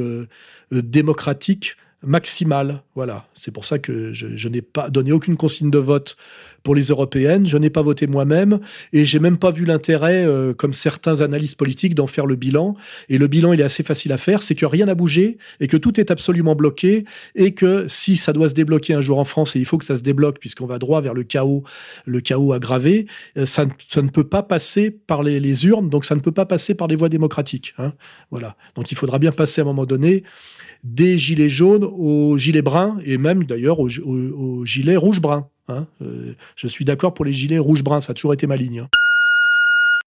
démocratique 0.71 1.77
maximale. 2.03 2.83
Voilà, 2.95 3.27
c'est 3.35 3.51
pour 3.51 3.65
ça 3.65 3.79
que 3.79 4.13
je, 4.13 4.37
je 4.37 4.49
n'ai 4.49 4.63
pas 4.63 4.91
donné 4.91 5.13
aucune 5.13 5.37
consigne 5.37 5.71
de 5.71 5.79
vote 5.79 6.17
pour 6.63 6.75
les 6.75 6.85
européennes. 6.85 7.47
Je 7.47 7.57
n'ai 7.57 7.71
pas 7.71 7.83
voté 7.83 8.07
moi-même 8.07 8.61
et 8.93 9.05
j'ai 9.05 9.19
même 9.19 9.39
pas 9.39 9.51
vu 9.51 9.65
l'intérêt, 9.65 10.25
euh, 10.25 10.55
comme 10.55 10.73
certains 10.73 11.21
analystes 11.21 11.57
politiques, 11.57 11.95
d'en 11.95 12.07
faire 12.07 12.27
le 12.27 12.37
bilan. 12.37 12.77
Et 13.09 13.19
le 13.19 13.27
bilan, 13.27 13.53
il 13.53 13.61
est 13.61 13.65
assez 13.65 13.83
facile 13.83 14.13
à 14.13 14.19
faire, 14.19 14.43
c'est 14.43 14.55
que 14.55 14.67
rien 14.67 14.87
n'a 14.87 14.95
bougé 14.95 15.39
et 15.61 15.67
que 15.67 15.77
tout 15.77 15.99
est 16.01 16.11
absolument 16.11 16.55
bloqué 16.55 17.05
et 17.35 17.53
que 17.53 17.87
si 17.89 18.17
ça 18.17 18.33
doit 18.33 18.49
se 18.49 18.55
débloquer 18.55 18.95
un 18.95 19.01
jour 19.01 19.19
en 19.19 19.25
France 19.25 19.57
et 19.57 19.59
il 19.59 19.67
faut 19.67 19.79
que 19.79 19.85
ça 19.85 19.97
se 19.97 20.03
débloque 20.03 20.39
puisqu'on 20.39 20.67
va 20.67 20.79
droit 20.79 21.01
vers 21.01 21.15
le 21.15 21.25
chaos, 21.25 21.65
le 22.07 22.21
chaos 22.21 22.53
aggravé, 22.53 23.07
euh, 23.37 23.47
ça, 23.47 23.67
ça 23.89 24.03
ne 24.03 24.09
peut 24.09 24.25
pas 24.25 24.43
passer 24.43 24.91
par 24.91 25.23
les, 25.23 25.41
les, 25.41 25.67
urnes, 25.67 25.91
donc 25.91 26.05
ça 26.05 26.15
ne 26.15 26.21
peut 26.21 26.33
pas 26.33 26.47
passer 26.47 26.75
par 26.75 26.89
les 26.89 26.97
voies 26.97 27.09
démocratiques. 27.09 27.75
Hein. 27.79 27.93
Voilà. 28.31 28.57
Donc 28.75 28.91
il 28.91 28.97
faudra 28.97 29.19
bien 29.19 29.33
passer 29.33 29.61
à 29.61 29.65
un 29.65 29.67
moment 29.67 29.87
donné 29.87 30.25
des 30.83 31.19
gilets 31.19 31.49
jaunes 31.49 31.85
aux 31.85 32.37
gilets 32.39 32.63
bruns 32.63 32.99
et 33.05 33.19
même 33.19 33.45
d'ailleurs 33.45 33.81
aux, 33.81 33.89
gilets 34.65 34.97
rouge-brun. 34.97 35.49
Hein. 35.69 35.87
Euh, 36.03 36.33
je 36.57 36.67
suis 36.67 36.85
d'accord 36.85 37.15
pour 37.15 37.25
les 37.25 37.33
gilets 37.33 37.59
rouge-brun, 37.59 38.01
ça 38.01 38.13
a 38.13 38.15
toujours 38.15 38.35
été 38.35 38.47
ma 38.47 38.57
ligne. 38.57 38.81
Hein. 38.81 38.89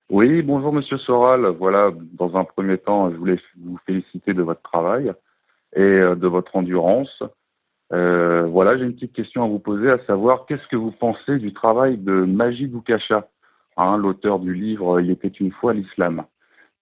Oui, 0.10 0.42
bonjour 0.44 0.72
Monsieur 0.72 0.98
Soral. 0.98 1.48
Voilà, 1.58 1.92
dans 2.14 2.36
un 2.36 2.44
premier 2.44 2.78
temps, 2.78 3.10
je 3.12 3.16
voulais 3.16 3.40
vous 3.60 3.80
féliciter 3.86 4.34
de 4.34 4.44
votre 4.44 4.62
travail 4.62 5.12
et 5.76 5.82
euh, 5.82 6.16
de 6.16 6.28
votre 6.28 6.56
endurance. 6.56 7.24
Euh, 7.94 8.44
voilà, 8.44 8.78
j'ai 8.78 8.84
une 8.84 8.94
petite 8.94 9.14
question 9.14 9.44
à 9.44 9.48
vous 9.48 9.60
poser, 9.60 9.90
à 9.90 10.00
savoir 10.06 10.46
qu'est-ce 10.46 10.68
que 10.68 10.76
vous 10.76 10.92
pensez 10.92 11.38
du 11.38 11.54
travail 11.54 11.98
de 11.98 12.12
Majid 12.26 12.72
Boukasha, 12.72 13.28
hein, 13.78 13.98
l'auteur 13.98 14.40
du 14.40 14.54
livre 14.54 15.00
Il 15.00 15.12
était 15.12 15.28
une 15.28 15.52
fois 15.52 15.74
l'islam. 15.74 16.24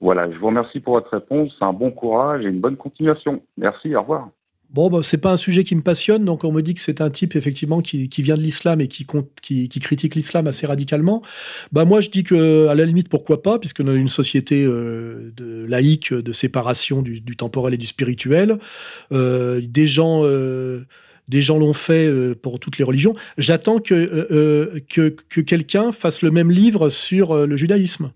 Voilà, 0.01 0.31
je 0.31 0.37
vous 0.37 0.47
remercie 0.47 0.79
pour 0.79 0.93
votre 0.93 1.11
réponse, 1.11 1.55
un 1.61 1.73
bon 1.73 1.91
courage 1.91 2.45
et 2.45 2.49
une 2.49 2.59
bonne 2.59 2.77
continuation. 2.77 3.41
Merci, 3.57 3.95
au 3.95 4.01
revoir. 4.01 4.29
Bon, 4.73 4.89
bah, 4.89 4.99
c'est 5.03 5.19
pas 5.19 5.31
un 5.31 5.35
sujet 5.35 5.63
qui 5.63 5.75
me 5.75 5.83
passionne, 5.83 6.25
donc 6.25 6.43
on 6.43 6.51
me 6.51 6.61
dit 6.61 6.73
que 6.73 6.81
c'est 6.81 6.99
un 6.99 7.11
type 7.11 7.35
effectivement 7.35 7.81
qui, 7.81 8.07
vient 8.17 8.33
de 8.33 8.41
l'islam 8.41 8.81
et 8.81 8.87
qui, 8.87 9.05
qui, 9.43 9.79
critique 9.79 10.15
l'islam 10.15 10.47
assez 10.47 10.65
radicalement. 10.65 11.21
Bah 11.71 11.85
moi, 11.85 12.01
je 12.01 12.09
dis 12.09 12.23
que 12.23 12.67
à 12.67 12.73
la 12.73 12.83
limite, 12.85 13.07
pourquoi 13.07 13.43
pas, 13.43 13.59
puisque 13.59 13.81
nous 13.81 13.93
une 13.93 14.07
société 14.07 14.63
euh, 14.65 15.31
laïque 15.67 16.11
de 16.11 16.31
séparation 16.31 17.03
du, 17.03 17.21
temporel 17.37 17.75
et 17.75 17.77
du 17.77 17.85
spirituel. 17.85 18.57
Euh, 19.11 19.61
des 19.63 19.87
gens. 19.87 20.21
Euh, 20.23 20.85
des 21.29 21.41
gens 21.41 21.57
l'ont 21.57 21.71
fait 21.71 22.35
pour 22.41 22.59
toutes 22.59 22.77
les 22.77 22.83
religions. 22.83 23.15
J'attends 23.37 23.79
que, 23.79 24.77
que 24.89 25.41
quelqu'un 25.41 25.93
fasse 25.93 26.21
le 26.21 26.31
même 26.31 26.51
livre 26.51 26.89
sur 26.89 27.47
le 27.47 27.55
judaïsme. 27.55 28.11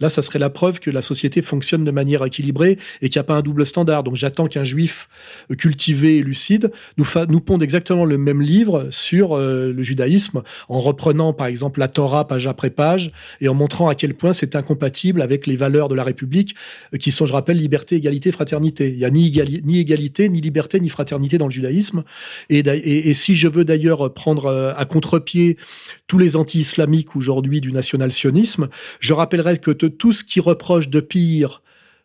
Là, 0.00 0.08
ça 0.08 0.22
serait 0.22 0.38
la 0.38 0.50
preuve 0.50 0.80
que 0.80 0.90
la 0.90 1.02
société 1.02 1.42
fonctionne 1.42 1.84
de 1.84 1.90
manière 1.90 2.24
équilibrée 2.24 2.78
et 3.02 3.08
qu'il 3.08 3.18
n'y 3.18 3.20
a 3.20 3.24
pas 3.24 3.34
un 3.34 3.42
double 3.42 3.66
standard. 3.66 4.04
Donc 4.04 4.14
j'attends 4.14 4.46
qu'un 4.46 4.64
juif 4.64 5.08
cultivé 5.56 6.18
et 6.18 6.22
lucide 6.22 6.70
nous, 6.96 7.06
nous 7.28 7.40
ponde 7.40 7.62
exactement 7.62 8.04
le 8.04 8.18
même 8.18 8.40
livre 8.40 8.88
sur 8.90 9.36
euh, 9.36 9.72
le 9.72 9.82
judaïsme, 9.82 10.42
en 10.68 10.80
reprenant 10.80 11.32
par 11.32 11.46
exemple 11.46 11.80
la 11.80 11.88
Torah 11.88 12.26
page 12.26 12.46
après 12.46 12.70
page 12.70 13.12
et 13.40 13.48
en 13.48 13.54
montrant 13.54 13.88
à 13.88 13.94
quel 13.94 14.14
point 14.14 14.32
c'est 14.32 14.56
incompatible 14.56 15.22
avec 15.22 15.46
les 15.46 15.56
valeurs 15.56 15.88
de 15.88 15.94
la 15.94 16.04
République, 16.04 16.54
euh, 16.94 16.98
qui 16.98 17.10
sont, 17.10 17.26
je 17.26 17.32
rappelle, 17.32 17.58
liberté, 17.58 17.96
égalité, 17.96 18.32
fraternité. 18.32 18.90
Il 18.90 18.98
n'y 18.98 19.04
a 19.04 19.10
ni, 19.10 19.26
égalité, 19.80 20.28
ni 20.28 20.40
liberté, 20.40 20.80
ni 20.80 20.88
fraternité 20.88 21.38
dans 21.38 21.46
le 21.46 21.52
judaïsme. 21.52 22.04
Et 22.50 23.14
si 23.14 23.36
je 23.36 23.48
veux 23.48 23.64
d'ailleurs 23.64 24.12
prendre 24.12 24.46
euh, 24.46 24.72
à 24.76 24.84
contre-pied 24.84 25.56
tous 26.06 26.18
les 26.18 26.36
anti-islamiques 26.36 27.16
aujourd'hui 27.16 27.60
du 27.60 27.72
national-sionisme, 27.72 28.68
je 29.00 29.12
rappellerai 29.12 29.58
que 29.58 29.70
tout 29.88 30.12
ce 30.12 30.24
qui 30.24 30.40
reproche 30.40 30.88
de 30.88 31.00
pire, 31.00 31.62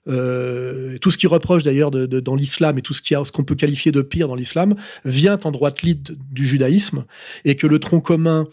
euh, 0.08 0.98
tout 1.00 1.12
ce 1.12 1.18
qui 1.18 1.28
reproche 1.28 1.64
d'ailleurs 1.64 1.92
dans 1.92 2.36
l'islam 2.36 2.78
et 2.78 2.82
tout 2.82 2.94
ce 2.94 3.32
qu'on 3.32 3.44
peut 3.44 3.56
qualifier 3.56 3.92
de 3.92 4.02
pire 4.02 4.28
dans 4.28 4.36
l'islam 4.36 4.76
vient 5.06 5.40
en 5.44 5.52
droite 5.52 5.82
ligne 5.82 6.02
du 6.32 6.46
judaïsme 6.46 7.06
et 7.46 7.56
que 7.56 7.68
le 7.68 7.80
tronc 7.80 8.02
commun 8.02 8.48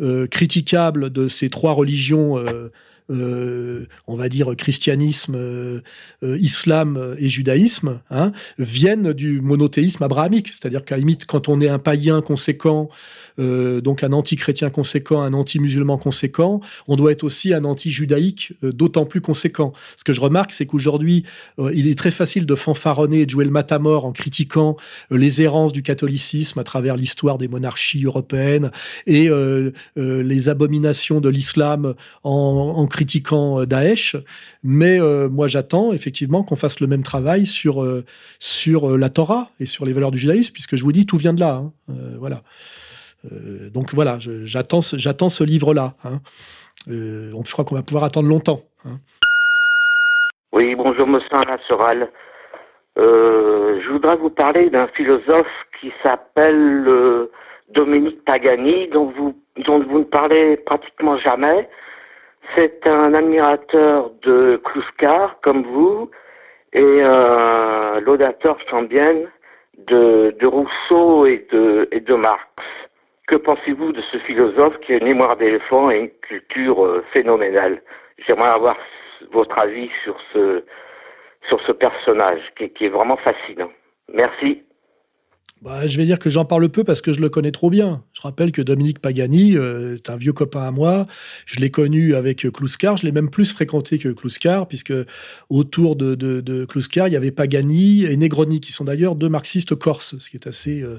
euh, 0.00 0.26
critiquable 0.26 1.10
de 1.10 1.28
ces 1.28 1.50
trois 1.50 1.72
religions 1.72 2.38
euh, 3.10 3.86
on 4.06 4.16
va 4.16 4.28
dire 4.28 4.54
christianisme, 4.56 5.34
euh, 5.34 5.80
euh, 6.22 6.38
islam 6.38 7.16
et 7.18 7.28
judaïsme, 7.28 8.00
hein, 8.10 8.32
viennent 8.58 9.12
du 9.12 9.40
monothéisme 9.40 10.02
abrahamique. 10.04 10.48
C'est-à-dire 10.48 10.84
qu'à 10.84 10.96
limite, 10.96 11.26
quand 11.26 11.48
on 11.48 11.60
est 11.60 11.68
un 11.68 11.78
païen 11.78 12.20
conséquent, 12.22 12.88
donc 13.38 14.04
un 14.04 14.12
anti-chrétien 14.12 14.68
conséquent, 14.68 15.22
un 15.22 15.32
anti-musulman 15.32 15.96
conséquent, 15.96 16.60
on 16.88 16.96
doit 16.96 17.10
être 17.10 17.24
aussi 17.24 17.54
un 17.54 17.64
anti-judaïque 17.64 18.52
d'autant 18.62 19.06
plus 19.06 19.22
conséquent. 19.22 19.72
Ce 19.96 20.04
que 20.04 20.12
je 20.12 20.20
remarque, 20.20 20.52
c'est 20.52 20.66
qu'aujourd'hui, 20.66 21.24
il 21.72 21.88
est 21.88 21.96
très 21.96 22.10
facile 22.10 22.44
de 22.44 22.54
fanfaronner 22.54 23.20
et 23.20 23.26
de 23.26 23.30
jouer 23.30 23.46
le 23.46 23.50
matamor 23.50 24.04
en 24.04 24.12
critiquant 24.12 24.76
les 25.10 25.40
errances 25.40 25.72
du 25.72 25.82
catholicisme 25.82 26.58
à 26.58 26.64
travers 26.64 26.96
l'histoire 26.96 27.38
des 27.38 27.48
monarchies 27.48 28.04
européennes 28.04 28.72
et 29.06 29.30
les 29.96 30.48
abominations 30.50 31.22
de 31.22 31.30
l'islam 31.30 31.94
en, 32.24 32.74
en 32.76 32.86
critiquant 33.00 33.60
euh, 33.60 33.64
Daesh, 33.64 34.14
mais 34.62 35.00
euh, 35.00 35.30
moi 35.30 35.46
j'attends 35.46 35.90
effectivement 35.92 36.42
qu'on 36.42 36.56
fasse 36.56 36.80
le 36.80 36.86
même 36.86 37.02
travail 37.02 37.46
sur, 37.46 37.82
euh, 37.82 38.04
sur 38.38 38.98
la 38.98 39.08
Torah 39.08 39.48
et 39.58 39.64
sur 39.64 39.86
les 39.86 39.94
valeurs 39.94 40.10
du 40.10 40.18
judaïsme, 40.18 40.52
puisque 40.52 40.76
je 40.76 40.84
vous 40.84 40.92
dis, 40.92 41.06
tout 41.06 41.16
vient 41.16 41.32
de 41.32 41.40
là. 41.40 41.62
Hein. 41.62 41.72
voilà. 42.18 42.42
donc 43.72 43.94
voilà, 43.94 44.18
j'attends 44.18 44.82
ce 44.82 45.44
livre-là. 45.44 45.94
Hein. 46.04 46.20
je 46.88 47.52
crois 47.52 47.64
qu'on 47.64 47.74
va 47.74 47.82
pouvoir 47.82 48.04
attendre 48.04 48.28
longtemps. 48.28 48.60
Hein. 48.84 48.98
Oui, 50.52 50.74
bonjour 50.74 51.06
Monsieur 51.06 51.32
Alain 51.32 51.58
Soral. 51.66 52.10
je 52.96 53.90
voudrais 53.90 54.16
vous 54.16 54.30
parler 54.30 54.68
d'un 54.68 54.88
philosophe 54.88 55.56
qui 55.80 55.90
s'appelle 56.02 56.84
Dominique 57.70 58.22
Pagani, 58.26 58.88
dont 58.88 59.10
vous, 59.16 59.34
dont 59.64 59.82
vous 59.84 60.00
ne 60.00 60.04
parlez 60.04 60.58
pratiquement 60.58 61.16
jamais. 61.16 61.66
C'est 62.54 62.86
un 62.86 63.14
admirateur 63.14 64.10
de 64.22 64.60
Kluskar, 64.64 65.38
comme 65.40 65.62
vous, 65.62 66.10
et 66.72 67.02
un 67.02 68.00
laudateur 68.00 68.58
chambienne 68.68 69.28
de, 69.86 70.36
de 70.38 70.46
Rousseau 70.46 71.26
et 71.26 71.46
de, 71.52 72.14
Marx. 72.14 72.44
Que 73.26 73.36
pensez-vous 73.36 73.92
de 73.92 74.02
ce 74.02 74.18
philosophe 74.18 74.78
qui 74.80 74.92
a 74.92 74.96
une 74.96 75.04
mémoire 75.04 75.36
d'éléphant 75.36 75.90
et 75.90 75.98
une 76.00 76.10
culture 76.22 76.84
euh, 76.84 77.04
phénoménale? 77.12 77.80
J'aimerais 78.26 78.50
avoir 78.50 78.76
votre 79.32 79.56
avis 79.58 79.90
sur 80.02 80.16
ce, 80.32 80.64
sur 81.48 81.60
ce 81.62 81.72
personnage 81.72 82.42
qui 82.56 82.84
est 82.84 82.88
vraiment 82.88 83.16
fascinant. 83.16 83.70
Merci. 84.12 84.64
Bah, 85.62 85.86
je 85.86 85.98
vais 85.98 86.06
dire 86.06 86.18
que 86.18 86.30
j'en 86.30 86.46
parle 86.46 86.70
peu 86.70 86.84
parce 86.84 87.02
que 87.02 87.12
je 87.12 87.20
le 87.20 87.28
connais 87.28 87.50
trop 87.50 87.68
bien. 87.68 88.02
Je 88.14 88.22
rappelle 88.22 88.50
que 88.50 88.62
Dominique 88.62 88.98
Pagani 88.98 89.58
euh, 89.58 89.96
est 89.96 90.08
un 90.08 90.16
vieux 90.16 90.32
copain 90.32 90.62
à 90.62 90.70
moi. 90.70 91.04
Je 91.44 91.60
l'ai 91.60 91.70
connu 91.70 92.14
avec 92.14 92.50
Kluskar. 92.50 92.96
Je 92.96 93.04
l'ai 93.04 93.12
même 93.12 93.28
plus 93.28 93.52
fréquenté 93.52 93.98
que 93.98 94.08
Kluskar, 94.08 94.68
puisque 94.68 94.94
autour 95.50 95.96
de, 95.96 96.14
de, 96.14 96.66
il 97.06 97.12
y 97.12 97.16
avait 97.16 97.30
Pagani 97.30 98.04
et 98.04 98.16
Negroni, 98.16 98.62
qui 98.62 98.72
sont 98.72 98.84
d'ailleurs 98.84 99.16
deux 99.16 99.28
marxistes 99.28 99.74
corses, 99.74 100.18
ce 100.18 100.30
qui 100.30 100.38
est 100.38 100.46
assez, 100.46 100.80
euh, 100.80 100.98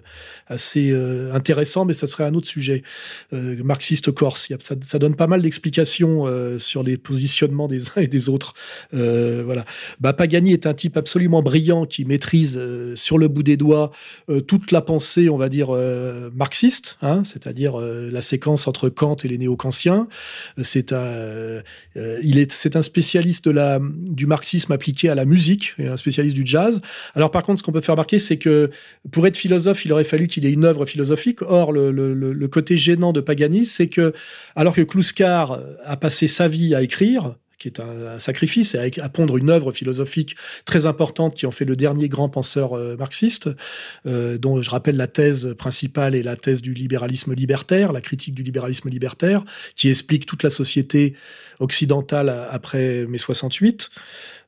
euh, 0.77 1.33
intéressant, 1.33 1.85
mais 1.85 1.93
ça 1.93 2.05
serait 2.05 2.25
un 2.25 2.35
autre 2.35 2.47
sujet. 2.47 2.83
marxiste 3.31 4.11
corse. 4.11 4.47
Ça, 4.59 4.75
ça, 4.81 4.99
donne 4.99 5.15
pas 5.15 5.27
mal 5.27 5.41
d'explications 5.41 6.27
sur 6.59 6.83
les 6.83 6.97
positionnements 6.97 7.67
des 7.67 7.89
uns 7.89 8.01
et 8.01 8.07
des 8.07 8.29
autres. 8.29 8.53
voilà. 8.91 9.65
Bah, 9.99 10.13
Pagani 10.13 10.53
est 10.53 10.67
un 10.67 10.75
type 10.75 10.97
absolument 10.97 11.41
brillant 11.41 11.87
qui 11.87 12.05
maîtrise 12.05 12.61
sur 12.93 13.17
le 13.17 13.27
bout 13.27 13.43
des 13.43 13.57
doigts 13.57 13.91
toute 14.51 14.73
la 14.73 14.81
pensée, 14.81 15.29
on 15.29 15.37
va 15.37 15.47
dire, 15.47 15.67
euh, 15.69 16.29
marxiste, 16.35 16.97
hein, 17.01 17.23
c'est-à-dire 17.23 17.79
euh, 17.79 18.09
la 18.11 18.21
séquence 18.21 18.67
entre 18.67 18.89
Kant 18.89 19.15
et 19.23 19.29
les 19.29 19.37
néo-kantiens. 19.37 20.09
C'est 20.61 20.91
un, 20.91 20.97
euh, 20.97 21.61
il 21.95 22.37
est, 22.37 22.51
c'est 22.51 22.75
un 22.75 22.81
spécialiste 22.81 23.45
de 23.45 23.51
la, 23.51 23.79
du 23.81 24.25
marxisme 24.25 24.73
appliqué 24.73 25.07
à 25.07 25.15
la 25.15 25.23
musique, 25.23 25.75
un 25.79 25.95
spécialiste 25.95 26.35
du 26.35 26.45
jazz. 26.45 26.81
Alors 27.15 27.31
par 27.31 27.43
contre, 27.43 27.59
ce 27.59 27.63
qu'on 27.63 27.71
peut 27.71 27.79
faire 27.79 27.95
remarquer, 27.95 28.19
c'est 28.19 28.35
que 28.35 28.69
pour 29.09 29.25
être 29.25 29.37
philosophe, 29.37 29.85
il 29.85 29.93
aurait 29.93 30.03
fallu 30.03 30.27
qu'il 30.27 30.45
ait 30.45 30.51
une 30.51 30.65
œuvre 30.65 30.85
philosophique. 30.85 31.41
Or, 31.43 31.71
le, 31.71 31.89
le, 31.89 32.13
le 32.13 32.47
côté 32.49 32.75
gênant 32.75 33.13
de 33.13 33.21
Pagani, 33.21 33.65
c'est 33.65 33.87
que, 33.87 34.11
alors 34.57 34.75
que 34.75 34.81
Kluskar 34.81 35.61
a 35.85 35.95
passé 35.95 36.27
sa 36.27 36.49
vie 36.49 36.75
à 36.75 36.81
écrire, 36.81 37.35
qui 37.61 37.67
est 37.67 37.79
un, 37.79 38.17
sacrifice, 38.17 38.73
et 38.73 38.99
à, 38.99 39.09
pondre 39.09 39.37
une 39.37 39.51
œuvre 39.51 39.71
philosophique 39.71 40.35
très 40.65 40.87
importante 40.87 41.35
qui 41.35 41.45
en 41.45 41.51
fait 41.51 41.65
le 41.65 41.75
dernier 41.75 42.09
grand 42.09 42.27
penseur 42.27 42.73
euh, 42.73 42.97
marxiste, 42.97 43.49
euh, 44.07 44.39
dont 44.39 44.61
je 44.63 44.69
rappelle 44.71 44.97
la 44.97 45.05
thèse 45.05 45.53
principale 45.57 46.15
est 46.15 46.23
la 46.23 46.35
thèse 46.35 46.63
du 46.63 46.73
libéralisme 46.73 47.35
libertaire, 47.35 47.91
la 47.91 48.01
critique 48.01 48.33
du 48.33 48.41
libéralisme 48.41 48.89
libertaire, 48.89 49.43
qui 49.75 49.89
explique 49.89 50.25
toute 50.25 50.41
la 50.41 50.49
société 50.49 51.13
occidentale 51.59 52.29
après 52.49 53.05
mai 53.05 53.19
68. 53.19 53.91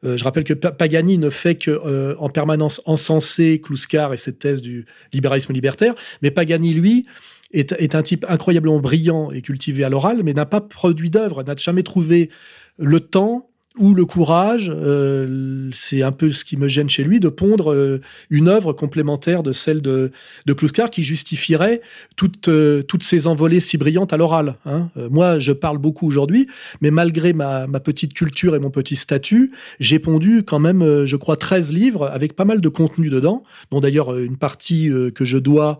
Euh, 0.05 0.17
je 0.17 0.23
rappelle 0.23 0.43
que 0.43 0.53
Pagani 0.53 1.19
ne 1.19 1.29
fait 1.29 1.55
que 1.55 2.15
en 2.17 2.29
permanence 2.29 2.81
encenser 2.85 3.61
Kluskar 3.61 4.11
et 4.13 4.17
cette 4.17 4.39
thèse 4.39 4.61
du 4.61 4.87
libéralisme 5.13 5.53
libertaire, 5.53 5.93
mais 6.23 6.31
Pagani, 6.31 6.73
lui, 6.73 7.05
est, 7.53 7.95
un 7.95 8.01
type 8.01 8.25
incroyablement 8.27 8.79
brillant 8.79 9.31
et 9.31 9.41
cultivé 9.41 9.83
à 9.83 9.89
l'oral, 9.89 10.23
mais 10.23 10.33
n'a 10.33 10.45
pas 10.45 10.61
produit 10.61 11.09
d'œuvre, 11.09 11.43
n'a 11.43 11.55
jamais 11.55 11.83
trouvé 11.83 12.29
le 12.77 12.99
temps 12.99 13.49
ou 13.77 13.95
le 13.95 14.05
courage, 14.05 14.71
euh, 14.73 15.69
c'est 15.73 16.03
un 16.03 16.11
peu 16.11 16.29
ce 16.29 16.45
qui 16.45 16.57
me 16.57 16.67
gêne 16.67 16.89
chez 16.89 17.03
lui, 17.03 17.19
de 17.19 17.29
pondre 17.29 17.73
euh, 17.73 18.01
une 18.29 18.47
œuvre 18.47 18.71
complémentaire 18.71 19.41
de 19.41 19.51
celle 19.51 19.81
de, 19.81 20.11
de 20.45 20.53
qui 20.91 21.03
justifierait 21.03 21.81
toutes, 22.15 22.49
euh, 22.49 22.83
toutes 22.83 23.03
ces 23.03 23.25
envolées 23.25 23.59
si 23.59 23.77
brillantes 23.77 24.13
à 24.13 24.17
l'oral. 24.17 24.57
Hein. 24.65 24.89
moi, 25.09 25.39
je 25.39 25.51
parle 25.51 25.77
beaucoup 25.79 26.07
aujourd'hui, 26.07 26.47
mais 26.81 26.91
malgré 26.91 27.33
ma, 27.33 27.65
ma, 27.65 27.79
petite 27.79 28.13
culture 28.13 28.55
et 28.55 28.59
mon 28.59 28.69
petit 28.69 28.95
statut, 28.95 29.51
j'ai 29.79 29.99
pondu 29.99 30.43
quand 30.43 30.59
même, 30.59 31.05
je 31.05 31.15
crois, 31.15 31.35
13 31.35 31.71
livres 31.71 32.07
avec 32.07 32.35
pas 32.35 32.45
mal 32.45 32.61
de 32.61 32.69
contenu 32.69 33.09
dedans, 33.09 33.43
dont 33.71 33.79
d'ailleurs 33.79 34.17
une 34.17 34.37
partie 34.37 34.89
que 35.13 35.25
je 35.25 35.37
dois 35.37 35.79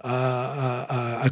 à, 0.00 1.22
à, 1.22 1.28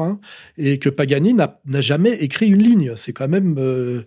hein, 0.00 0.18
et 0.56 0.78
que 0.78 0.88
Pagani 0.88 1.34
n'a 1.34 1.80
jamais 1.80 2.14
écrit 2.14 2.48
une 2.48 2.62
ligne. 2.62 2.92
C'est 2.96 3.12
quand 3.12 3.28
même 3.28 3.56
euh, 3.58 4.02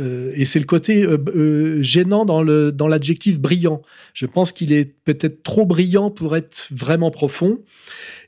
euh, 0.00 0.32
et 0.34 0.44
c'est 0.44 0.58
le 0.58 0.64
côté 0.64 1.04
euh, 1.04 1.82
gênant 1.82 2.24
dans 2.24 2.42
le 2.42 2.72
dans 2.72 2.88
l'adjectif 2.88 3.38
brillant. 3.38 3.82
Je 4.14 4.26
pense 4.26 4.52
qu'il 4.52 4.72
est 4.72 4.92
peut-être 5.04 5.42
trop 5.42 5.66
brillant 5.66 6.10
pour 6.10 6.36
être 6.36 6.68
vraiment 6.70 7.10
profond. 7.10 7.60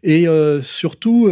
Et 0.03 0.27
surtout, 0.61 1.29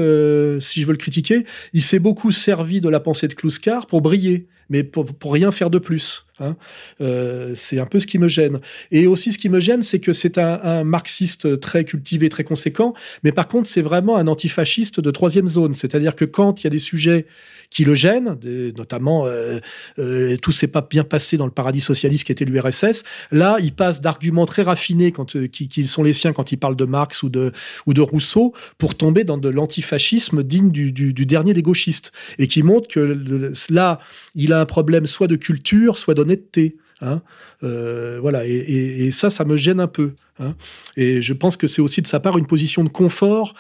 si 0.60 0.80
je 0.80 0.86
veux 0.86 0.92
le 0.92 0.98
critiquer, 0.98 1.44
il 1.74 1.82
s'est 1.82 1.98
beaucoup 1.98 2.32
servi 2.32 2.80
de 2.80 2.88
la 2.88 3.00
pensée 3.00 3.28
de 3.28 3.34
Kluskar 3.34 3.86
pour 3.86 4.00
briller 4.00 4.48
mais 4.72 4.84
pour, 4.84 5.06
rien 5.24 5.52
faire 5.52 5.68
de 5.68 5.78
plus. 5.78 6.24
Hein. 6.40 6.56
Euh, 7.00 7.52
c'est 7.54 7.78
un 7.78 7.86
peu 7.86 8.00
ce 8.00 8.06
qui 8.06 8.18
me 8.18 8.28
gêne. 8.28 8.60
Et 8.90 9.06
aussi, 9.06 9.32
ce 9.32 9.38
qui 9.38 9.48
me 9.48 9.60
gêne, 9.60 9.82
c'est 9.82 10.00
que 10.00 10.12
c'est 10.12 10.38
un, 10.38 10.84
marxiste 10.84 11.60
très 11.60 11.84
cultivé, 11.84 12.28
très 12.28 12.44
conséquent, 12.44 12.94
mais 13.22 13.32
par 13.32 13.48
contre, 13.48 13.68
c'est 13.68 13.82
vraiment 13.82 14.16
un 14.16 14.26
antifasciste 14.26 15.00
de 15.00 15.10
troisième 15.10 15.48
zone. 15.48 15.74
C'est-à-dire 15.74 16.16
que 16.16 16.24
quand 16.24 16.62
il 16.62 16.64
y 16.64 16.66
a 16.66 16.70
des 16.70 16.78
sujets 16.78 17.26
qui 17.72 17.84
le 17.84 17.94
gênent, 17.94 18.38
notamment 18.76 19.26
euh, 19.26 19.58
euh, 19.98 20.36
tout 20.36 20.52
s'est 20.52 20.66
pas 20.66 20.86
bien 20.88 21.04
passé 21.04 21.38
dans 21.38 21.46
le 21.46 21.50
paradis 21.50 21.80
socialiste 21.80 22.24
qui 22.24 22.32
était 22.32 22.44
l'URSS. 22.44 23.02
Là, 23.30 23.56
il 23.60 23.72
passe 23.72 24.02
d'arguments 24.02 24.44
très 24.44 24.62
raffinés 24.62 25.12
euh, 25.34 25.46
qui, 25.46 25.86
sont 25.86 26.02
les 26.02 26.12
siens 26.12 26.34
quand 26.34 26.52
il 26.52 26.58
parle 26.58 26.76
de 26.76 26.84
Marx 26.84 27.22
ou 27.22 27.30
de, 27.30 27.50
ou 27.86 27.94
de 27.94 28.02
Rousseau 28.02 28.52
pour 28.76 28.94
tomber 28.94 29.24
dans 29.24 29.38
de 29.38 29.48
l'antifascisme 29.48 30.42
digne 30.42 30.70
du, 30.70 30.92
dernier 31.14 31.54
des 31.54 31.62
gauchistes 31.62 32.12
et 32.38 32.46
qui 32.46 32.62
montre 32.62 32.88
que 32.88 33.52
là, 33.70 34.00
il 34.34 34.52
a 34.52 34.60
un 34.60 34.66
problème 34.66 35.06
soit 35.06 35.26
de 35.26 35.36
culture, 35.36 35.96
soit 35.96 36.14
d'honnêteté. 36.24 36.76
Hein. 37.00 37.20
Euh, 37.64 38.18
voilà, 38.20 38.46
et, 38.46 39.10
ça, 39.10 39.30
ça 39.30 39.44
me 39.44 39.56
gêne 39.56 39.80
un 39.80 39.88
peu. 39.88 40.12
Hein. 40.42 40.54
Et 40.96 41.22
je 41.22 41.32
pense 41.32 41.56
que 41.56 41.66
c'est 41.66 41.80
aussi 41.80 42.02
de 42.02 42.06
sa 42.06 42.20
part 42.20 42.38
une 42.38 42.46
position 42.46 42.84
de 42.84 42.88
confort, 42.88 43.54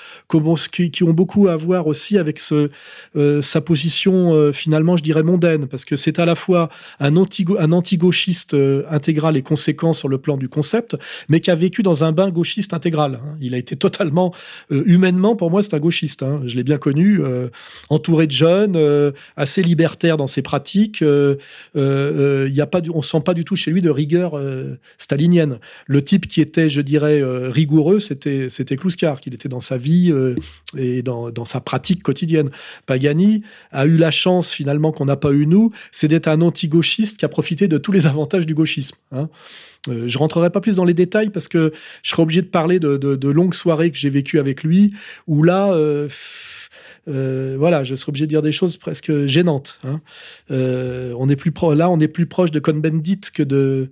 qui, 0.72 1.04
ont 1.04 1.12
beaucoup 1.12 1.48
à 1.48 1.56
voir 1.56 1.86
aussi 1.86 2.18
avec 2.18 2.40
euh, 3.16 3.42
sa 3.42 3.60
position 3.60 4.34
euh, 4.34 4.52
finalement, 4.52 4.96
je 4.96 5.02
dirais 5.02 5.22
mondaine, 5.22 5.66
parce 5.66 5.84
que 5.84 5.96
c'est 5.96 6.18
à 6.18 6.24
la 6.24 6.34
fois 6.34 6.68
un, 7.00 7.16
anti 7.16 7.44
un 7.58 7.72
anti-gauchiste 7.72 8.56
intégral 8.90 9.36
et 9.36 9.42
conséquent 9.42 9.92
sur 9.92 10.08
le 10.08 10.18
plan 10.18 10.36
du 10.36 10.48
concept, 10.48 10.96
mais 11.28 11.40
qui 11.40 11.50
a 11.50 11.54
vécu 11.54 11.82
dans 11.82 12.04
un 12.04 12.12
bain 12.12 12.30
gauchiste 12.30 12.74
intégral. 12.74 13.20
Hein. 13.22 13.36
Il 13.40 13.54
a 13.54 13.58
été 13.58 13.76
totalement, 13.76 14.34
humainement, 14.70 15.36
pour 15.36 15.50
moi, 15.50 15.62
c'est 15.62 15.74
un 15.74 15.80
gauchiste. 15.80 16.24
Je 16.44 16.56
l'ai 16.56 16.64
bien 16.64 16.78
connu, 16.78 17.20
entouré 17.88 18.26
de 18.26 18.32
jeunes, 18.32 19.12
assez 19.36 19.62
libertaire 19.62 20.16
dans 20.16 20.26
ses 20.26 20.42
pratiques. 20.42 21.02
il 21.02 22.54
y 22.54 22.60
a 22.60 22.66
pas, 22.66 22.80
on 22.92 23.02
sent 23.02 23.20
pas 23.24 23.34
du 23.34 23.44
tout 23.44 23.56
chez 23.56 23.70
lui 23.70 23.82
de 23.82 23.90
rigueur 23.90 24.32
euh, 24.34 24.78
stalinienne. 24.98 25.58
Le 25.86 26.02
type 26.02 26.26
qui 26.26 26.40
était, 26.40 26.70
je 26.72 26.80
dirais, 26.80 27.20
euh, 27.20 27.50
rigoureux, 27.50 28.00
c'était 28.00 28.48
c'était 28.50 28.76
Kluskar, 28.76 29.20
qu'il 29.20 29.34
était 29.34 29.48
dans 29.48 29.60
sa 29.60 29.76
vie 29.76 30.10
euh, 30.10 30.34
et 30.76 31.02
dans, 31.02 31.44
sa 31.44 31.60
pratique 31.60 32.02
quotidienne. 32.02 32.50
Pagani 32.86 33.42
a 33.70 33.86
eu 33.86 33.96
la 33.96 34.10
chance 34.10 34.52
finalement 34.52 34.92
qu'on 34.92 35.04
n'a 35.04 35.16
pas 35.16 35.32
eu 35.32 35.46
nous, 35.46 35.70
c'est 35.92 36.08
d'être 36.08 36.28
un 36.28 36.40
anti-gauchiste 36.40 37.18
qui 37.18 37.24
a 37.24 37.28
profité 37.28 37.68
de 37.68 37.78
tous 37.78 37.92
les 37.92 38.06
avantages 38.06 38.46
du 38.46 38.54
gauchisme. 38.54 38.96
Hein. 39.12 39.28
je 39.88 40.18
rentrerai 40.18 40.50
pas 40.50 40.60
plus 40.60 40.76
dans 40.76 40.84
les 40.84 40.94
détails 40.94 41.30
parce 41.30 41.48
que 41.48 41.72
je 42.02 42.10
serais 42.10 42.22
obligé 42.22 42.42
de 42.42 42.46
parler 42.46 42.80
de, 42.80 43.28
longues 43.28 43.54
soirées 43.54 43.90
que 43.90 43.98
j'ai 43.98 44.10
vécues 44.10 44.38
avec 44.38 44.62
lui, 44.64 44.92
où 45.26 45.42
là, 45.42 45.72
euh, 47.08 47.56
voilà, 47.58 47.82
je 47.84 47.94
serais 47.94 48.10
obligé 48.10 48.26
de 48.26 48.30
dire 48.30 48.42
des 48.42 48.52
choses 48.52 48.76
presque 48.76 49.26
gênantes. 49.26 49.80
Hein. 49.84 50.00
Euh, 50.50 51.14
on 51.18 51.28
est 51.28 51.36
plus 51.36 51.52
là, 51.74 51.90
on 51.90 52.00
est 52.00 52.08
plus 52.08 52.26
proche 52.26 52.50
de 52.50 52.60
Cohn-Bendit 52.60 53.20
que 53.32 53.42
de 53.42 53.90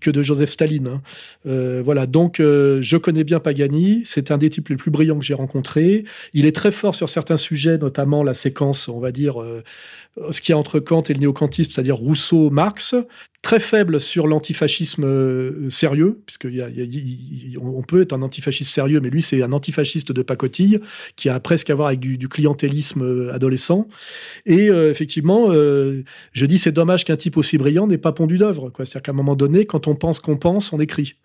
que 0.00 0.10
de 0.10 0.22
Joseph 0.22 0.50
Staline. 0.50 0.88
Hein. 0.88 1.02
Euh, 1.46 1.82
voilà, 1.84 2.06
donc 2.06 2.36
je 2.38 2.96
connais 2.96 3.24
bien 3.24 3.40
Pagani, 3.40 4.02
c'est 4.04 4.30
un 4.30 4.38
des 4.38 4.50
types 4.50 4.68
les 4.68 4.76
plus 4.76 4.90
brillants 4.90 5.18
que 5.18 5.24
j'ai 5.24 5.34
rencontrés. 5.34 6.04
Il 6.32 6.46
est 6.46 6.54
très 6.54 6.72
fort 6.72 6.94
sur 6.94 7.08
certains 7.08 7.36
sujets, 7.36 7.78
notamment 7.78 8.22
la 8.22 8.34
séquence, 8.34 8.88
on 8.88 8.98
va 8.98 9.12
dire, 9.12 9.36
ce 10.30 10.40
qui 10.40 10.52
y 10.52 10.54
a 10.54 10.58
entre 10.58 10.80
Kant 10.80 11.02
et 11.02 11.14
le 11.14 11.20
néo-kantisme, 11.20 11.70
c'est-à-dire 11.72 11.96
Rousseau-Marx, 11.96 12.94
très 13.44 13.60
faible 13.60 14.00
sur 14.00 14.26
l'antifascisme 14.26 15.04
euh, 15.04 15.68
sérieux, 15.68 16.22
puisque 16.24 16.48
on 17.60 17.82
peut 17.82 18.00
être 18.00 18.14
un 18.14 18.22
antifasciste 18.22 18.72
sérieux, 18.72 19.00
mais 19.00 19.10
lui 19.10 19.20
c'est 19.20 19.42
un 19.42 19.52
antifasciste 19.52 20.12
de 20.12 20.22
pacotille 20.22 20.80
qui 21.14 21.28
a 21.28 21.38
presque 21.40 21.68
à 21.68 21.74
voir 21.74 21.88
avec 21.88 22.00
du, 22.00 22.28
clientélisme 22.28 23.02
euh, 23.02 23.34
adolescent. 23.34 23.86
Et 24.46 24.70
euh, 24.70 24.90
effectivement, 24.90 25.52
je 25.52 26.46
dis 26.46 26.58
c'est 26.58 26.72
dommage 26.72 27.04
qu'un 27.04 27.16
type 27.16 27.36
aussi 27.36 27.58
brillant 27.58 27.86
n'ait 27.86 27.98
pas 27.98 28.12
pondu 28.12 28.38
d'œuvre. 28.38 28.72
C'est-à-dire 28.78 29.02
qu'à 29.02 29.12
un 29.12 29.14
moment 29.14 29.36
donné, 29.36 29.66
quand 29.66 29.88
on 29.88 29.94
pense 29.94 30.20
qu'on 30.20 30.38
pense, 30.38 30.72
on 30.72 30.80
écrit. 30.80 31.16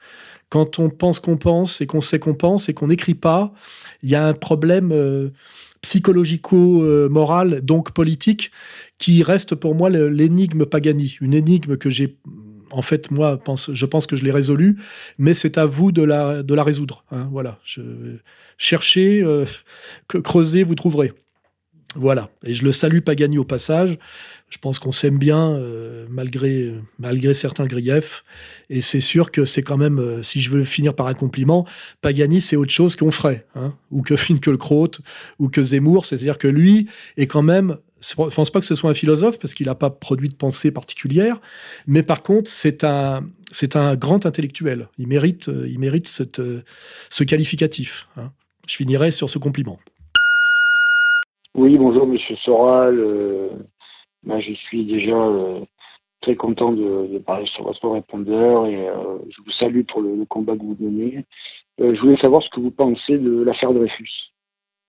Quand 0.50 0.78
on 0.78 0.90
pense 0.90 1.20
qu'on 1.20 1.38
pense 1.38 1.80
et 1.80 1.86
qu'on 1.86 2.02
sait 2.02 2.20
qu'on 2.20 2.34
pense 2.34 2.68
et 2.68 2.74
qu'on 2.74 2.88
n'écrit 2.88 3.14
pas, 3.14 3.54
il 4.04 4.10
y 4.10 4.16
a 4.16 4.26
un 4.26 4.34
problème 4.34 5.32
psychologico-moral, 5.82 7.62
donc 7.62 7.92
politique, 7.92 8.52
qui 9.00 9.24
reste 9.24 9.56
pour 9.56 9.74
moi 9.74 9.90
l'énigme 9.90 10.66
Pagani, 10.66 11.18
une 11.22 11.34
énigme 11.34 11.78
que 11.78 11.90
j'ai 11.90 12.18
en 12.72 12.84
fait, 12.84 13.10
moi, 13.10 13.38
pense, 13.38 13.72
je 13.74 13.86
pense 13.88 14.06
que 14.06 14.16
je 14.16 14.24
l'ai 14.24 14.32
résolue, 14.32 14.78
mais 15.18 15.34
c'est 15.34 15.58
à 15.58 15.66
vous 15.66 15.92
de 15.92 16.04
la, 16.04 16.44
de 16.44 16.54
la 16.54 16.64
résoudre. 16.64 17.04
Hein, 17.12 17.28
voilà. 17.32 17.58
Je, 17.64 17.82
cherchez, 18.58 19.24
euh, 19.24 19.46
creusez, 20.08 20.64
vous 20.64 20.76
trouverez. 20.76 21.14
Voilà. 21.96 22.30
Et 22.46 22.54
je 22.54 22.64
le 22.64 22.72
salue 22.72 23.00
Pagani 23.00 23.40
au 23.40 23.44
passage. 23.44 23.98
Je 24.50 24.58
pense 24.60 24.78
qu'on 24.78 24.92
s'aime 24.92 25.18
bien 25.18 25.54
euh, 25.54 26.06
malgré, 26.10 26.74
malgré 27.00 27.34
certains 27.34 27.66
griefs. 27.66 28.24
Et 28.70 28.82
c'est 28.82 29.00
sûr 29.00 29.32
que 29.32 29.46
c'est 29.46 29.64
quand 29.64 29.78
même, 29.78 30.00
euh, 30.00 30.22
si 30.22 30.40
je 30.40 30.52
veux 30.52 30.64
finir 30.64 30.94
par 30.94 31.08
un 31.08 31.16
compliment, 31.16 31.66
Pagani, 32.02 32.42
c'est 32.42 32.56
autre 32.56 32.72
chose 32.72 32.96
qu'on 32.96 33.12
ferait, 33.12 33.48
hein, 33.56 33.74
ou 33.90 34.04
que 34.04 34.16
Finkielkraut, 34.18 34.92
ou 35.40 35.50
que 35.50 35.64
Zemmour. 35.64 36.06
C'est-à-dire 36.06 36.38
que 36.38 36.48
lui 36.48 36.88
est 37.18 37.28
quand 37.28 37.44
même 37.44 37.78
je 38.02 38.22
ne 38.22 38.30
pense 38.30 38.50
pas 38.50 38.60
que 38.60 38.66
ce 38.66 38.76
soit 38.76 38.90
un 38.90 38.94
philosophe 38.94 39.40
parce 39.40 39.54
qu'il 39.54 39.68
n'a 39.68 39.76
pas 39.76 39.90
produit 39.90 40.30
de 40.30 40.36
pensée 40.36 40.72
particulière, 40.72 41.40
mais 41.88 42.04
par 42.04 42.24
contre, 42.24 42.50
c'est 42.50 42.84
un, 42.84 43.22
grand 43.96 44.26
intellectuel. 44.26 44.88
Il 44.98 45.08
mérite, 45.08 45.50
euh, 45.50 46.00
cette, 46.06 46.42
ce 47.10 47.24
qualificatif. 47.24 48.08
Hein. 48.18 48.32
Je 48.68 48.76
finirai 48.76 49.12
sur 49.12 49.30
ce 49.30 49.40
compliment. 49.40 49.80
Oui, 51.56 51.78
bonjour 51.78 52.06
Monsieur 52.06 52.36
Soral. 52.38 53.00
Euh, 53.00 53.50
ben, 54.24 54.40
je 54.40 54.54
suis 54.54 54.86
déjà 54.86 55.16
euh, 55.16 55.62
très 56.22 56.36
content 56.36 56.72
de, 56.72 57.18
parler 57.18 57.48
sur 57.48 57.64
votre 57.64 57.90
répondeur 57.90 58.68
et 58.68 58.88
euh, 58.88 59.18
je 59.30 59.42
vous 59.44 59.52
salue 59.60 59.82
pour 59.82 60.02
le, 60.02 60.24
combat 60.26 60.56
que 60.56 60.62
vous 60.62 60.78
menez. 60.80 61.26
je 61.80 62.00
voulais 62.00 62.18
savoir 62.18 62.44
ce 62.44 62.50
que 62.50 62.60
vous 62.60 62.72
pensez 62.72 63.18
de 63.18 63.42
l'affaire 63.42 63.74
Dreyfus. 63.74 64.32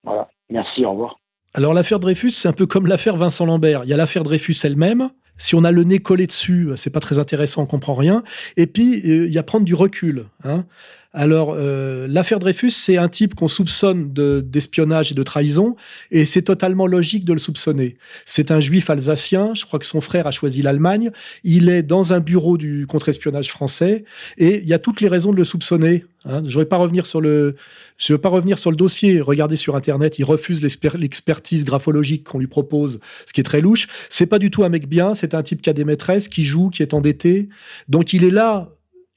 Voilà, 0.03 0.29
merci, 0.49 0.85
au 0.85 0.91
revoir. 0.91 1.20
Alors 1.53 1.73
l'affaire 1.73 1.99
Dreyfus, 1.99 2.31
c'est 2.31 2.47
un 2.47 2.53
peu 2.53 2.65
comme 2.65 2.87
l'affaire 2.87 3.17
Vincent 3.17 3.45
Lambert. 3.45 3.81
Il 3.83 3.89
y 3.89 3.93
a 3.93 3.97
l'affaire 3.97 4.23
Dreyfus 4.23 4.55
elle-même. 4.63 5.09
Si 5.37 5.55
on 5.55 5.63
a 5.63 5.71
le 5.71 5.83
nez 5.83 5.99
collé 5.99 6.27
dessus, 6.27 6.69
c'est 6.75 6.91
pas 6.91 6.99
très 6.99 7.17
intéressant, 7.17 7.63
on 7.63 7.65
comprend 7.65 7.95
rien. 7.95 8.23
Et 8.57 8.67
puis 8.67 9.01
il 9.03 9.31
y 9.31 9.37
a 9.37 9.43
prendre 9.43 9.65
du 9.65 9.73
recul. 9.73 10.25
Hein. 10.43 10.65
Alors, 11.13 11.53
euh, 11.53 12.07
l'affaire 12.09 12.39
Dreyfus, 12.39 12.69
c'est 12.69 12.95
un 12.95 13.09
type 13.09 13.35
qu'on 13.35 13.49
soupçonne 13.49 14.13
d'espionnage 14.13 15.11
et 15.11 15.15
de 15.15 15.23
trahison, 15.23 15.75
et 16.09 16.25
c'est 16.25 16.41
totalement 16.41 16.87
logique 16.87 17.25
de 17.25 17.33
le 17.33 17.39
soupçonner. 17.39 17.97
C'est 18.25 18.49
un 18.49 18.61
juif 18.61 18.89
alsacien, 18.89 19.53
je 19.53 19.65
crois 19.65 19.77
que 19.77 19.85
son 19.85 19.99
frère 19.99 20.25
a 20.25 20.31
choisi 20.31 20.61
l'Allemagne, 20.61 21.11
il 21.43 21.67
est 21.67 21.83
dans 21.83 22.13
un 22.13 22.21
bureau 22.21 22.57
du 22.57 22.87
contre-espionnage 22.87 23.49
français, 23.49 24.05
et 24.37 24.61
il 24.61 24.67
y 24.67 24.73
a 24.73 24.79
toutes 24.79 25.01
les 25.01 25.09
raisons 25.09 25.31
de 25.31 25.37
le 25.37 25.43
soupçonner. 25.43 26.05
Hein. 26.23 26.43
Je 26.45 26.57
ne 26.57 26.63
vais 26.63 26.69
pas 26.69 26.77
revenir 26.77 27.05
sur 27.05 27.19
le, 27.19 27.55
je 27.97 28.13
veux 28.13 28.19
pas 28.19 28.29
revenir 28.29 28.57
sur 28.57 28.71
le 28.71 28.77
dossier. 28.77 29.19
Regardez 29.19 29.57
sur 29.57 29.75
Internet, 29.75 30.17
il 30.17 30.23
refuse 30.23 30.61
l'expertise 30.61 31.65
graphologique 31.65 32.23
qu'on 32.23 32.39
lui 32.39 32.47
propose, 32.47 33.01
ce 33.25 33.33
qui 33.33 33.41
est 33.41 33.43
très 33.43 33.59
louche. 33.59 33.89
C'est 34.09 34.27
pas 34.27 34.39
du 34.39 34.49
tout 34.49 34.63
un 34.63 34.69
mec 34.69 34.87
bien, 34.87 35.13
c'est 35.13 35.33
un 35.33 35.43
type 35.43 35.61
qui 35.61 35.69
a 35.69 35.73
des 35.73 35.83
maîtresses, 35.83 36.29
qui 36.29 36.45
joue, 36.45 36.69
qui 36.69 36.83
est 36.83 36.93
endetté. 36.93 37.49
Donc 37.89 38.13
il 38.13 38.23
est 38.23 38.29
là 38.29 38.69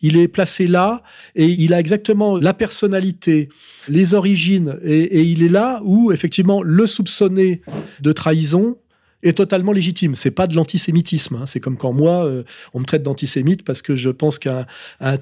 il 0.04 0.18
est 0.18 0.28
placé 0.28 0.66
là 0.66 1.02
et 1.34 1.46
il 1.46 1.72
a 1.72 1.80
exactement 1.80 2.36
la 2.36 2.52
personnalité, 2.52 3.48
les 3.88 4.12
origines 4.12 4.78
et, 4.84 5.22
il 5.22 5.42
est 5.42 5.48
là 5.48 5.80
où 5.82 6.12
effectivement 6.12 6.62
le 6.62 6.86
soupçonné 6.86 7.62
de 8.02 8.12
trahison 8.12 8.76
est 9.22 9.32
totalement 9.32 9.72
légitime. 9.72 10.14
C'est 10.14 10.30
pas 10.30 10.46
de 10.46 10.54
l'antisémitisme. 10.54 11.36
Hein. 11.36 11.46
C'est 11.46 11.58
comme 11.58 11.78
quand 11.78 11.94
moi, 11.94 12.26
euh, 12.26 12.42
on 12.74 12.80
me 12.80 12.84
traite 12.84 13.02
d'antisémite 13.02 13.64
parce 13.64 13.80
que 13.80 13.96
je 13.96 14.10
pense 14.10 14.38
qu'un 14.38 14.66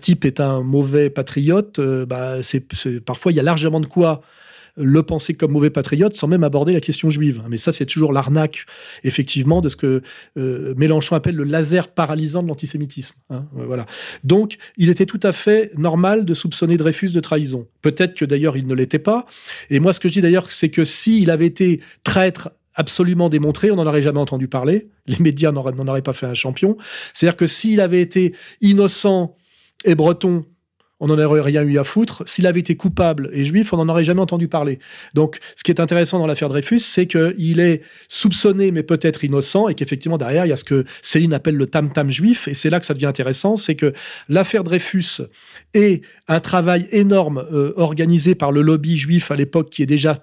type 0.00 0.24
est 0.24 0.40
un 0.40 0.62
mauvais 0.62 1.10
patriote. 1.10 1.78
Euh, 1.78 2.04
bah, 2.04 2.38
parfois 3.06 3.30
il 3.30 3.36
y 3.36 3.40
a 3.40 3.44
largement 3.44 3.78
de 3.78 3.86
quoi 3.86 4.22
le 4.76 5.02
penser 5.02 5.34
comme 5.34 5.52
mauvais 5.52 5.70
patriote 5.70 6.14
sans 6.14 6.28
même 6.28 6.44
aborder 6.44 6.72
la 6.72 6.80
question 6.80 7.10
juive. 7.10 7.42
Mais 7.48 7.58
ça, 7.58 7.72
c'est 7.72 7.86
toujours 7.86 8.12
l'arnaque, 8.12 8.64
effectivement, 9.04 9.60
de 9.60 9.68
ce 9.68 9.76
que 9.76 10.02
euh, 10.38 10.74
Mélenchon 10.76 11.14
appelle 11.14 11.36
le 11.36 11.44
laser 11.44 11.88
paralysant 11.88 12.42
de 12.42 12.48
l'antisémitisme. 12.48 13.16
Hein, 13.30 13.46
euh, 13.58 13.64
voilà. 13.66 13.86
Donc, 14.24 14.56
il 14.76 14.88
était 14.88 15.06
tout 15.06 15.20
à 15.22 15.32
fait 15.32 15.72
normal 15.76 16.24
de 16.24 16.34
soupçonner 16.34 16.76
Dreyfus 16.76 17.12
de 17.12 17.20
trahison. 17.20 17.66
Peut-être 17.82 18.14
que 18.14 18.24
d'ailleurs, 18.24 18.56
il 18.56 18.66
ne 18.66 18.74
l'était 18.74 18.98
pas. 18.98 19.26
Et 19.70 19.80
moi, 19.80 19.92
ce 19.92 20.00
que 20.00 20.08
je 20.08 20.14
dis 20.14 20.20
d'ailleurs, 20.20 20.50
c'est 20.50 20.70
que 20.70 20.84
s'il 20.84 21.30
avait 21.30 21.46
été 21.46 21.80
traître 22.02 22.50
absolument 22.74 23.28
démontré, 23.28 23.70
on 23.70 23.76
n'en 23.76 23.86
aurait 23.86 24.02
jamais 24.02 24.20
entendu 24.20 24.48
parler. 24.48 24.88
Les 25.06 25.18
médias 25.18 25.52
n'en 25.52 25.88
auraient 25.88 26.02
pas 26.02 26.12
fait 26.12 26.26
un 26.26 26.34
champion. 26.34 26.76
C'est-à-dire 27.12 27.36
que 27.36 27.46
s'il 27.46 27.80
avait 27.80 28.00
été 28.00 28.34
innocent 28.60 29.36
et 29.84 29.94
breton, 29.94 30.46
on 31.02 31.08
n'en 31.08 31.18
aurait 31.18 31.40
rien 31.40 31.64
eu 31.64 31.78
à 31.78 31.84
foutre. 31.84 32.22
S'il 32.26 32.46
avait 32.46 32.60
été 32.60 32.76
coupable 32.76 33.28
et 33.32 33.44
juif, 33.44 33.72
on 33.72 33.76
n'en 33.76 33.88
aurait 33.88 34.04
jamais 34.04 34.20
entendu 34.20 34.46
parler. 34.46 34.78
Donc, 35.14 35.38
ce 35.56 35.64
qui 35.64 35.72
est 35.72 35.80
intéressant 35.80 36.20
dans 36.20 36.28
l'affaire 36.28 36.48
Dreyfus, 36.48 36.78
c'est 36.78 37.06
qu'il 37.06 37.58
est 37.58 37.82
soupçonné, 38.08 38.70
mais 38.70 38.84
peut-être 38.84 39.24
innocent, 39.24 39.68
et 39.68 39.74
qu'effectivement, 39.74 40.16
derrière, 40.16 40.46
il 40.46 40.50
y 40.50 40.52
a 40.52 40.56
ce 40.56 40.62
que 40.62 40.84
Céline 41.02 41.34
appelle 41.34 41.56
le 41.56 41.66
tam-tam 41.66 42.08
juif, 42.08 42.46
et 42.46 42.54
c'est 42.54 42.70
là 42.70 42.78
que 42.78 42.86
ça 42.86 42.94
devient 42.94 43.06
intéressant, 43.06 43.56
c'est 43.56 43.74
que 43.74 43.92
l'affaire 44.28 44.62
Dreyfus 44.62 45.22
est 45.74 46.02
un 46.28 46.38
travail 46.38 46.86
énorme 46.92 47.44
euh, 47.52 47.72
organisé 47.76 48.36
par 48.36 48.52
le 48.52 48.62
lobby 48.62 48.96
juif 48.96 49.32
à 49.32 49.36
l'époque 49.36 49.70
qui 49.70 49.82
est 49.82 49.86
déjà 49.86 50.14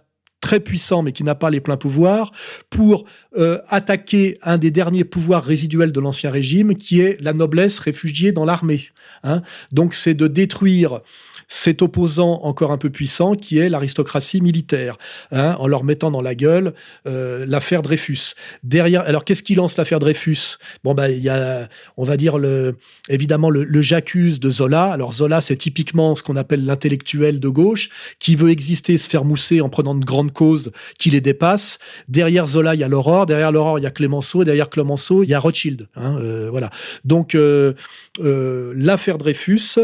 très 0.42 0.60
puissant 0.60 1.02
mais 1.02 1.12
qui 1.12 1.24
n'a 1.24 1.36
pas 1.36 1.50
les 1.50 1.60
pleins 1.60 1.78
pouvoirs 1.78 2.32
pour 2.70 3.06
euh, 3.38 3.60
attaquer 3.68 4.38
un 4.42 4.58
des 4.58 4.72
derniers 4.72 5.04
pouvoirs 5.04 5.44
résiduels 5.44 5.92
de 5.92 6.00
l'ancien 6.00 6.32
régime 6.32 6.76
qui 6.76 7.02
est 7.02 7.20
la 7.22 7.34
noblesse 7.34 7.80
réfugiée 7.80 8.32
dans 8.32 8.46
l'armée. 8.46 8.86
Hein. 9.24 9.42
Donc 9.72 9.94
c'est 9.94 10.14
de 10.14 10.28
détruire 10.28 11.02
cet 11.50 11.82
opposant 11.82 12.39
encore 12.43 12.72
un 12.72 12.78
peu 12.78 12.91
puissant 12.91 13.34
qui 13.34 13.58
est 13.58 13.70
l'aristocratie 13.70 14.39
militaire, 14.39 14.97
hein, 15.32 15.56
en 15.58 15.66
leur 15.66 15.84
mettant 15.84 16.12
dans 16.12 16.22
la 16.22 16.36
gueule 16.36 16.74
euh, 17.08 17.43
l'affaire 17.47 17.82
Dreyfus. 17.82 18.36
Derrière, 18.64 19.02
alors 19.02 19.26
qu'est-ce 19.26 19.41
qui 19.41 19.56
lance 19.56 19.76
l'affaire 19.76 19.97
Dreyfus? 19.97 20.58
Bon 20.84 20.93
bah 20.93 21.10
il 21.10 21.24
y 21.24 21.30
a, 21.30 21.68
on 21.97 22.04
va 22.04 22.18
dire 22.18 22.38
le, 22.38 22.78
évidemment 23.10 23.50
le, 23.50 23.64
le 23.64 23.82
j'accuse 23.82 24.39
de 24.39 24.52
Zola. 24.52 24.91
Alors 24.91 25.14
Zola 25.14 25.41
c'est 25.41 25.56
typiquement 25.56 26.16
ce 26.16 26.22
qu'on 26.22 26.36
appelle 26.36 26.64
l'intellectuel 26.66 27.39
de 27.39 27.50
gauche 27.50 27.89
qui 28.20 28.36
veut 28.36 28.52
exister, 28.52 29.00
se 29.00 29.10
faire 29.10 29.26
mousser 29.26 29.60
en 29.60 29.70
prenant 29.70 29.95
de 29.95 30.06
grandes 30.06 30.32
causes 30.32 30.72
qui 31.00 31.10
les 31.10 31.22
dépassent. 31.22 31.80
Derrière 32.08 32.45
Zola 32.45 32.76
il 32.76 32.82
y 32.82 32.84
a 32.84 32.88
l'Aurore, 32.88 33.26
derrière 33.26 33.52
l'Aurore 33.52 33.80
il 33.80 33.84
y 33.84 33.88
a 33.88 33.91
Clémenceau, 33.91 34.43
derrière 34.43 34.70
Clémenceau 34.70 35.24
il 35.24 35.30
y 35.30 35.34
a 35.34 35.39
Rothschild. 35.39 35.88
Hein, 35.95 36.18
euh, 36.22 36.50
voilà. 36.52 36.70
Donc 37.06 37.34
euh, 37.34 37.74
l'affaire 38.20 39.18
Dreyfus 39.18 39.80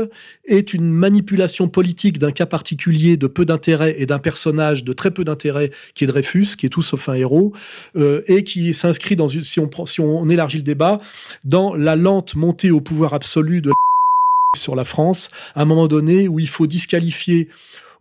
est 0.45 0.75
une 0.75 0.91
manipulation 0.91 1.54
politique 1.67 2.19
d'un 2.19 2.31
cas 2.31 2.45
particulier 2.45 3.17
de 3.17 3.27
peu 3.27 3.45
d'intérêt 3.45 3.95
et 3.97 4.05
d'un 4.05 4.19
personnage 4.19 4.83
de 4.83 4.93
très 4.93 5.11
peu 5.11 5.23
d'intérêt 5.23 5.71
qui 5.93 6.03
est 6.03 6.07
Dreyfus, 6.07 6.55
qui 6.57 6.65
est 6.65 6.69
tout 6.69 6.81
sauf 6.81 7.09
un 7.09 7.13
héros, 7.13 7.53
euh, 7.95 8.21
et 8.27 8.43
qui 8.43 8.73
s'inscrit 8.73 9.15
dans 9.15 9.27
une, 9.27 9.43
si 9.43 9.59
on, 9.59 9.69
si 9.85 10.01
on 10.01 10.29
élargit 10.29 10.57
le 10.57 10.63
débat, 10.63 10.99
dans 11.43 11.73
la 11.73 11.95
lente 11.95 12.35
montée 12.35 12.71
au 12.71 12.81
pouvoir 12.81 13.13
absolu 13.13 13.61
de 13.61 13.71
sur 14.55 14.75
la 14.75 14.83
France, 14.83 15.29
à 15.55 15.61
un 15.61 15.65
moment 15.65 15.87
donné 15.87 16.27
où 16.27 16.39
il 16.39 16.47
faut 16.47 16.67
disqualifier 16.67 17.49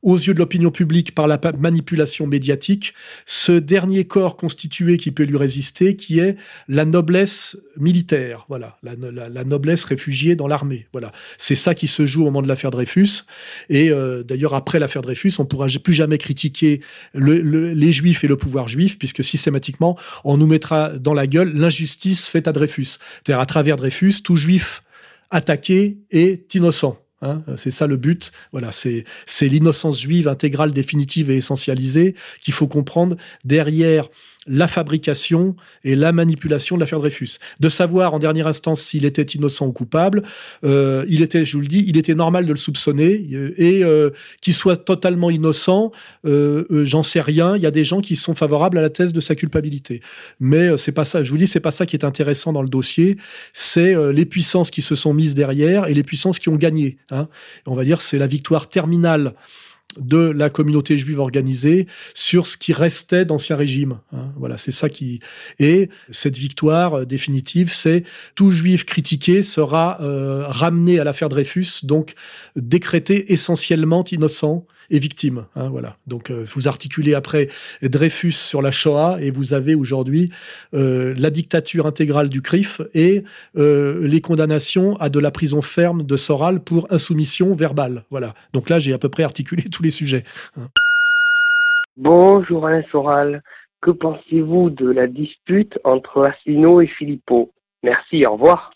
aux 0.05 0.17
yeux 0.17 0.35
de 0.35 0.39
l'opinion 0.39 0.71
publique 0.71 1.15
par 1.15 1.27
la 1.27 1.41
manipulation 1.59 2.27
médiatique, 2.27 2.95
ce 3.25 3.53
dernier 3.53 4.05
corps 4.05 4.37
constitué 4.37 4.99
qui 4.99 5.11
peut 5.11 5.25
lui 5.25 5.39
résister, 5.39 5.97
qui 5.97 6.21
est 6.21 6.37
la 6.69 6.85
noblesse 6.85 7.57
militaire, 7.79 8.45
voilà, 8.49 8.79
la, 8.83 9.45
noblesse 9.45 9.85
réfugiée 9.85 10.37
dans 10.37 10.47
l'armée, 10.47 10.87
voilà. 10.93 11.11
C'est 11.39 11.55
ça 11.55 11.75
qui 11.75 11.87
se 11.87 12.05
joue 12.05 12.23
au 12.23 12.25
moment 12.27 12.43
de 12.43 12.49
l'affaire 12.49 12.71
Dreyfus. 12.71 13.25
Et 13.71 13.91
euh, 13.91 14.23
d'ailleurs, 14.23 14.55
après 14.55 14.79
l'affaire 14.79 15.03
Dreyfus, 15.03 15.33
on 15.39 15.47
pourra 15.47 15.67
plus 15.83 15.95
jamais 15.95 16.19
critiquer 16.19 16.81
les 17.15 17.93
Juifs 17.93 18.23
et 18.25 18.29
le 18.29 18.37
pouvoir 18.37 18.69
juif, 18.69 18.99
puisque 18.99 19.25
systématiquement, 19.25 19.99
on 20.25 20.37
nous 20.37 20.47
mettra 20.47 20.91
dans 20.91 21.15
la 21.15 21.27
gueule 21.27 21.53
l'injustice 21.55 22.29
faite 22.29 22.47
à 22.47 22.53
Dreyfus. 22.53 22.99
C'est-à-dire, 23.25 23.41
à 23.41 23.47
travers 23.47 23.77
Dreyfus, 23.77 24.17
tout 24.23 24.37
Juif 24.37 24.83
attaqué 25.31 25.99
est 26.11 26.55
innocent. 26.55 27.04
Hein, 27.25 27.43
c'est 27.57 27.71
ça 27.71 27.87
le 27.87 27.97
but. 27.97 28.33
Voilà, 28.53 28.71
c'est 28.73 29.05
l'innocence 29.49 30.01
juive 30.01 30.29
intégrale, 30.29 30.73
définitive 30.73 31.31
et 31.31 31.37
essentialisée 31.37 32.15
qu'il 32.41 32.55
faut 32.55 32.69
comprendre 32.69 33.17
derrière 33.45 34.09
la 34.47 34.69
fabrication 34.69 35.57
et 35.85 35.97
la 35.97 36.13
manipulation 36.13 36.77
de 36.77 36.81
l'affaire 36.81 36.99
Dreyfus. 36.99 37.39
De 37.61 37.69
savoir 37.69 38.15
en 38.15 38.19
dernière 38.19 38.47
instance 38.47 38.83
s'il 38.83 39.05
était 39.05 39.23
innocent 39.23 39.67
ou 39.67 39.73
coupable, 39.73 40.23
euh, 40.65 41.05
il 41.09 41.23
était, 41.23 41.45
je 41.45 41.57
vous 41.57 41.63
le 41.63 41.69
dis, 41.69 41.85
il 41.87 41.97
était 41.97 42.15
normal 42.15 42.47
de 42.47 42.51
le 42.51 42.57
soupçonner 42.57 43.27
euh, 43.33 43.55
et 43.57 43.85
euh, 43.85 44.11
qu'il 44.41 44.55
soit 44.55 44.77
totalement 44.77 45.31
innocent, 45.31 45.93
j'en 46.25 47.03
sais 47.03 47.21
rien. 47.21 47.57
Il 47.57 47.63
y 47.63 47.67
a 47.67 47.71
des 47.71 47.85
gens 47.85 48.01
qui 48.01 48.17
sont 48.17 48.35
favorables 48.35 48.79
à 48.79 48.83
la 48.83 48.91
thèse 48.91 49.13
de 49.13 49.21
sa 49.21 49.35
culpabilité, 49.35 50.01
mais 50.41 50.77
c'est 50.77 50.93
pas 50.93 51.05
ça. 51.05 51.23
Je 51.23 51.31
vous 51.31 51.39
dis, 51.39 51.47
c'est 51.47 51.61
pas 51.61 51.71
ça 51.71 51.87
qui 51.87 51.97
est 51.97 52.05
intéressant 52.05 52.53
dans 52.53 52.63
le 52.63 52.69
dossier. 52.69 53.17
C'est 53.53 53.95
les 54.13 54.25
puissances 54.25 54.71
qui 54.71 54.83
se 54.83 54.95
sont 54.95 55.15
mises 55.15 55.35
derrière 55.35 55.87
et 55.87 55.95
les 55.95 56.03
puissances 56.03 56.39
qui 56.39 56.49
ont 56.49 56.57
gagné. 56.57 56.99
Hein. 57.11 57.29
On 57.67 57.75
va 57.75 57.85
dire, 57.85 58.01
c'est 58.01 58.19
la 58.19 58.27
victoire 58.27 58.69
terminale 58.69 59.35
de 59.99 60.31
la 60.31 60.51
communauté 60.51 60.99
juive 60.99 61.21
organisée 61.21 61.87
sur 62.15 62.47
ce 62.47 62.57
qui 62.57 62.73
restait 62.73 63.25
d'ancien 63.25 63.57
régime. 63.57 63.99
Hein. 64.13 64.33
voilà, 64.37 64.59
c'est 64.59 64.71
ça 64.71 64.89
qui. 64.89 65.21
Et 65.59 65.89
cette 66.11 66.37
victoire 66.37 67.01
euh, 67.01 67.05
définitive, 67.05 67.73
c'est 67.73 68.05
tout 68.35 68.51
juif 68.51 68.85
critiqué 68.85 69.43
sera 69.43 69.99
euh, 70.01 70.45
ramené 70.47 70.99
à 70.99 71.05
l'affaire 71.05 71.29
Dreyfus, 71.29 71.85
donc 71.85 72.15
décrété 72.57 73.33
essentiellement 73.33 74.05
innocent 74.11 74.67
et 74.91 74.99
victime. 74.99 75.47
Hein, 75.57 75.69
voilà. 75.69 75.97
Donc 76.07 76.31
euh, 76.31 76.45
vous 76.55 76.69
articulez 76.69 77.15
après 77.15 77.49
Dreyfus 77.83 78.33
sur 78.33 78.63
la 78.63 78.71
Shoah 78.71 79.19
et 79.21 79.31
vous 79.31 79.55
avez 79.55 79.75
aujourd'hui 79.75 80.33
euh, 80.75 81.15
la 81.17 81.31
dictature 81.31 81.87
intégrale 81.87 82.29
du 82.29 82.43
CRIF 82.43 82.81
et 82.95 83.25
euh, 83.57 84.07
les 84.07 84.21
condamnations 84.21 84.97
à 84.97 85.09
de 85.09 85.21
la 85.21 85.31
prison 85.31 85.63
ferme 85.63 86.03
de 86.03 86.17
Soral 86.17 86.61
pour 86.61 86.87
insoumission 86.93 87.55
verbale. 87.55 88.05
Voilà. 88.11 88.35
Donc 88.53 88.71
là, 88.71 88.79
j'ai 88.79 88.93
à 88.93 88.99
peu 88.99 89.09
près 89.09 89.23
articulé 89.23 89.65
tous 89.65 89.83
les 89.83 89.91
sujets. 89.91 90.25
Hein. 90.57 90.69
Bonjour 91.97 92.67
Alain 92.67 92.83
Soral. 92.91 93.43
Que 93.81 93.91
pensez-vous 93.91 94.71
de 94.71 94.91
la 94.91 95.07
dispute 95.07 95.79
entre 95.85 96.25
Asselineau 96.25 96.81
et 96.81 96.87
Philippot? 96.87 97.51
Merci, 97.83 98.25
au 98.25 98.33
revoir 98.33 98.74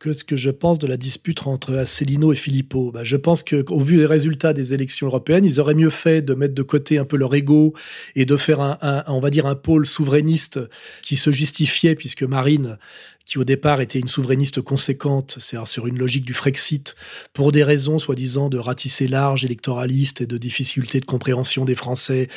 que 0.00 0.14
ce 0.14 0.24
que 0.24 0.36
je 0.36 0.48
pense 0.48 0.78
de 0.78 0.86
la 0.86 0.96
dispute 0.96 1.46
entre 1.46 1.76
Asselineau 1.76 2.32
et 2.32 2.36
Philippot. 2.36 2.90
Bah, 2.90 3.04
je 3.04 3.16
pense 3.16 3.42
qu'au 3.42 3.80
vu 3.80 3.98
des 3.98 4.06
résultats 4.06 4.54
des 4.54 4.72
élections 4.72 5.06
européennes, 5.06 5.44
ils 5.44 5.60
auraient 5.60 5.74
mieux 5.74 5.90
fait 5.90 6.22
de 6.22 6.32
mettre 6.32 6.54
de 6.54 6.62
côté 6.62 6.96
un 6.96 7.04
peu 7.04 7.18
leur 7.18 7.34
ego 7.34 7.74
et 8.16 8.24
de 8.24 8.36
faire 8.38 8.60
un, 8.60 9.04
on 9.08 9.20
va 9.20 9.28
dire, 9.28 9.44
un 9.44 9.54
pôle 9.54 9.84
souverainiste 9.84 10.58
qui 11.02 11.16
se 11.16 11.30
justifiait 11.30 11.94
puisque 11.94 12.22
Marine 12.22 12.78
qui 13.26 13.38
au 13.38 13.44
départ 13.44 13.80
était 13.80 13.98
une 13.98 14.08
souverainiste 14.08 14.60
conséquente, 14.60 15.36
c'est-à-dire 15.38 15.68
sur 15.68 15.86
une 15.86 15.98
logique 15.98 16.24
du 16.24 16.34
Frexit, 16.34 16.96
pour 17.32 17.52
des 17.52 17.62
raisons 17.62 17.98
soi-disant 17.98 18.48
de 18.48 18.58
ratisser 18.58 19.06
large, 19.06 19.44
électoraliste 19.44 20.20
et 20.20 20.26
de 20.26 20.38
difficulté 20.38 21.00
de 21.00 21.04
compréhension 21.04 21.64
des 21.64 21.74
Français, 21.74 22.28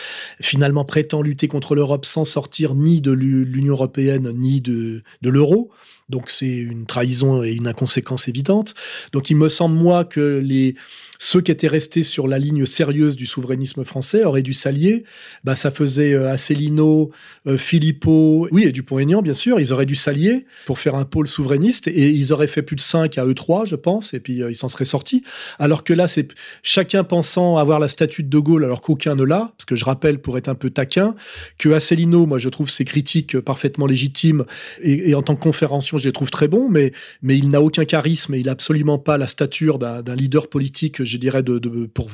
finalement 0.42 0.86
prétend 0.86 1.22
lutter 1.22 1.48
contre 1.48 1.76
l'Europe 1.76 2.06
sans 2.06 2.26
sortir 2.26 2.76
ni 2.76 3.02
de 3.02 3.12
l'Union 3.12 3.74
européenne 3.74 4.32
ni 4.36 4.62
de, 4.62 5.04
de 5.22 5.30
l'euro. 5.30 5.72
Donc 6.10 6.30
c'est 6.30 6.52
une 6.52 6.86
trahison 6.86 7.44
et 7.44 7.54
une 7.54 7.68
inconséquence 7.68 8.28
évidente. 8.28 8.76
Donc 9.14 9.30
il 9.30 9.36
me 9.36 9.50
semble, 9.50 9.76
moi, 9.76 10.06
que 10.06 10.42
les, 10.44 10.76
ceux 11.24 11.40
qui 11.40 11.52
étaient 11.52 11.70
restés 11.70 12.04
sur 12.04 12.28
la 12.28 12.38
ligne 12.38 12.66
sérieuse 12.66 13.16
du 13.16 13.26
souverainisme 13.26 13.86
français 13.86 14.26
auraient 14.26 14.42
dû 14.42 14.52
s'allier. 14.52 15.06
Bah, 15.46 15.56
ça 15.56 15.72
faisait 15.72 16.14
euh, 16.14 16.30
Asselineau, 16.30 17.12
euh, 17.48 17.58
Philippot, 17.58 18.50
oui, 18.52 18.66
et 18.66 18.74
Dupont-Aignan, 18.74 19.22
bien 19.22 19.34
sûr. 19.34 19.58
Ils 19.62 19.72
auraient 19.72 19.86
dû 19.86 19.96
s'allier 19.96 20.46
pour 20.66 20.80
faire 20.80 20.96
un 20.96 21.06
pôle 21.06 21.30
souverainiste 21.30 21.88
et 21.88 22.10
ils 22.10 22.34
auraient 22.34 22.48
fait 22.48 22.62
plus 22.62 22.76
de 22.76 22.82
5 22.82 23.18
à 23.18 23.26
eux 23.26 23.34
3, 23.34 23.64
je 23.64 23.78
pense, 23.78 24.14
et 24.14 24.20
puis 24.20 24.44
euh, 24.44 24.52
ils 24.52 24.56
s'en 24.56 24.68
seraient 24.68 24.84
sortis. 24.84 25.24
Alors 25.60 25.86
que 25.86 25.94
là, 25.94 26.10
c'est 26.10 26.28
chacun 26.62 27.06
pensant 27.06 27.56
avoir 27.56 27.80
la 27.80 27.88
statue 27.88 28.24
de 28.24 28.28
De 28.28 28.40
Gaulle 28.40 28.66
alors 28.66 28.82
qu'aucun 28.82 29.16
ne 29.16 29.24
l'a, 29.24 29.54
parce 29.58 29.66
que 29.66 29.78
je 29.78 29.86
rappelle, 29.86 30.20
pour 30.20 30.38
être 30.38 30.50
un 30.50 30.56
peu 30.56 30.72
taquin, 30.72 31.16
que 31.58 31.70
Asselineau, 31.70 32.26
moi, 32.26 32.38
je 32.38 32.50
trouve 32.50 32.70
ses 32.70 32.84
critiques 32.84 33.40
parfaitement 33.40 33.86
légitimes 33.86 34.44
et, 34.82 35.16
en 35.16 35.22
tant 35.22 35.38
que 35.38 35.44
conférencier, 35.44 35.98
je 36.00 36.06
les 36.10 36.12
trouve 36.12 36.32
très 36.32 36.50
bons, 36.50 36.68
mais, 36.70 36.92
mais 37.22 37.38
il 37.38 37.48
n'a 37.48 37.62
aucun 37.62 37.86
charisme 37.86 38.34
et 38.34 38.40
il 38.40 38.48
n'a 38.48 38.52
absolument 38.52 39.00
pas 39.00 39.18
la 39.18 39.28
stature 39.28 39.80
d'un 39.80 40.16
leader 40.16 40.50
politique, 40.50 41.02
je 41.14 41.18
dirais, 41.18 41.44
de, 41.44 41.60
pour 41.86 42.08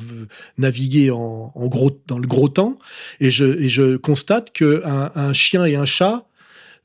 naviguer 0.58 1.10
en, 1.10 1.50
gros, 1.66 1.90
dans 2.06 2.18
le 2.18 2.26
gros 2.26 2.48
temps. 2.48 2.78
Et 3.20 3.30
je, 3.30 3.44
et 3.44 3.68
je 3.68 3.96
constate 3.96 4.52
qu'un 4.52 5.10
un 5.14 5.32
chien 5.32 5.64
et 5.64 5.74
un 5.74 5.84
chat 5.84 6.29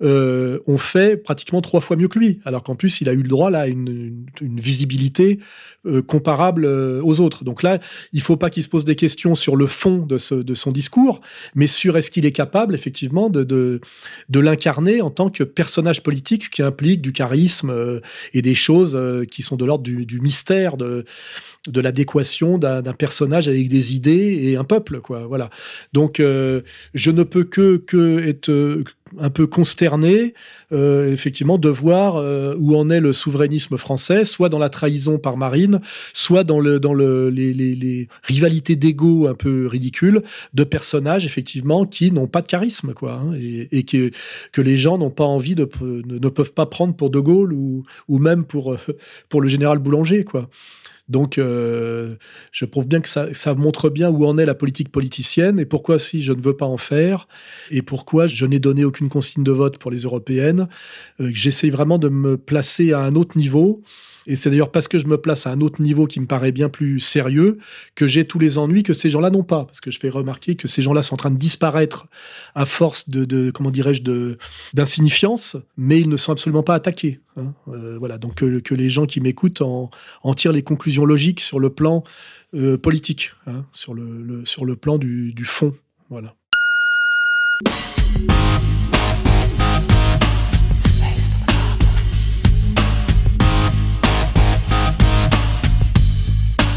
euh, 0.01 0.59
ont 0.67 0.77
fait 0.77 1.15
pratiquement 1.15 1.61
trois 1.61 1.79
fois 1.79 1.95
mieux 1.95 2.09
que 2.09 2.19
lui, 2.19 2.39
alors 2.43 2.63
qu'en 2.63 2.75
plus 2.75 2.99
il 2.99 3.07
a 3.07 3.13
eu 3.13 3.21
le 3.21 3.29
droit 3.29 3.49
là 3.49 3.61
à 3.61 3.67
une, 3.67 4.25
visibilité 4.41 5.39
euh, 5.85 6.01
comparable 6.01 6.65
euh, 6.65 7.01
aux 7.01 7.21
autres. 7.21 7.45
Donc 7.45 7.63
là, 7.63 7.79
il 8.11 8.19
faut 8.19 8.35
pas 8.35 8.49
qu'il 8.49 8.61
se 8.61 8.67
pose 8.67 8.83
des 8.83 8.95
questions 8.95 9.35
sur 9.35 9.55
le 9.55 9.67
fond 9.67 10.05
de, 10.05 10.17
son 10.17 10.71
discours, 10.73 11.21
mais 11.55 11.67
sur 11.67 11.95
est-ce 11.95 12.11
qu'il 12.11 12.25
est 12.25 12.33
capable 12.33 12.75
effectivement 12.75 13.29
de, 13.29 13.79
l'incarner 14.33 15.01
en 15.01 15.11
tant 15.11 15.29
que 15.29 15.45
personnage 15.45 16.03
politique, 16.03 16.43
ce 16.43 16.49
qui 16.49 16.61
implique 16.61 17.01
du 17.01 17.13
charisme 17.13 18.01
et 18.33 18.41
des 18.41 18.55
choses 18.55 18.99
qui 19.31 19.43
sont 19.43 19.55
de 19.55 19.63
l'ordre 19.63 19.83
du, 19.83 20.19
mystère, 20.19 20.75
de, 20.75 21.05
l'adéquation 21.73 22.57
d'un 22.57 22.81
personnage 22.93 23.47
avec 23.47 23.69
des 23.69 23.95
idées 23.95 24.41
et 24.43 24.57
un 24.57 24.65
peuple. 24.65 24.99
Voilà. 25.07 25.49
Donc, 25.93 26.17
je 26.19 27.11
ne 27.11 27.23
peux 27.23 27.45
que, 27.45 27.77
que 27.77 28.19
être 28.27 28.83
un 29.19 29.29
peu 29.29 29.45
consterné, 29.45 30.33
euh, 30.71 31.13
effectivement, 31.13 31.57
de 31.57 31.69
voir 31.69 32.17
euh, 32.17 32.55
où 32.57 32.75
en 32.75 32.89
est 32.89 32.99
le 32.99 33.13
souverainisme 33.13 33.77
français, 33.77 34.25
soit 34.25 34.49
dans 34.49 34.57
la 34.57 34.69
trahison 34.69 35.19
par 35.19 35.37
Marine, 35.37 35.79
soit 36.13 36.43
dans, 36.43 36.59
le, 36.59 36.79
dans 36.79 36.93
le, 36.93 37.29
les, 37.29 38.07
rivalités 38.23 38.75
d'ego 38.75 39.27
un 39.27 39.35
peu 39.35 39.67
ridicules 39.67 40.23
de 40.53 40.63
personnages, 40.63 41.25
effectivement, 41.25 41.85
qui 41.85 42.11
n'ont 42.11 42.27
pas 42.27 42.41
de 42.41 42.47
charisme, 42.47 42.93
quoi, 42.93 43.13
hein, 43.13 43.33
et, 43.39 43.83
que, 43.83 44.09
que 44.51 44.61
les 44.61 44.77
gens 44.77 44.97
n'ont 44.97 45.11
pas 45.11 45.25
envie 45.25 45.55
de, 45.55 45.69
ne 45.81 46.29
peuvent 46.29 46.53
pas 46.53 46.65
prendre 46.65 46.95
pour 46.95 47.09
De 47.11 47.19
Gaulle 47.19 47.53
ou, 47.53 47.83
ou 48.07 48.17
même 48.17 48.43
pour, 48.43 48.73
euh, 48.73 48.79
pour 49.29 49.41
le 49.41 49.47
général 49.47 49.77
Boulanger, 49.77 50.23
quoi. 50.23 50.49
Donc, 51.07 51.37
euh, 51.37 52.15
je 52.51 52.65
prouve 52.65 52.87
bien 52.87 52.99
que 52.99 53.07
ça, 53.07 53.53
montre 53.55 53.89
bien 53.89 54.09
où 54.09 54.25
en 54.25 54.37
est 54.37 54.45
la 54.45 54.55
politique 54.55 54.91
politicienne 54.91 55.59
et 55.59 55.65
pourquoi 55.65 55.99
si 55.99 56.23
je 56.23 56.33
ne 56.33 56.41
veux 56.41 56.57
pas 56.57 56.65
en 56.65 56.77
faire 56.77 57.27
et 57.69 57.81
pourquoi 57.81 58.25
je 58.25 58.45
n'ai 58.45 58.59
donné 58.59 58.83
aucune 58.85 59.09
consigne 59.09 59.43
de 59.43 59.51
vote 59.51 59.77
pour 59.77 59.91
les 59.91 59.99
européennes. 59.99 60.67
Euh, 61.19 61.29
j'essaye 61.31 61.69
vraiment 61.69 61.99
de 61.99 62.09
me 62.09 62.37
placer 62.37 62.91
à 62.93 63.01
un 63.01 63.15
autre 63.15 63.37
niveau 63.37 63.83
et 64.27 64.35
c'est 64.35 64.49
d'ailleurs 64.49 64.71
parce 64.71 64.87
que 64.87 64.99
je 64.99 65.07
me 65.07 65.17
place 65.17 65.45
à 65.47 65.51
un 65.51 65.61
autre 65.61 65.81
niveau 65.81 66.07
qui 66.07 66.19
me 66.19 66.25
paraît 66.25 66.51
bien 66.51 66.69
plus 66.69 66.99
sérieux 66.99 67.57
que 67.93 68.07
j'ai 68.07 68.25
tous 68.25 68.39
les 68.39 68.57
ennuis 68.57 68.83
que 68.83 68.93
ces 68.93 69.09
gens-là 69.09 69.29
n'ont 69.29 69.43
pas. 69.43 69.65
Parce 69.65 69.81
que 69.81 69.91
je 69.91 69.99
fais 69.99 70.09
remarquer 70.09 70.55
que 70.55 70.67
ces 70.67 70.81
gens-là 70.81 71.03
sont 71.03 71.13
en 71.13 71.17
train 71.17 71.31
de 71.31 71.37
disparaître 71.37 72.07
à 72.55 72.65
force 72.65 73.09
de, 73.09 73.51
comment 73.51 73.71
dirais-je, 73.71 74.01
d'insignifiance, 74.73 75.57
mais 75.77 75.99
ils 75.99 76.09
ne 76.09 76.17
sont 76.17 76.31
absolument 76.31 76.63
pas 76.63 76.75
attaqués. 76.75 77.19
Hein. 77.37 77.53
Euh, 77.67 77.97
voilà, 77.99 78.17
donc 78.17 78.35
que, 78.35 78.73
les 78.73 78.89
gens 78.89 79.05
qui 79.05 79.21
m'écoutent 79.21 79.61
en, 79.61 79.89
tirent 80.35 80.51
les 80.51 80.63
conclusions 80.63 81.05
logiques 81.05 81.41
sur 81.41 81.59
le 81.59 81.69
plan 81.69 82.03
euh, 82.53 82.77
politique, 82.77 83.31
hein, 83.47 83.65
sur, 83.71 83.93
le, 83.93 84.43
sur 84.45 84.65
le 84.65 84.75
plan 84.75 84.97
du, 84.97 85.33
du 85.33 85.45
fond. 85.45 85.73
Voilà. 86.09 86.35